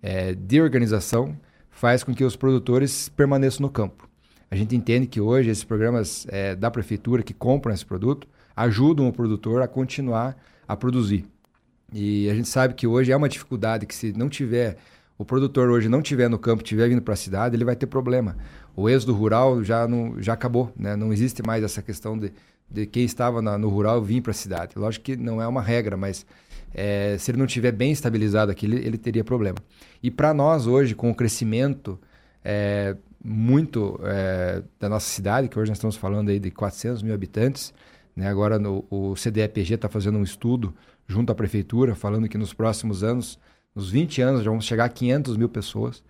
é, 0.04 0.36
de 0.36 0.62
organização, 0.62 1.34
faz 1.70 2.04
com 2.04 2.14
que 2.14 2.26
os 2.26 2.36
produtores 2.36 3.08
permaneçam 3.08 3.62
no 3.62 3.70
campo. 3.70 4.10
A 4.52 4.56
gente 4.58 4.76
entende 4.76 5.08
que 5.08 5.22
hoje 5.22 5.50
esses 5.50 5.64
programas 5.64 6.28
é, 6.28 6.58
da 6.58 6.70
prefeitura 6.70 7.24
que 7.24 7.34
compram 7.34 7.74
esse 7.74 7.86
produto 7.86 8.28
ajudam 8.54 9.08
o 9.08 9.14
produtor 9.14 9.62
a 9.62 9.68
continuar 9.68 10.36
a 10.68 10.76
produzir. 10.76 11.24
E 11.94 12.30
a 12.30 12.36
gente 12.36 12.50
sabe 12.50 12.74
que 12.74 12.86
hoje 12.86 13.14
é 13.14 13.16
uma 13.16 13.30
dificuldade 13.30 13.86
que 13.86 13.96
se 13.96 14.12
não 14.12 14.28
tiver 14.28 14.78
o 15.20 15.26
produtor 15.26 15.70
hoje 15.70 15.90
não 15.90 16.02
tiver 16.02 16.30
no 16.30 16.40
campo, 16.40 16.64
tiver 16.64 16.88
vindo 16.88 17.02
para 17.02 17.14
a 17.14 17.18
cidade, 17.18 17.54
ele 17.54 17.66
vai 17.66 17.76
ter 17.76 17.88
problema. 17.88 18.38
O 18.80 18.90
êxodo 18.90 19.14
rural 19.14 19.62
já 19.64 19.88
não 19.88 20.22
já 20.22 20.34
acabou, 20.34 20.72
né? 20.78 20.96
Não 20.96 21.12
existe 21.12 21.44
mais 21.46 21.64
essa 21.64 21.82
questão 21.82 22.18
de, 22.18 22.32
de 22.72 22.86
quem 22.86 23.04
estava 23.04 23.42
na, 23.42 23.58
no 23.58 23.68
rural 23.68 24.02
vir 24.02 24.22
para 24.22 24.32
a 24.32 24.34
cidade. 24.34 24.74
Lógico 24.78 25.06
que 25.06 25.18
não 25.18 25.42
é 25.42 25.48
uma 25.48 25.62
regra, 25.62 25.98
mas 25.98 26.26
é, 26.74 27.18
se 27.20 27.32
ele 27.32 27.38
não 27.38 27.46
tiver 27.46 27.74
bem 27.74 27.92
estabilizado 27.92 28.52
aqui, 28.52 28.66
ele, 28.66 28.78
ele 28.78 28.98
teria 28.98 29.24
problema. 29.24 29.58
E 30.02 30.10
para 30.10 30.34
nós 30.34 30.66
hoje, 30.66 30.96
com 30.96 31.12
o 31.12 31.16
crescimento 31.16 32.00
é, 32.44 32.96
muito 33.22 34.00
é, 34.04 34.64
da 34.80 34.88
nossa 34.88 35.10
cidade, 35.10 35.50
que 35.50 35.60
hoje 35.60 35.70
nós 35.70 35.78
estamos 35.78 35.98
falando 35.98 36.30
aí 36.30 36.40
de 36.40 36.50
400 36.50 37.04
mil 37.04 37.14
habitantes. 37.14 37.74
Né? 38.16 38.30
Agora 38.30 38.58
no, 38.58 38.86
o 38.90 39.14
CDEPG 39.14 39.74
está 39.74 39.90
fazendo 39.90 40.18
um 40.18 40.24
estudo 40.24 40.74
junto 41.06 41.32
à 41.32 41.36
prefeitura, 41.36 41.96
falando 41.96 42.30
que 42.30 42.38
nos 42.38 42.54
próximos 42.54 43.04
anos, 43.04 43.38
nos 43.76 43.90
20 43.90 44.22
anos, 44.22 44.44
já 44.44 44.50
vamos 44.50 44.64
chegar 44.64 44.86
a 44.86 44.90
500 44.90 45.36
mil 45.36 45.50
pessoas. 45.50 46.02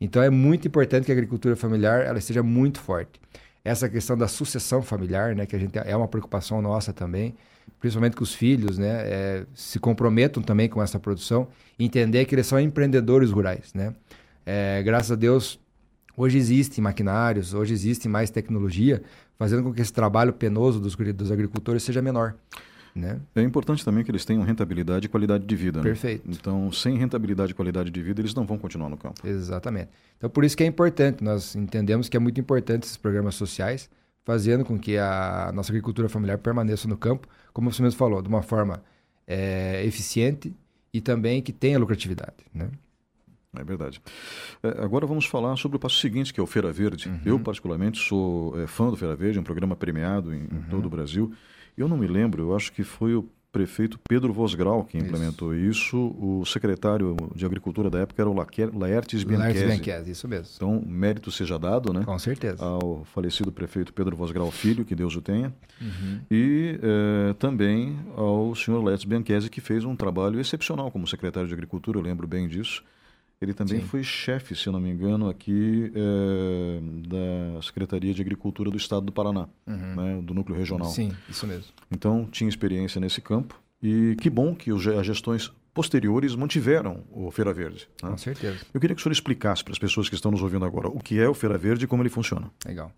Então 0.00 0.22
é 0.22 0.30
muito 0.30 0.68
importante 0.68 1.06
que 1.06 1.12
a 1.12 1.14
agricultura 1.14 1.56
familiar 1.56 2.04
ela 2.04 2.18
esteja 2.18 2.42
muito 2.42 2.80
forte. 2.80 3.20
Essa 3.64 3.88
questão 3.88 4.16
da 4.16 4.28
sucessão 4.28 4.82
familiar, 4.82 5.34
né, 5.34 5.44
que 5.44 5.54
a 5.54 5.58
gente 5.58 5.76
é 5.78 5.96
uma 5.96 6.08
preocupação 6.08 6.62
nossa 6.62 6.92
também, 6.92 7.34
principalmente 7.80 8.16
que 8.16 8.22
os 8.22 8.34
filhos, 8.34 8.78
né, 8.78 9.02
é, 9.04 9.46
se 9.54 9.78
comprometam 9.78 10.42
também 10.42 10.68
com 10.68 10.82
essa 10.82 10.98
produção, 10.98 11.48
entender 11.78 12.24
que 12.24 12.34
eles 12.34 12.46
são 12.46 12.58
empreendedores 12.58 13.30
rurais, 13.30 13.74
né. 13.74 13.94
É, 14.46 14.82
graças 14.82 15.12
a 15.12 15.16
Deus 15.16 15.60
Hoje 16.18 16.36
existem 16.36 16.82
maquinários, 16.82 17.54
hoje 17.54 17.72
existe 17.72 18.08
mais 18.08 18.28
tecnologia, 18.28 19.00
fazendo 19.38 19.62
com 19.62 19.72
que 19.72 19.80
esse 19.80 19.92
trabalho 19.92 20.32
penoso 20.32 20.80
dos, 20.80 20.96
dos 20.96 21.30
agricultores 21.30 21.84
seja 21.84 22.02
menor. 22.02 22.34
Né? 22.94 23.20
É 23.34 23.42
importante 23.42 23.84
também 23.84 24.04
que 24.04 24.10
eles 24.10 24.24
tenham 24.24 24.42
rentabilidade 24.42 25.06
e 25.06 25.08
qualidade 25.08 25.44
de 25.44 25.56
vida. 25.56 25.78
Né? 25.78 25.84
Perfeito. 25.84 26.28
Né? 26.28 26.36
Então, 26.38 26.70
sem 26.72 26.96
rentabilidade 26.96 27.52
e 27.52 27.54
qualidade 27.54 27.90
de 27.90 28.02
vida, 28.02 28.20
eles 28.20 28.34
não 28.34 28.46
vão 28.46 28.58
continuar 28.58 28.88
no 28.88 28.96
campo. 28.96 29.26
Exatamente. 29.26 29.90
Então, 30.16 30.28
por 30.28 30.44
isso 30.44 30.56
que 30.56 30.62
é 30.62 30.66
importante, 30.66 31.22
nós 31.22 31.54
entendemos 31.54 32.08
que 32.08 32.16
é 32.16 32.20
muito 32.20 32.40
importante 32.40 32.84
esses 32.84 32.96
programas 32.96 33.34
sociais, 33.34 33.88
fazendo 34.24 34.64
com 34.64 34.78
que 34.78 34.98
a 34.98 35.50
nossa 35.54 35.70
agricultura 35.70 36.08
familiar 36.08 36.38
permaneça 36.38 36.86
no 36.86 36.96
campo, 36.96 37.28
como 37.52 37.72
você 37.72 37.82
mesmo 37.82 37.98
falou, 37.98 38.20
de 38.20 38.28
uma 38.28 38.42
forma 38.42 38.82
é, 39.26 39.84
eficiente 39.84 40.54
e 40.92 41.00
também 41.00 41.40
que 41.40 41.52
tenha 41.52 41.78
lucratividade. 41.78 42.36
Né? 42.52 42.68
É 43.56 43.64
verdade. 43.64 44.00
É, 44.62 44.68
agora 44.82 45.06
vamos 45.06 45.26
falar 45.26 45.56
sobre 45.56 45.76
o 45.76 45.80
passo 45.80 45.96
seguinte, 45.96 46.32
que 46.32 46.40
é 46.40 46.42
o 46.42 46.46
Feira 46.46 46.70
Verde. 46.70 47.08
Uhum. 47.08 47.20
Eu, 47.24 47.40
particularmente, 47.40 47.98
sou 47.98 48.58
é, 48.60 48.66
fã 48.66 48.90
do 48.90 48.96
Feira 48.96 49.16
Verde, 49.16 49.38
um 49.38 49.42
programa 49.42 49.74
premiado 49.74 50.34
em, 50.34 50.40
uhum. 50.40 50.44
em, 50.44 50.70
todo 50.70 50.86
o 50.86 50.90
Brasil. 50.90 51.32
Eu 51.78 51.88
não 51.88 51.96
me 51.96 52.06
lembro, 52.06 52.42
eu 52.42 52.56
acho 52.56 52.72
que 52.72 52.82
foi 52.82 53.14
o 53.14 53.28
prefeito 53.50 53.98
Pedro 54.08 54.32
Vosgrau 54.32 54.84
que 54.84 54.98
implementou 54.98 55.54
isso. 55.54 55.68
isso. 55.68 56.16
O 56.18 56.44
secretário 56.44 57.16
de 57.34 57.44
Agricultura 57.46 57.88
da 57.88 58.00
época 58.00 58.22
era 58.22 58.30
o 58.30 58.34
Laertes 58.34 59.24
Bianchese. 59.24 59.64
Laertes 59.64 59.84
Bianchese, 59.84 60.10
isso 60.10 60.28
mesmo. 60.28 60.52
Então, 60.56 60.82
mérito 60.86 61.30
seja 61.30 61.58
dado, 61.58 61.92
né? 61.92 62.02
Com 62.04 62.18
certeza. 62.18 62.64
Ao 62.64 63.04
falecido 63.04 63.50
prefeito 63.50 63.92
Pedro 63.92 64.16
Vosgrau 64.16 64.50
Filho, 64.50 64.84
que 64.84 64.94
Deus 64.94 65.16
o 65.16 65.20
tenha. 65.20 65.52
Uhum. 65.80 66.20
E 66.30 66.78
é, 66.82 67.32
também 67.34 67.98
ao 68.16 68.54
senhor 68.54 68.82
Laertes 68.82 69.06
Bianchese, 69.06 69.48
que 69.48 69.60
fez 69.60 69.84
um 69.84 69.96
trabalho 69.96 70.38
excepcional 70.38 70.90
como 70.90 71.06
secretário 71.06 71.48
de 71.48 71.54
Agricultura, 71.54 71.98
eu 71.98 72.02
lembro 72.02 72.26
bem 72.26 72.46
disso. 72.48 72.82
Ele 73.40 73.54
também 73.54 73.80
Sim. 73.80 73.86
foi 73.86 74.02
chefe, 74.02 74.56
se 74.56 74.68
não 74.68 74.80
me 74.80 74.90
engano, 74.90 75.28
aqui 75.28 75.92
é, 75.94 76.80
da 77.08 77.62
Secretaria 77.62 78.12
de 78.12 78.20
Agricultura 78.20 78.68
do 78.68 78.76
Estado 78.76 79.06
do 79.06 79.12
Paraná, 79.12 79.48
uhum. 79.64 79.94
né, 79.94 80.20
do 80.22 80.34
núcleo 80.34 80.58
regional. 80.58 80.88
Sim, 80.88 81.12
isso 81.28 81.46
mesmo. 81.46 81.66
Então, 81.90 82.26
tinha 82.30 82.48
experiência 82.48 83.00
nesse 83.00 83.20
campo. 83.20 83.60
E 83.80 84.16
que 84.20 84.28
bom 84.28 84.56
que 84.56 84.72
as 84.72 85.06
gestões 85.06 85.52
posteriores 85.72 86.34
mantiveram 86.34 87.04
o 87.12 87.30
Feira 87.30 87.52
Verde. 87.52 87.88
Né? 88.02 88.10
Com 88.10 88.18
certeza. 88.18 88.58
Eu 88.74 88.80
queria 88.80 88.96
que 88.96 89.00
o 89.00 89.02
senhor 89.04 89.12
explicasse 89.12 89.62
para 89.62 89.72
as 89.72 89.78
pessoas 89.78 90.08
que 90.08 90.16
estão 90.16 90.32
nos 90.32 90.42
ouvindo 90.42 90.64
agora 90.64 90.88
o 90.88 90.98
que 90.98 91.20
é 91.20 91.28
o 91.28 91.34
Feira 91.34 91.56
Verde 91.56 91.84
e 91.84 91.86
como 91.86 92.02
ele 92.02 92.10
funciona. 92.10 92.50
Legal. 92.66 92.90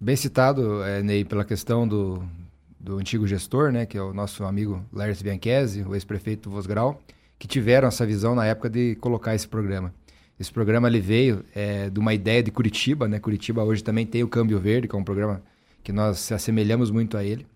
Bem 0.00 0.16
citado, 0.16 0.82
é, 0.82 1.00
Ney, 1.00 1.24
pela 1.24 1.44
questão 1.44 1.86
do, 1.86 2.24
do 2.80 2.98
antigo 2.98 3.24
gestor, 3.28 3.70
né, 3.70 3.86
que 3.86 3.96
é 3.96 4.02
o 4.02 4.12
nosso 4.12 4.42
amigo 4.42 4.84
Lars 4.92 5.22
Bianchese, 5.22 5.82
o 5.82 5.94
ex-prefeito 5.94 6.50
Vosgrau 6.50 7.00
que 7.38 7.46
tiveram 7.46 7.88
essa 7.88 8.06
visão 8.06 8.34
na 8.34 8.46
época 8.46 8.70
de 8.70 8.94
colocar 8.96 9.34
esse 9.34 9.46
programa. 9.46 9.94
Esse 10.38 10.52
programa 10.52 10.88
ele 10.88 11.00
veio 11.00 11.44
é, 11.54 11.88
de 11.88 12.00
uma 12.00 12.12
ideia 12.12 12.42
de 12.42 12.50
Curitiba, 12.50 13.06
né? 13.06 13.18
Curitiba 13.20 13.62
hoje 13.62 13.84
também 13.84 14.04
tem 14.04 14.22
o 14.22 14.28
Câmbio 14.28 14.58
Verde, 14.58 14.88
que 14.88 14.96
é 14.96 14.98
um 14.98 15.04
programa 15.04 15.42
que 15.82 15.92
nós 15.92 16.18
se 16.18 16.34
assemelhamos 16.34 16.90
muito 16.90 17.16
a 17.16 17.22
ele. 17.22 17.46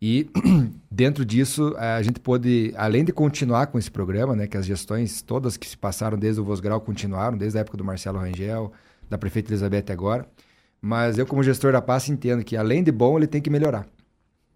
E 0.00 0.30
dentro 0.90 1.24
disso, 1.24 1.74
a 1.78 2.02
gente 2.02 2.20
pôde, 2.20 2.72
além 2.76 3.04
de 3.04 3.12
continuar 3.12 3.68
com 3.68 3.78
esse 3.78 3.90
programa, 3.90 4.36
né, 4.36 4.46
que 4.46 4.56
as 4.56 4.66
gestões 4.66 5.22
todas 5.22 5.56
que 5.56 5.66
se 5.66 5.76
passaram 5.76 6.18
desde 6.18 6.40
o 6.40 6.44
Vosgrau 6.44 6.80
continuaram, 6.80 7.38
desde 7.38 7.58
a 7.58 7.62
época 7.62 7.78
do 7.78 7.84
Marcelo 7.84 8.18
Rangel, 8.18 8.72
da 9.08 9.18
prefeita 9.18 9.50
Elizabeth 9.50 9.90
agora, 9.90 10.28
mas 10.80 11.18
eu 11.18 11.26
como 11.26 11.42
gestor 11.42 11.72
da 11.72 11.80
pasta 11.80 12.12
entendo 12.12 12.44
que 12.44 12.56
além 12.56 12.82
de 12.82 12.92
bom, 12.92 13.16
ele 13.16 13.26
tem 13.26 13.40
que 13.40 13.48
melhorar, 13.48 13.86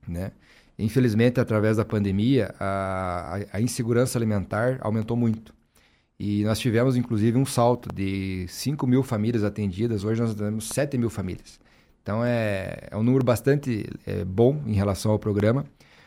né? 0.07 0.33
Infelizmente, 0.79 1.41
através 1.41 1.77
da 1.77 1.85
pandemia, 1.85 2.55
a, 2.61 3.41
a, 3.53 3.61
insegurança 3.61 4.17
alimentar 4.17 4.79
aumentou 4.81 5.17
muito. 5.17 5.53
E 6.19 6.45
nós 6.45 6.59
tivemos, 6.61 6.97
inclusive, 6.97 7.37
um 7.37 7.47
salto 7.47 7.89
de 7.93 8.47
5 8.49 8.87
mil 8.87 9.03
famílias 9.03 9.43
atendidas. 9.43 10.05
Hoje 10.05 10.21
nós 10.21 10.35
temos 10.35 10.69
7 10.69 10.97
mil 10.97 11.11
famílias. 11.11 11.59
Então, 12.03 12.25
é, 12.25 12.89
é 12.91 12.97
um 12.97 13.03
número 13.03 13.25
bastante 13.25 13.87
é, 14.07 14.25
bom 14.25 14.63
em 14.67 14.75
relação 14.75 15.13
ao 15.13 15.19
programa. 15.19 15.65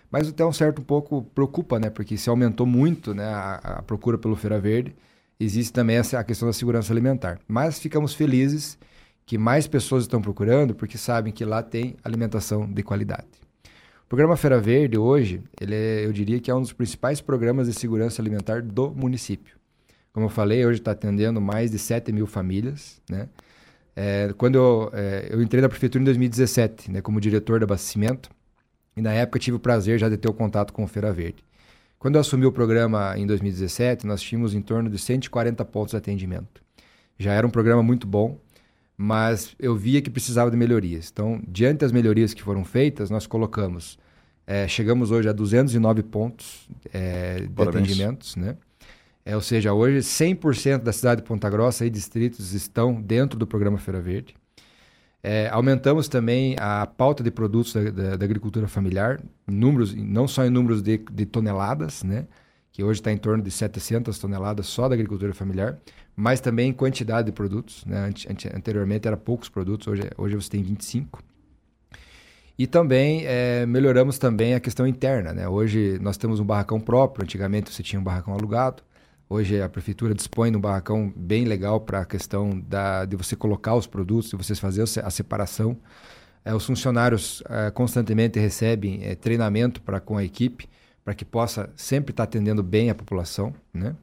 mas 0.10 0.28
até 0.30 0.46
um 0.46 0.54
certo 0.54 0.82
pouco 0.82 1.24
preocupa, 1.36 1.80
né? 1.80 1.90
Porque 1.90 2.18
se 2.18 2.30
aumentou 2.30 2.66
muito 2.66 3.14
né, 3.14 3.26
a, 3.26 3.56
a 3.80 3.82
procura 3.84 4.18
pelo 4.18 4.36
Feira 4.36 4.60
Verde, 4.60 4.96
existe 5.40 5.74
também 5.74 5.98
essa, 5.98 6.20
a 6.20 6.24
questão 6.24 6.48
da 6.48 6.54
segurança 6.54 6.94
alimentar. 6.94 7.40
Mas 7.48 7.80
ficamos 7.80 8.14
felizes 8.14 8.78
que 9.26 9.38
mais 9.38 9.68
pessoas 9.68 10.04
estão 10.04 10.22
procurando 10.22 10.76
porque 10.76 10.98
sabem 10.98 11.34
que 11.34 11.46
lá 11.46 11.64
tem 11.64 11.96
alimentação 12.04 12.72
de 12.72 12.84
qualidade. 12.84 13.28
O 14.12 14.14
programa 14.14 14.36
Feira 14.36 14.59
Verde 14.59 14.97
hoje, 14.97 15.41
ele 15.62 15.74
é, 15.74 16.05
eu 16.05 16.12
diria 16.12 16.38
que 16.38 16.51
é 16.51 16.53
um 16.53 16.59
dos 16.59 16.74
principais 16.74 17.22
programas 17.22 17.68
de 17.68 17.74
segurança 17.74 18.22
alimentar 18.22 18.62
do 18.62 18.91
município. 18.91 19.55
Como 20.12 20.26
eu 20.26 20.30
falei, 20.30 20.66
hoje 20.66 20.80
está 20.80 20.91
atendendo 20.91 21.39
mais 21.39 21.72
de 21.72 21.80
7 21.80 22.12
mil 22.12 22.28
famílias, 22.28 23.01
né? 23.09 23.30
É, 23.95 24.34
quando 24.38 24.55
eu, 24.55 24.91
é, 24.91 25.30
eu 25.32 25.41
entrei 25.41 25.62
na 25.62 25.70
prefeitura 25.70 26.01
em 26.01 26.03
2017, 26.03 26.91
né, 26.91 26.99
como 26.99 27.22
diretor 27.22 27.59
de 27.59 27.64
abastecimento, 27.64 28.30
e 28.97 29.01
na 29.01 29.14
época 29.14 29.39
tive 29.39 29.55
o 29.55 29.62
prazer 29.62 29.97
já 29.97 30.09
de 30.09 30.18
ter 30.18 30.28
o 30.28 30.34
contato 30.34 30.74
com 30.74 30.84
o 30.84 30.88
Feira 30.88 31.14
Verde. 31.14 31.41
Quando 31.97 32.16
eu 32.16 32.20
assumi 32.20 32.45
o 32.45 32.51
programa 32.51 33.18
em 33.18 33.26
2017, 33.26 34.05
nós 34.05 34.22
tínhamos 34.22 34.53
em 34.53 34.62
torno 34.62 34.89
de 34.89 34.97
140 34.97 35.64
pontos 35.64 35.91
de 35.91 35.97
atendimento. 35.97 36.62
Já 37.18 37.32
era 37.32 37.47
um 37.47 37.49
programa 37.49 37.82
muito 37.82 38.05
bom, 38.05 38.38
mas 39.02 39.56
eu 39.58 39.76
via 39.76 39.99
que 39.99 40.12
precisava 40.12 40.52
de 40.52 40.56
melhorias. 40.56 41.10
Então, 41.12 41.41
diante 41.47 41.80
das 41.80 41.91
melhorias 41.91 42.36
que 42.36 42.43
foram 42.43 42.64
feitas, 42.64 43.10
nós 43.10 43.26
colocamos, 43.26 43.97
é, 44.45 44.68
chegamos 44.68 45.10
hoje 45.10 45.28
a 45.28 45.32
209 45.32 46.04
pontos 46.04 46.70
é, 46.93 47.47
de 47.49 47.64
atendimentos, 47.64 48.36
né? 48.36 48.58
É, 49.26 49.36
ou 49.36 49.41
seja, 49.41 49.74
hoje 49.74 49.99
100% 49.99 50.84
da 50.84 50.93
cidade 50.93 51.22
de 51.22 51.28
Ponta 51.28 51.49
Grossa 51.49 51.84
e 51.84 51.89
distritos 51.89 52.54
estão 52.54 53.02
dentro 53.02 53.39
do 53.39 53.47
programa 53.47 53.80
Feira 53.80 53.99
Verde. 53.99 54.36
É, 55.24 55.49
aumentamos 55.49 56.08
também 56.08 56.56
a 56.60 56.86
pauta 56.86 57.24
de 57.24 57.32
produtos 57.32 57.74
da, 57.74 57.82
da, 57.89 58.16
da, 58.18 58.26
agricultura 58.26 58.68
familiar, 58.68 59.20
números, 59.47 59.95
não 59.95 60.28
só 60.28 60.45
em 60.45 60.49
números 60.52 60.84
de, 60.84 60.99
de 61.12 61.26
toneladas, 61.26 62.04
né, 62.04 62.28
que 62.72 62.84
hoje 62.84 62.99
está 62.99 63.12
em 63.12 63.18
torno 63.18 63.43
de 63.43 63.49
700 63.49 64.18
toneladas 64.20 64.68
só 64.68 64.88
da 64.88 64.93
agricultura 64.93 65.34
familiar, 65.34 65.80
mas 66.22 66.40
também 66.40 66.70
em 66.70 66.74
quantidade 66.74 67.26
de 67.26 67.32
produtos. 67.32 67.84
Né, 67.84 68.12
anteriormente 68.56 69.08
era 69.08 69.18
poucos 69.18 69.50
produtos, 69.50 69.88
hoje, 69.88 70.04
hoje 70.16 70.36
você 70.36 70.52
tem 70.52 70.62
25. 70.62 71.24
E 72.60 72.68
também 72.68 73.26
é, 73.26 73.66
melhoramos 73.66 74.20
também 74.20 74.54
a 74.54 74.60
questão 74.60 74.86
interna. 74.86 75.34
Né? 75.34 75.48
Hoje 75.48 75.98
nós 76.00 76.18
temos 76.18 76.40
um 76.40 76.46
barracão 76.46 76.80
próprio, 76.80 77.24
antigamente 77.24 77.74
você 77.74 77.82
tinha 77.82 78.00
um 78.00 78.04
barracão 78.04 78.36
alugado. 78.36 78.84
Hoje 79.28 79.60
a 79.60 79.68
prefeitura 79.68 80.14
dispõe 80.14 80.52
de 80.52 80.58
um 80.58 80.62
barracão 80.62 81.12
bem 81.16 81.44
legal 81.46 81.82
para 81.82 82.02
a 82.02 82.06
questão 82.06 82.60
da, 82.60 83.04
de 83.04 83.16
você 83.16 83.36
colocar 83.36 83.74
os 83.74 83.88
produtos, 83.88 84.30
de 84.30 84.38
você 84.38 84.54
fazer 84.54 84.84
a 85.04 85.10
separação. 85.10 85.76
É, 86.46 86.54
os 86.54 86.64
funcionários 86.64 87.42
é, 87.50 87.72
constantemente 87.72 88.40
recebem 88.40 89.04
é, 89.06 89.16
treinamento 89.16 89.82
para 89.82 90.00
com 90.00 90.18
a 90.18 90.24
equipe, 90.24 90.70
para 91.04 91.16
que 91.16 91.26
possa 91.26 91.72
sempre 91.76 92.12
estar 92.12 92.28
tá 92.28 92.30
atendendo 92.30 92.62
bem 92.62 92.92
a 92.92 92.96
população. 92.96 93.56
Né? 93.74 93.96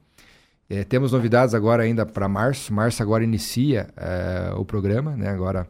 É, 0.70 0.84
temos 0.84 1.12
novidades 1.12 1.54
agora 1.54 1.82
ainda 1.82 2.04
para 2.04 2.28
março. 2.28 2.72
Março 2.72 3.02
agora 3.02 3.24
inicia 3.24 3.88
é, 3.96 4.52
o 4.54 4.64
programa, 4.64 5.16
né? 5.16 5.28
agora 5.28 5.66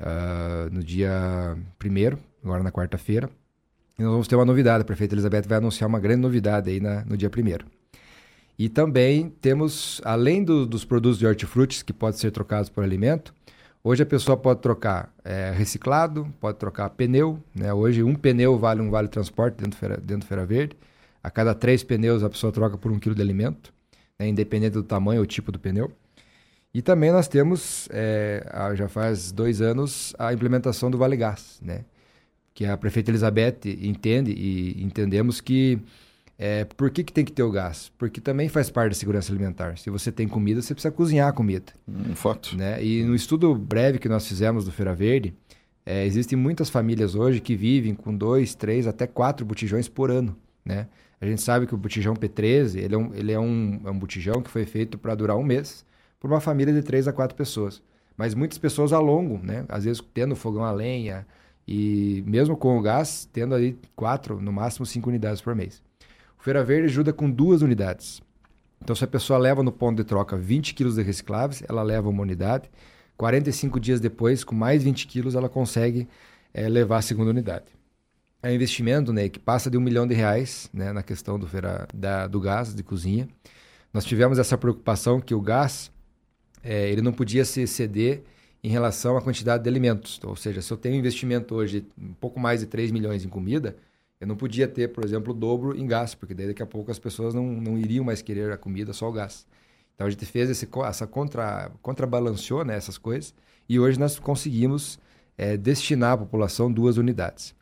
uh, 0.00 0.70
no 0.70 0.82
dia 0.82 1.56
1 1.82 2.18
agora 2.44 2.62
na 2.62 2.70
quarta-feira. 2.70 3.30
E 3.98 4.02
nós 4.02 4.12
vamos 4.12 4.28
ter 4.28 4.36
uma 4.36 4.44
novidade. 4.44 4.82
A 4.82 4.84
prefeita 4.84 5.14
Elizabeth 5.14 5.48
vai 5.48 5.58
anunciar 5.58 5.88
uma 5.88 5.98
grande 5.98 6.20
novidade 6.20 6.70
aí 6.70 6.78
na, 6.78 7.04
no 7.04 7.16
dia 7.16 7.30
1 7.30 7.78
e 8.58 8.68
também 8.68 9.30
temos, 9.40 10.00
além 10.04 10.42
do, 10.42 10.66
dos 10.66 10.84
produtos 10.84 11.18
de 11.18 11.26
hortifrutis 11.26 11.82
que 11.82 11.92
podem 11.92 12.18
ser 12.18 12.32
trocados 12.32 12.68
por 12.68 12.82
alimento, 12.82 13.32
hoje 13.84 14.02
a 14.02 14.06
pessoa 14.06 14.36
pode 14.36 14.60
trocar 14.60 15.14
é, 15.24 15.52
reciclado, 15.52 16.26
pode 16.40 16.58
trocar 16.58 16.90
pneu. 16.90 17.40
Né? 17.54 17.72
Hoje 17.72 18.02
um 18.02 18.16
pneu 18.16 18.58
vale 18.58 18.82
um 18.82 18.90
vale 18.90 19.06
transporte 19.06 19.62
dentro 19.62 20.00
dentro 20.00 20.26
Feira 20.26 20.44
Verde. 20.44 20.76
A 21.22 21.30
cada 21.30 21.54
três 21.54 21.84
pneus 21.84 22.24
a 22.24 22.28
pessoa 22.28 22.52
troca 22.52 22.76
por 22.76 22.90
um 22.90 22.98
quilo 22.98 23.14
de 23.14 23.22
alimento, 23.22 23.72
né? 24.18 24.28
independente 24.28 24.72
do 24.72 24.82
tamanho 24.82 25.20
ou 25.20 25.26
tipo 25.26 25.52
do 25.52 25.58
pneu. 25.58 25.92
E 26.72 26.82
também 26.82 27.10
nós 27.10 27.28
temos, 27.28 27.88
é, 27.90 28.44
já 28.74 28.88
faz 28.88 29.32
dois 29.32 29.60
anos, 29.60 30.14
a 30.18 30.32
implementação 30.32 30.90
do 30.90 30.98
Vale 30.98 31.16
Gás, 31.16 31.58
né? 31.62 31.84
que 32.52 32.66
a 32.66 32.76
prefeita 32.76 33.10
Elizabeth 33.10 33.60
entende 33.64 34.32
e 34.32 34.82
entendemos 34.82 35.40
que 35.40 35.80
é, 36.36 36.64
por 36.64 36.90
que, 36.90 37.02
que 37.02 37.12
tem 37.12 37.24
que 37.24 37.32
ter 37.32 37.42
o 37.42 37.50
gás? 37.50 37.90
Porque 37.98 38.20
também 38.20 38.48
faz 38.48 38.70
parte 38.70 38.90
da 38.90 38.94
segurança 38.94 39.32
alimentar. 39.32 39.76
Se 39.76 39.90
você 39.90 40.12
tem 40.12 40.28
comida, 40.28 40.62
você 40.62 40.72
precisa 40.72 40.92
cozinhar 40.92 41.28
a 41.28 41.32
comida. 41.32 41.72
Um 41.88 42.14
fato. 42.14 42.56
Né? 42.56 42.82
E 42.84 43.02
no 43.02 43.14
estudo 43.14 43.52
breve 43.56 43.98
que 43.98 44.08
nós 44.08 44.26
fizemos 44.26 44.64
do 44.64 44.70
Feira 44.70 44.94
Verde, 44.94 45.34
é, 45.84 46.04
existem 46.06 46.38
muitas 46.38 46.70
famílias 46.70 47.16
hoje 47.16 47.40
que 47.40 47.56
vivem 47.56 47.94
com 47.94 48.14
dois, 48.14 48.54
três, 48.54 48.86
até 48.86 49.06
quatro 49.06 49.44
botijões 49.44 49.88
por 49.88 50.12
ano. 50.12 50.36
Né? 50.64 50.86
A 51.20 51.26
gente 51.26 51.42
sabe 51.42 51.66
que 51.66 51.74
o 51.74 51.78
botijão 51.78 52.14
P13 52.14 52.76
ele 52.76 52.94
é 52.94 52.98
um, 52.98 53.14
ele 53.14 53.32
é 53.32 53.40
um, 53.40 53.80
é 53.84 53.90
um 53.90 53.98
botijão 53.98 54.40
que 54.40 54.50
foi 54.50 54.64
feito 54.64 54.96
para 54.96 55.14
durar 55.14 55.36
um 55.36 55.42
mês 55.42 55.84
por 56.20 56.30
uma 56.30 56.40
família 56.40 56.72
de 56.72 56.82
três 56.82 57.08
a 57.08 57.12
quatro 57.12 57.36
pessoas. 57.36 57.82
Mas 58.16 58.34
muitas 58.34 58.58
pessoas 58.58 58.92
alongam, 58.92 59.40
né? 59.42 59.64
às 59.68 59.84
vezes 59.84 60.02
tendo 60.12 60.34
fogão 60.36 60.64
a 60.64 60.72
lenha 60.72 61.26
e 61.66 62.22
mesmo 62.26 62.56
com 62.56 62.78
o 62.78 62.82
gás, 62.82 63.28
tendo 63.32 63.54
aí 63.54 63.76
quatro, 63.94 64.40
no 64.40 64.52
máximo 64.52 64.86
cinco 64.86 65.08
unidades 65.08 65.40
por 65.40 65.54
mês. 65.54 65.82
O 66.38 66.42
Feira 66.42 66.64
Verde 66.64 66.86
ajuda 66.86 67.12
com 67.12 67.30
duas 67.30 67.62
unidades. 67.62 68.22
Então, 68.80 68.94
se 68.94 69.04
a 69.04 69.08
pessoa 69.08 69.38
leva 69.38 69.62
no 69.62 69.72
ponto 69.72 69.96
de 69.96 70.04
troca 70.04 70.36
20 70.36 70.72
quilos 70.72 70.94
de 70.94 71.02
recicláveis, 71.02 71.62
ela 71.68 71.82
leva 71.82 72.08
uma 72.08 72.22
unidade. 72.22 72.70
45 73.16 73.80
dias 73.80 74.00
depois, 74.00 74.44
com 74.44 74.54
mais 74.54 74.82
20 74.82 75.06
quilos, 75.08 75.34
ela 75.34 75.48
consegue 75.48 76.08
é, 76.54 76.68
levar 76.68 76.98
a 76.98 77.02
segunda 77.02 77.30
unidade. 77.30 77.66
É 78.42 78.54
investimento 78.54 79.12
né, 79.12 79.28
que 79.28 79.38
passa 79.38 79.68
de 79.68 79.76
um 79.76 79.80
milhão 79.80 80.06
de 80.06 80.14
reais 80.14 80.70
né, 80.72 80.92
na 80.92 81.02
questão 81.02 81.38
do, 81.38 81.46
feira, 81.46 81.88
da, 81.92 82.26
do 82.26 82.40
gás 82.40 82.72
de 82.72 82.82
cozinha. 82.82 83.28
Nós 83.92 84.04
tivemos 84.04 84.38
essa 84.38 84.56
preocupação 84.56 85.20
que 85.20 85.34
o 85.34 85.40
gás 85.40 85.90
é, 86.62 86.88
ele 86.90 87.02
não 87.02 87.12
podia 87.12 87.44
se 87.44 87.62
exceder 87.62 88.22
em 88.62 88.68
relação 88.68 89.16
à 89.16 89.22
quantidade 89.22 89.62
de 89.62 89.68
alimentos. 89.68 90.20
Ou 90.22 90.36
seja, 90.36 90.62
se 90.62 90.72
eu 90.72 90.76
tenho 90.76 90.94
um 90.94 90.98
investimento 90.98 91.54
hoje 91.54 91.86
um 92.00 92.12
pouco 92.14 92.38
mais 92.38 92.60
de 92.60 92.66
3 92.66 92.90
milhões 92.90 93.24
em 93.24 93.28
comida, 93.28 93.76
eu 94.20 94.26
não 94.26 94.36
podia 94.36 94.66
ter, 94.66 94.88
por 94.88 95.04
exemplo, 95.04 95.32
o 95.32 95.36
dobro 95.36 95.76
em 95.76 95.86
gás, 95.86 96.14
porque 96.14 96.34
daí 96.34 96.48
daqui 96.48 96.62
a 96.62 96.66
pouco 96.66 96.90
as 96.90 96.98
pessoas 96.98 97.34
não, 97.34 97.44
não 97.44 97.78
iriam 97.78 98.04
mais 98.04 98.20
querer 98.20 98.52
a 98.52 98.56
comida, 98.56 98.92
só 98.92 99.08
o 99.08 99.12
gás. 99.12 99.46
Então 99.94 100.06
a 100.06 100.10
gente 100.10 100.26
fez 100.26 100.50
esse, 100.50 100.68
essa 100.84 101.06
contra, 101.06 101.72
contrabalanceou 101.82 102.64
né, 102.64 102.76
essas 102.76 102.98
coisas 102.98 103.34
e 103.68 103.80
hoje 103.80 103.98
nós 103.98 104.18
conseguimos 104.18 104.98
é, 105.36 105.56
destinar 105.56 106.12
à 106.12 106.16
população 106.18 106.70
duas 106.70 106.96
unidades. 106.96 107.54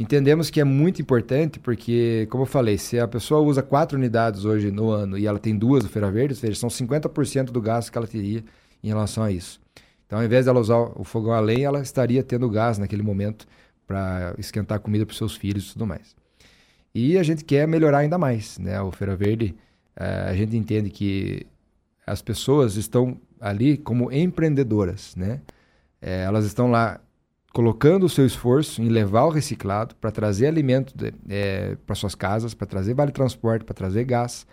Entendemos 0.00 0.48
que 0.48 0.58
é 0.58 0.64
muito 0.64 1.02
importante 1.02 1.60
porque, 1.60 2.26
como 2.30 2.44
eu 2.44 2.46
falei, 2.46 2.78
se 2.78 2.98
a 2.98 3.06
pessoa 3.06 3.42
usa 3.42 3.62
quatro 3.62 3.98
unidades 3.98 4.46
hoje 4.46 4.70
no 4.70 4.88
ano 4.88 5.18
e 5.18 5.26
ela 5.26 5.38
tem 5.38 5.54
duas 5.54 5.84
do 5.84 5.90
Feira 5.90 6.10
Verde, 6.10 6.32
ou 6.32 6.40
seja, 6.40 6.58
são 6.58 6.70
50% 6.70 7.50
do 7.50 7.60
gasto 7.60 7.92
que 7.92 7.98
ela 7.98 8.06
teria 8.06 8.42
em 8.82 8.88
relação 8.88 9.22
a 9.22 9.30
isso. 9.30 9.60
Então, 10.06 10.18
ao 10.18 10.24
invés 10.24 10.46
dela 10.46 10.58
usar 10.58 10.78
o 10.78 11.04
fogão 11.04 11.34
a 11.34 11.40
lenha, 11.40 11.66
ela 11.66 11.82
estaria 11.82 12.22
tendo 12.22 12.48
gás 12.48 12.78
naquele 12.78 13.02
momento 13.02 13.46
para 13.86 14.34
esquentar 14.38 14.80
comida 14.80 15.04
para 15.04 15.14
seus 15.14 15.36
filhos 15.36 15.68
e 15.68 15.72
tudo 15.74 15.86
mais. 15.86 16.16
E 16.94 17.18
a 17.18 17.22
gente 17.22 17.44
quer 17.44 17.68
melhorar 17.68 17.98
ainda 17.98 18.16
mais, 18.16 18.58
né? 18.58 18.80
O 18.80 18.90
Feira 18.90 19.14
Verde, 19.14 19.54
eh, 19.96 20.26
a 20.30 20.34
gente 20.34 20.56
entende 20.56 20.88
que 20.88 21.46
as 22.06 22.22
pessoas 22.22 22.76
estão 22.76 23.20
ali 23.38 23.76
como 23.76 24.10
empreendedoras, 24.10 25.14
né? 25.14 25.42
É, 26.00 26.22
elas 26.22 26.46
estão 26.46 26.70
lá 26.70 26.98
colocando 27.52 28.04
o 28.04 28.08
seu 28.08 28.24
esforço 28.24 28.80
em 28.80 28.88
levar 28.88 29.24
o 29.24 29.30
reciclado 29.30 29.94
para 29.96 30.10
trazer 30.10 30.46
alimento 30.46 30.94
é, 31.28 31.76
para 31.86 31.94
suas 31.94 32.14
casas, 32.14 32.54
para 32.54 32.66
trazer 32.66 32.94
vale 32.94 33.12
transporte, 33.12 33.64
para 33.64 33.74
trazer 33.74 34.04
gás. 34.04 34.46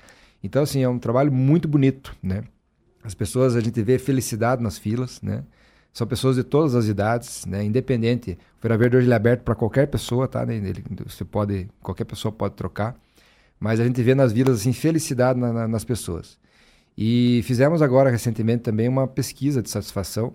Então, 0.43 0.63
assim, 0.63 0.81
é 0.83 0.89
um 0.89 0.99
trabalho 0.99 1.31
muito 1.31 1.67
bonito, 1.67 2.15
né? 2.21 2.43
As 3.03 3.13
pessoas, 3.13 3.55
a 3.55 3.61
gente 3.61 3.81
vê 3.81 3.97
felicidade 3.97 4.61
nas 4.61 4.77
filas, 4.77 5.21
né? 5.21 5.43
São 5.93 6.05
pessoas 6.05 6.35
de 6.35 6.43
todas 6.43 6.75
as 6.75 6.87
idades, 6.87 7.45
né? 7.45 7.63
Independente. 7.63 8.37
O 8.57 8.61
Feira 8.61 8.77
Verde 8.77 8.97
hoje 8.97 9.11
é 9.11 9.15
aberto 9.15 9.41
para 9.41 9.55
qualquer 9.55 9.87
pessoa, 9.87 10.27
tá? 10.27 10.43
Ele, 10.43 10.83
você 11.05 11.25
pode, 11.25 11.67
qualquer 11.81 12.05
pessoa 12.05 12.31
pode 12.31 12.55
trocar. 12.55 12.95
Mas 13.59 13.79
a 13.79 13.85
gente 13.85 14.01
vê 14.03 14.13
nas 14.13 14.31
vilas 14.31 14.59
assim 14.59 14.73
felicidade 14.73 15.39
na, 15.39 15.51
na, 15.51 15.67
nas 15.67 15.83
pessoas. 15.83 16.37
E 16.97 17.41
fizemos 17.43 17.81
agora 17.81 18.09
recentemente 18.09 18.63
também 18.63 18.87
uma 18.87 19.07
pesquisa 19.07 19.61
de 19.61 19.69
satisfação, 19.69 20.33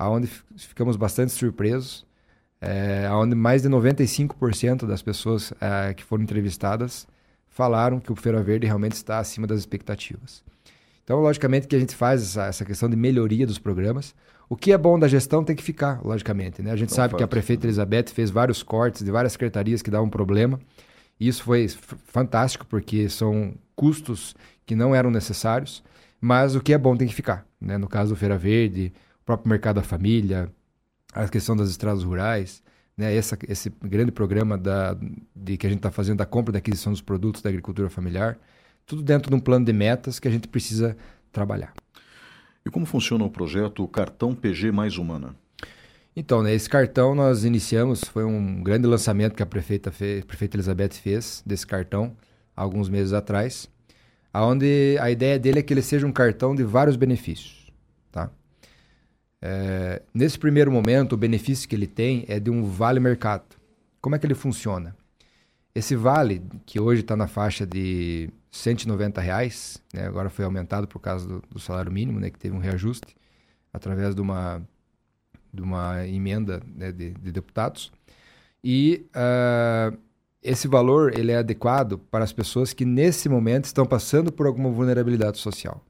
aonde 0.00 0.30
ficamos 0.56 0.96
bastante 0.96 1.30
surpresos, 1.30 2.06
é, 2.58 3.06
aonde 3.06 3.34
mais 3.34 3.60
de 3.60 3.68
95% 3.68 4.86
das 4.86 5.02
pessoas 5.02 5.52
é, 5.60 5.92
que 5.92 6.02
foram 6.02 6.22
entrevistadas 6.22 7.06
falaram 7.46 8.00
que 8.00 8.10
o 8.10 8.16
Feira 8.16 8.42
Verde 8.42 8.66
realmente 8.66 8.92
está 8.92 9.18
acima 9.18 9.46
das 9.46 9.58
expectativas. 9.58 10.42
Então, 11.04 11.20
logicamente 11.20 11.68
que 11.68 11.76
a 11.76 11.78
gente 11.78 11.94
faz 11.94 12.22
essa, 12.22 12.46
essa 12.46 12.64
questão 12.64 12.88
de 12.88 12.96
melhoria 12.96 13.46
dos 13.46 13.58
programas. 13.58 14.14
O 14.48 14.56
que 14.56 14.72
é 14.72 14.78
bom 14.78 14.98
da 14.98 15.06
gestão 15.06 15.44
tem 15.44 15.54
que 15.54 15.62
ficar, 15.62 16.00
logicamente. 16.02 16.62
Né? 16.62 16.70
A 16.70 16.76
gente 16.76 16.90
Não 16.90 16.96
sabe 16.96 17.14
que 17.14 17.22
a 17.22 17.28
prefeita 17.28 17.66
Elizabeth 17.66 18.06
fez 18.14 18.30
vários 18.30 18.62
cortes 18.62 19.04
de 19.04 19.10
várias 19.10 19.32
secretarias 19.32 19.82
que 19.82 19.90
davam 19.90 20.08
problema. 20.08 20.58
E 21.18 21.28
isso 21.28 21.42
foi 21.42 21.68
fantástico, 22.06 22.64
porque 22.66 23.08
são 23.08 23.54
custos 23.76 24.34
que 24.64 24.74
não 24.74 24.94
eram 24.94 25.10
necessários. 25.10 25.82
Mas 26.20 26.54
o 26.54 26.60
que 26.60 26.72
é 26.72 26.78
bom 26.78 26.96
tem 26.96 27.06
que 27.06 27.14
ficar. 27.14 27.44
Né? 27.60 27.76
No 27.76 27.88
caso 27.88 28.14
do 28.14 28.16
Feira 28.16 28.38
Verde, 28.38 28.92
próprio 29.30 29.48
mercado 29.48 29.76
da 29.76 29.82
família, 29.82 30.50
a 31.12 31.28
questão 31.28 31.56
das 31.56 31.70
estradas 31.70 32.02
rurais. 32.02 32.62
né, 32.96 33.14
essa, 33.14 33.38
esse 33.48 33.70
grande 33.80 34.10
programa 34.10 34.58
da, 34.58 34.96
de 35.34 35.56
que 35.56 35.66
a 35.66 35.70
gente 35.70 35.78
está 35.78 35.90
fazendo 35.90 36.18
da 36.18 36.26
compra 36.26 36.50
e 36.50 36.54
da 36.54 36.58
aquisição 36.58 36.92
dos 36.92 37.00
produtos 37.00 37.40
da 37.40 37.48
agricultura 37.48 37.88
familiar, 37.88 38.36
tudo 38.84 39.02
dentro 39.02 39.30
de 39.30 39.36
um 39.36 39.40
plano 39.40 39.64
de 39.64 39.72
metas 39.72 40.18
que 40.18 40.26
a 40.26 40.30
gente 40.30 40.48
precisa 40.48 40.96
trabalhar. 41.30 41.72
E 42.66 42.70
como 42.70 42.84
funciona 42.84 43.24
o 43.24 43.30
projeto 43.30 43.86
Cartão 43.86 44.34
PG 44.34 44.72
Mais 44.72 44.98
Humana? 44.98 45.34
Então, 46.14 46.42
né, 46.42 46.52
esse 46.52 46.68
cartão 46.68 47.14
nós 47.14 47.44
iniciamos, 47.44 48.02
foi 48.02 48.24
um 48.24 48.62
grande 48.62 48.86
lançamento 48.88 49.34
que 49.36 49.42
a 49.44 49.46
prefeita, 49.46 49.92
fez, 49.92 50.24
a 50.24 50.26
prefeita 50.26 50.56
Elizabeth 50.56 50.94
fez 50.94 51.40
desse 51.46 51.66
cartão 51.66 52.16
alguns 52.56 52.88
meses 52.88 53.12
atrás, 53.12 53.70
aonde 54.32 54.98
a 55.00 55.08
ideia 55.08 55.38
dele 55.38 55.60
é 55.60 55.62
que 55.62 55.72
ele 55.72 55.82
seja 55.82 56.04
um 56.04 56.12
cartão 56.12 56.52
de 56.52 56.64
vários 56.64 56.96
benefícios? 56.96 57.59
É, 59.42 60.02
nesse 60.12 60.38
primeiro 60.38 60.70
momento, 60.70 61.14
o 61.14 61.16
benefício 61.16 61.68
que 61.68 61.74
ele 61.74 61.86
tem 61.86 62.24
é 62.28 62.38
de 62.38 62.50
um 62.50 62.64
vale 62.64 63.00
mercado. 63.00 63.44
Como 64.00 64.14
é 64.14 64.18
que 64.18 64.26
ele 64.26 64.34
funciona? 64.34 64.94
Esse 65.74 65.94
vale, 65.94 66.42
que 66.66 66.80
hoje 66.80 67.00
está 67.02 67.16
na 67.16 67.26
faixa 67.26 67.66
de 67.66 68.28
190 68.50 69.20
reais, 69.20 69.80
né, 69.94 70.06
agora 70.06 70.28
foi 70.28 70.44
aumentado 70.44 70.88
por 70.88 70.98
causa 70.98 71.26
do, 71.26 71.42
do, 71.48 71.60
salário 71.60 71.92
mínimo, 71.92 72.18
né, 72.18 72.30
que 72.30 72.38
teve 72.38 72.54
um 72.54 72.58
reajuste 72.58 73.16
através 73.72 74.14
de 74.14 74.20
uma, 74.20 74.60
de 75.52 75.62
uma 75.62 76.06
emenda 76.06 76.60
né, 76.74 76.90
de, 76.90 77.12
de, 77.12 77.32
deputados. 77.32 77.92
E 78.64 79.06
uh, 79.14 79.96
esse 80.42 80.66
valor 80.66 81.16
ele 81.16 81.30
é 81.30 81.36
adequado 81.36 81.98
para 81.98 82.24
as 82.24 82.32
pessoas 82.32 82.72
que 82.72 82.84
nesse 82.84 83.28
momento 83.28 83.66
estão 83.66 83.86
passando 83.86 84.32
por 84.32 84.46
alguma 84.46 84.70
vulnerabilidade 84.70 85.38
social. 85.38 85.84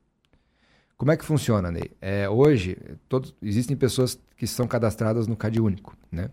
Como 1.00 1.10
é 1.10 1.16
que 1.16 1.24
funciona, 1.24 1.70
Ney? 1.70 1.92
É, 1.98 2.28
hoje, 2.28 2.76
todos, 3.08 3.34
existem 3.40 3.74
pessoas 3.74 4.20
que 4.36 4.46
são 4.46 4.66
cadastradas 4.66 5.26
no 5.26 5.34
CAD 5.34 5.58
Único, 5.58 5.96
né? 6.12 6.28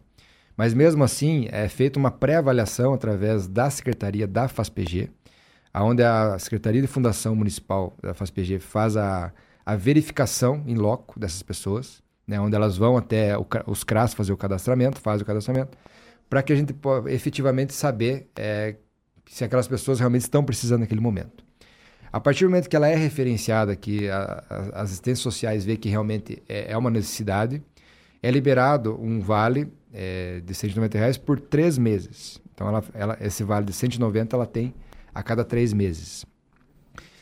Mas 0.57 0.73
mesmo 0.73 1.05
assim, 1.05 1.47
é 1.53 1.69
feita 1.69 1.97
uma 1.97 2.11
pré-avaliação 2.11 2.93
através 2.93 3.47
da 3.47 3.69
Secretaria 3.69 4.27
da 4.27 4.49
FASPG, 4.49 5.09
onde 5.73 6.03
a 6.03 6.37
Secretaria 6.37 6.81
de 6.81 6.87
Fundação 6.87 7.33
Municipal 7.33 7.95
da 8.03 8.13
FASPG 8.13 8.59
faz 8.59 8.97
a, 8.97 9.31
a 9.65 9.77
verificação 9.77 10.61
em 10.67 10.75
loco 10.75 11.17
dessas 11.17 11.41
pessoas, 11.41 12.03
né? 12.27 12.37
onde 12.37 12.53
elas 12.53 12.75
vão 12.75 12.97
até 12.97 13.37
o, 13.37 13.47
os 13.67 13.85
CRAS 13.85 14.13
fazer 14.13 14.33
o 14.33 14.37
cadastramento, 14.37 14.99
faz 14.99 15.21
o 15.21 15.25
cadastramento, 15.25 15.77
para 16.29 16.43
que 16.43 16.51
a 16.51 16.55
gente 16.57 16.73
possa 16.73 17.09
efetivamente 17.09 17.71
saber 17.71 18.29
é, 18.35 18.75
se 19.27 19.45
aquelas 19.45 19.69
pessoas 19.69 19.97
realmente 19.97 20.23
estão 20.23 20.43
precisando 20.43 20.81
naquele 20.81 20.99
momento. 20.99 21.46
A 22.17 22.19
partir 22.19 22.45
do 22.45 22.49
momento 22.49 22.67
que 22.67 22.75
ela 22.75 22.87
é 22.87 22.95
referenciada, 22.95 23.75
que 23.75 24.09
a, 24.09 24.43
a, 24.49 24.57
as 24.81 24.89
assistências 24.89 25.19
sociais 25.19 25.63
vê 25.63 25.77
que 25.77 25.87
realmente 25.87 26.41
é, 26.49 26.71
é 26.71 26.75
uma 26.75 26.89
necessidade, 26.89 27.61
é 28.23 28.31
liberado 28.31 28.99
um 28.99 29.21
vale 29.21 29.71
é, 29.93 30.41
de 30.43 30.51
190 30.55 30.97
reais 30.97 31.15
por 31.15 31.39
três 31.39 31.77
meses. 31.77 32.41
Então, 32.55 32.67
ela, 32.69 32.83
ela, 32.95 33.17
esse 33.21 33.43
vale 33.43 33.67
de 33.67 33.73
190 33.73 34.35
ela 34.35 34.47
tem 34.47 34.73
a 35.13 35.21
cada 35.21 35.45
três 35.45 35.71
meses. 35.73 36.25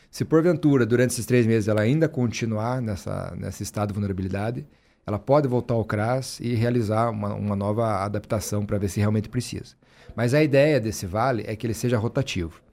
Se 0.09 0.23
porventura, 0.23 0.85
durante 0.85 1.11
esses 1.11 1.25
três 1.25 1.45
meses, 1.45 1.67
ela 1.67 1.81
ainda 1.81 2.07
continuar 2.07 2.81
nessa, 2.81 3.35
nesse 3.37 3.63
estado 3.63 3.89
de 3.89 3.95
vulnerabilidade, 3.95 4.65
ela 5.05 5.19
pode 5.19 5.45
voltar 5.45 5.73
ao 5.73 5.83
CRAS 5.83 6.39
e 6.39 6.53
realizar 6.53 7.09
uma, 7.09 7.33
uma 7.33 7.55
nova 7.57 8.05
adaptação 8.05 8.65
para 8.65 8.77
ver 8.77 8.87
se 8.87 9.01
realmente 9.01 9.27
precisa. 9.27 9.75
Mas 10.15 10.33
a 10.33 10.41
ideia 10.41 10.79
desse 10.79 11.05
vale 11.05 11.43
é 11.45 11.53
que 11.53 11.67
ele 11.67 11.73
seja 11.73 11.97
rotativo. 11.97 12.63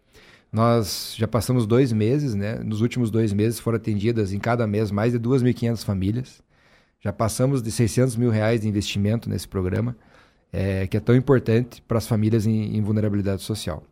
Nós 0.53 1.15
já 1.17 1.27
passamos 1.27 1.67
dois 1.67 1.93
meses, 1.93 2.35
né? 2.35 2.59
Nos 2.63 2.83
últimos 2.83 3.11
dois 3.11 3.33
meses 3.33 3.59
foram 3.59 3.77
atendidas 3.77 4.35
em 4.35 4.39
cada 4.39 4.67
mês 4.67 4.91
mais 4.91 5.13
de 5.13 5.19
2.500 5.19 5.83
famílias. 5.83 6.43
Já 7.01 7.11
passamos 7.11 7.63
de 7.63 7.71
600 7.71 8.17
mil 8.17 8.31
reais 8.31 8.61
de 8.61 8.69
investimento 8.69 9.31
nesse 9.31 9.49
programa, 9.49 9.97
é, 10.53 10.87
que 10.87 10.97
é 10.97 11.01
tão 11.01 11.17
importante 11.17 11.81
para 11.89 11.97
as 11.97 12.07
famílias 12.07 12.47
em, 12.47 12.77
em, 12.77 12.83
vulnerabilidade 12.83 13.41
social. 13.43 13.83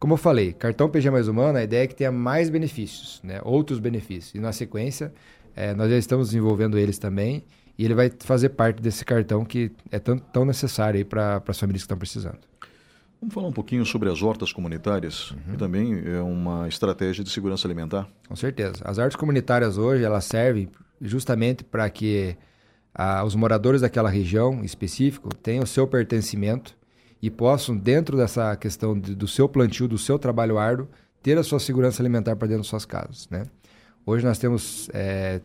Como 0.00 0.14
eu 0.14 0.16
falei, 0.18 0.52
cartão 0.52 0.90
PG 0.90 1.10
Mais 1.10 1.28
Humano, 1.28 1.58
a 1.58 1.62
ideia 1.62 1.84
é 1.84 1.86
que 1.86 1.94
tenha 1.94 2.10
mais 2.10 2.50
benefícios, 2.50 3.20
né? 3.22 3.40
outros 3.44 3.78
benefícios. 3.78 4.34
E 4.34 4.40
na 4.40 4.52
sequência, 4.52 5.12
é, 5.54 5.74
nós 5.74 5.90
já 5.90 5.96
estamos 5.96 6.28
desenvolvendo 6.30 6.76
eles 6.76 6.98
também, 6.98 7.44
e 7.78 7.84
ele 7.84 7.94
vai 7.94 8.10
fazer 8.18 8.50
parte 8.50 8.82
desse 8.82 9.04
cartão 9.04 9.44
que 9.44 9.70
é 9.90 9.98
tão, 9.98 10.18
tão 10.18 10.44
necessário 10.44 11.06
para 11.06 11.42
as 11.46 11.58
famílias 11.58 11.82
que 11.82 11.86
estão 11.86 11.96
precisando. 11.96 12.40
Vamos 13.20 13.34
falar 13.34 13.48
um 13.48 13.52
pouquinho 13.52 13.84
sobre 13.84 14.08
as 14.08 14.22
hortas 14.22 14.50
comunitárias, 14.50 15.30
uhum. 15.32 15.52
que 15.52 15.56
também 15.58 16.02
é 16.06 16.20
uma 16.22 16.66
estratégia 16.66 17.22
de 17.22 17.30
segurança 17.30 17.68
alimentar. 17.68 18.08
Com 18.26 18.34
certeza. 18.34 18.82
As 18.82 18.96
hortas 18.96 19.16
comunitárias 19.16 19.76
hoje, 19.76 20.02
elas 20.02 20.24
servem 20.24 20.70
justamente 21.00 21.62
para 21.62 21.88
que 21.90 22.34
ah, 22.94 23.22
os 23.22 23.34
moradores 23.34 23.82
daquela 23.82 24.08
região 24.08 24.64
específico 24.64 25.34
tenham 25.34 25.64
o 25.64 25.66
seu 25.66 25.86
pertencimento 25.86 26.74
e 27.20 27.30
possam, 27.30 27.76
dentro 27.76 28.16
dessa 28.16 28.56
questão 28.56 28.98
de, 28.98 29.14
do 29.14 29.28
seu 29.28 29.46
plantio, 29.46 29.86
do 29.86 29.98
seu 29.98 30.18
trabalho 30.18 30.58
árduo, 30.58 30.88
ter 31.22 31.36
a 31.36 31.42
sua 31.42 31.60
segurança 31.60 32.02
alimentar 32.02 32.36
para 32.36 32.48
dentro 32.48 32.62
de 32.62 32.68
suas 32.68 32.86
casas. 32.86 33.28
Né? 33.28 33.42
Hoje 34.06 34.24
nós 34.24 34.38
temos 34.38 34.88
é, 34.94 35.42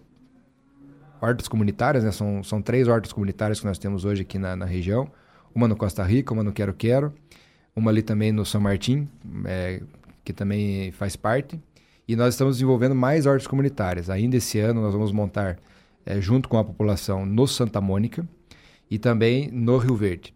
hortas 1.22 1.50
comunitárias, 1.50 2.06
né? 2.06 2.12
são, 2.12 2.42
são 2.42 2.62
três 2.62 2.88
hortas 2.88 3.12
comunitárias 3.12 3.60
que 3.60 3.66
nós 3.66 3.78
temos 3.78 4.06
hoje 4.06 4.22
aqui 4.22 4.40
na, 4.40 4.56
na 4.56 4.66
região, 4.66 5.12
uma 5.54 5.68
no 5.68 5.76
Costa 5.76 6.04
Rica, 6.04 6.34
uma 6.34 6.44
no 6.44 6.54
Quero 6.54 6.74
Quero, 6.74 7.14
uma 7.76 7.92
ali 7.92 8.02
também 8.02 8.32
no 8.32 8.46
São 8.46 8.62
Martim, 8.62 9.08
é, 9.46 9.82
que 10.24 10.32
também 10.32 10.92
faz 10.92 11.16
parte. 11.16 11.60
E 12.08 12.16
nós 12.16 12.34
estamos 12.34 12.56
desenvolvendo 12.56 12.96
mais 12.96 13.26
hortas 13.26 13.48
comunitárias. 13.48 14.10
Ainda 14.10 14.38
esse 14.38 14.60
ano 14.60 14.82
nós 14.82 14.94
vamos 14.94 15.12
montar, 15.12 15.58
é, 16.06 16.22
junto 16.22 16.48
com 16.48 16.58
a 16.58 16.64
população, 16.64 17.26
no 17.26 17.48
Santa 17.48 17.82
Mônica 17.82 18.28
e 18.90 18.98
também 18.98 19.50
no 19.52 19.78
Rio 19.78 19.96
Verde. 19.96 20.34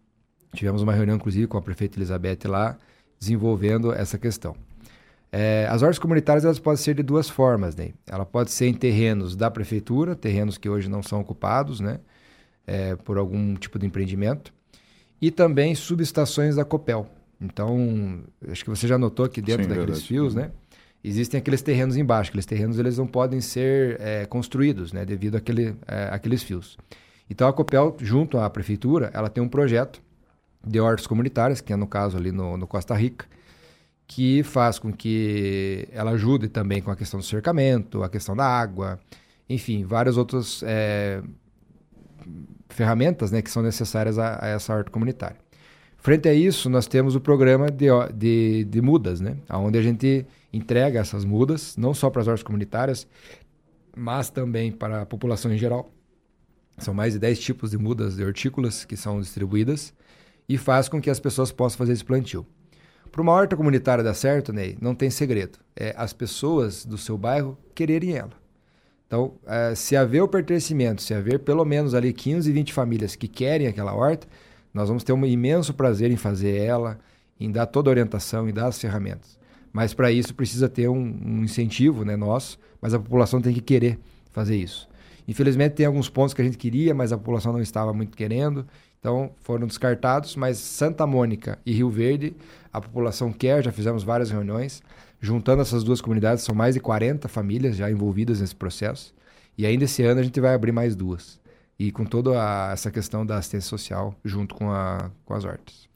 Tivemos 0.54 0.82
uma 0.82 0.94
reunião, 0.94 1.16
inclusive, 1.16 1.48
com 1.48 1.58
a 1.58 1.62
prefeita 1.62 1.98
Elizabeth 1.98 2.40
lá, 2.46 2.78
desenvolvendo 3.20 3.94
essa 3.94 4.18
questão. 4.18 4.56
É, 5.32 5.68
as 5.70 5.84
hortas 5.84 6.00
comunitárias 6.00 6.44
elas 6.44 6.58
podem 6.58 6.82
ser 6.82 6.96
de 6.96 7.04
duas 7.04 7.30
formas, 7.30 7.76
né? 7.76 7.92
Ela 8.08 8.26
pode 8.26 8.50
ser 8.50 8.66
em 8.66 8.74
terrenos 8.74 9.36
da 9.36 9.52
prefeitura, 9.52 10.16
terrenos 10.16 10.58
que 10.58 10.68
hoje 10.68 10.90
não 10.90 11.04
são 11.04 11.22
ocupados, 11.22 11.80
né? 11.80 12.00
É, 12.66 12.96
por 12.96 13.18
algum 13.18 13.56
tipo 13.56 13.78
de 13.78 13.86
empreendimento, 13.86 14.52
e 15.22 15.30
também 15.32 15.76
subestações 15.76 16.56
da 16.56 16.66
Copel. 16.66 17.08
Então, 17.42 18.24
acho 18.50 18.64
que 18.64 18.70
você 18.70 18.88
já 18.88 18.98
notou 18.98 19.28
que 19.30 19.42
dentro 19.42 19.64
Sim, 19.64 19.70
daqueles 19.70 20.00
verdade. 20.00 20.08
fios, 20.08 20.36
né? 20.36 20.52
Existem 21.04 21.40
aqueles 21.40 21.62
terrenos 21.62 21.96
embaixo. 21.96 22.30
Aqueles 22.30 22.46
terrenos 22.46 22.78
eles 22.78 22.98
não 22.98 23.08
podem 23.08 23.40
ser 23.40 24.00
é, 24.02 24.26
construídos, 24.26 24.92
né? 24.92 25.06
Devido 25.06 25.36
àquele, 25.36 25.76
é, 25.88 26.10
àqueles 26.12 26.44
fios. 26.44 26.78
Então, 27.30 27.48
a 27.48 27.54
Copel, 27.54 27.96
junto 28.00 28.38
à 28.38 28.50
prefeitura, 28.50 29.10
ela 29.14 29.30
tem 29.30 29.42
um 29.42 29.48
projeto 29.48 30.02
de 30.66 30.80
hortas 30.80 31.08
comunitárias, 31.08 31.62
que 31.62 31.72
é 31.72 31.76
no 31.76 31.88
caso 31.88 32.18
ali 32.18 32.32
no, 32.32 32.58
no 32.58 32.68
Costa 32.68 32.94
Rica, 32.96 33.26
que 34.06 34.44
faz 34.44 34.80
com 34.80 34.92
que 34.92 35.88
ela 35.92 36.12
ajude 36.12 36.50
também 36.50 36.82
com 36.82 36.92
a 36.92 36.96
questão 36.96 37.20
do 37.20 37.26
cercamento, 37.26 38.04
a 38.04 38.10
questão 38.10 38.36
da 38.36 38.46
água, 38.46 39.00
enfim, 39.48 39.86
várias 39.86 40.18
outras 40.18 40.62
é, 40.64 41.22
ferramentas 42.70 43.32
né, 43.32 43.42
que 43.42 43.50
são 43.50 43.62
necessárias 43.64 44.18
a, 44.18 44.44
a 44.44 44.48
essa 44.48 44.74
horta 44.74 44.92
comunitária. 44.92 45.38
Frente 46.02 46.30
a 46.30 46.34
isso, 46.34 46.70
nós 46.70 46.88
temos 46.88 47.14
o 47.16 47.20
programa 47.20 47.70
de, 47.70 47.88
de, 48.14 48.64
de 48.64 48.82
mudas, 48.82 49.20
né? 49.20 49.36
onde 49.50 49.78
a 49.78 49.82
gente 49.82 50.26
entrega 50.52 51.00
essas 51.00 51.26
mudas, 51.26 51.76
não 51.76 51.94
só 51.94 52.10
para 52.10 52.22
as 52.22 52.28
hortas 52.28 52.44
comunitárias, 52.44 53.06
mas 53.96 54.30
também 54.30 54.72
para 54.72 55.02
a 55.02 55.06
população 55.06 55.52
em 55.54 55.58
geral. 55.58 55.92
São 56.78 56.94
mais 56.94 57.14
de 57.14 57.20
10 57.20 57.40
tipos 57.40 57.72
de 57.72 57.78
mudas 57.78 58.16
de 58.16 58.24
hortícolas 58.24 58.86
que 58.86 58.96
são 58.96 59.20
distribuídas 59.20 59.94
e 60.48 60.58
faz 60.58 60.88
com 60.88 61.02
que 61.02 61.10
as 61.10 61.20
pessoas 61.20 61.52
possam 61.52 61.78
fazer 61.78 61.92
esse 61.92 62.06
plantio. 62.06 62.48
Para 63.12 63.22
uma 63.22 63.34
horta 63.34 63.58
comunitária 63.58 64.04
dar 64.04 64.14
certo, 64.14 64.54
Ney, 64.54 64.78
não 64.80 64.96
tem 64.96 65.10
segredo. 65.10 65.60
É 65.76 65.94
as 65.98 66.14
pessoas 66.14 66.86
do 66.86 66.98
seu 66.98 67.18
bairro 67.18 67.58
quererem 67.76 68.16
ela. 68.16 68.32
Então, 69.06 69.34
é, 69.46 69.76
se 69.76 69.98
haver 69.98 70.22
o 70.22 70.28
pertencimento, 70.28 71.02
se 71.02 71.14
haver 71.14 71.40
pelo 71.40 71.66
menos 71.66 71.94
ali 71.94 72.14
15, 72.14 72.52
20 72.52 72.72
famílias 72.72 73.16
que 73.16 73.28
querem 73.28 73.68
aquela 73.68 73.94
horta, 73.94 74.28
nós 74.74 74.88
vamos 74.88 75.04
ter 75.04 75.14
um 75.14 75.26
imenso 75.26 75.74
prazer 75.74 76.12
em 76.12 76.16
fazer 76.16 76.58
ela, 76.58 77.00
em 77.40 77.52
dar 77.52 77.66
toda 77.66 77.90
a 77.90 77.92
orientação 77.92 78.48
e 78.48 78.52
dar 78.52 78.68
as 78.68 78.80
ferramentas. 78.80 79.38
Mas 79.72 79.94
para 79.94 80.12
isso 80.12 80.34
precisa 80.34 80.68
ter 80.68 80.88
um, 80.88 80.98
um, 80.98 81.44
incentivo 81.44 82.04
né, 82.04 82.16
nosso, 82.16 82.60
mas 82.82 82.94
a 82.94 83.00
população 83.00 83.42
tem 83.42 83.54
que 83.54 83.62
querer 83.62 84.00
fazer 84.32 84.56
isso. 84.56 84.88
Infelizmente 85.28 85.74
tem 85.74 85.86
alguns 85.86 86.10
pontos 86.10 86.34
que 86.34 86.42
a 86.42 86.46
gente 86.46 86.58
queria, 86.58 86.94
mas 86.94 87.12
a 87.12 87.18
população 87.18 87.54
não 87.54 87.62
estava 87.62 87.94
muito 87.94 88.18
querendo, 88.18 88.66
então 89.00 89.32
foram 89.44 89.68
descartados, 89.68 90.36
mas 90.36 90.58
Santa 90.58 91.06
Mônica 91.06 91.58
e 91.66 91.72
Rio 91.72 91.90
Verde, 91.90 92.36
a 92.74 92.82
população 92.82 93.32
quer, 93.32 93.64
já 93.64 93.72
fizemos 93.72 94.04
várias 94.04 94.32
reuniões, 94.32 94.82
juntando 95.22 95.62
essas 95.62 95.84
duas 95.84 96.02
comunidades, 96.02 96.44
são 96.44 96.56
mais 96.56 96.76
de 96.76 96.82
40 96.82 97.28
famílias 97.28 97.76
já 97.76 97.90
envolvidas 97.90 98.42
nesse 98.42 98.56
processo, 98.56 99.14
e 99.58 99.66
ainda 99.66 99.84
esse 99.84 100.04
ano 100.04 100.20
a 100.20 100.24
gente 100.24 100.40
vai 100.40 100.54
abrir 100.54 100.72
mais 100.72 100.96
duas 100.96 101.39
e 101.80 101.92
com 101.92 102.06
toda 102.06 102.32
a, 102.32 102.74
essa 102.74 102.92
questão 102.92 103.26
da 103.26 103.38
assistência 103.38 103.70
social 103.70 104.14
junto 104.24 104.54
com, 104.54 104.70
a, 104.70 105.10
com 105.26 105.34
as 105.34 105.46
hortas. 105.46 105.88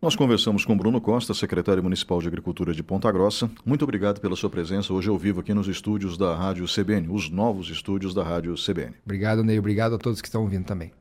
Nós 0.00 0.14
conversamos 0.14 0.64
com 0.64 0.76
Bruno 0.76 1.00
Costa, 1.00 1.34
secretário 1.34 1.82
municipal 1.82 2.20
de 2.20 2.28
Agricultura 2.28 2.72
de 2.72 2.82
Ponta 2.84 3.10
Grossa. 3.10 3.50
Muito 3.64 3.82
obrigado 3.82 4.20
pela 4.20 4.36
sua 4.36 4.48
presença 4.48 4.92
hoje 4.92 5.08
ao 5.08 5.18
vivo 5.18 5.40
aqui 5.40 5.52
nos 5.52 5.66
estúdios 5.66 6.16
da 6.16 6.36
Rádio 6.36 6.66
CBN, 6.66 7.08
os 7.10 7.28
novos 7.30 7.68
estúdios 7.68 8.14
da 8.14 8.22
Rádio 8.22 8.54
CBN. 8.54 8.94
Obrigado, 9.04 9.42
Ney. 9.42 9.58
Obrigado 9.58 9.94
a 9.96 9.98
todos 9.98 10.20
que 10.20 10.28
estão 10.28 10.42
ouvindo 10.42 10.66
também. 10.66 10.92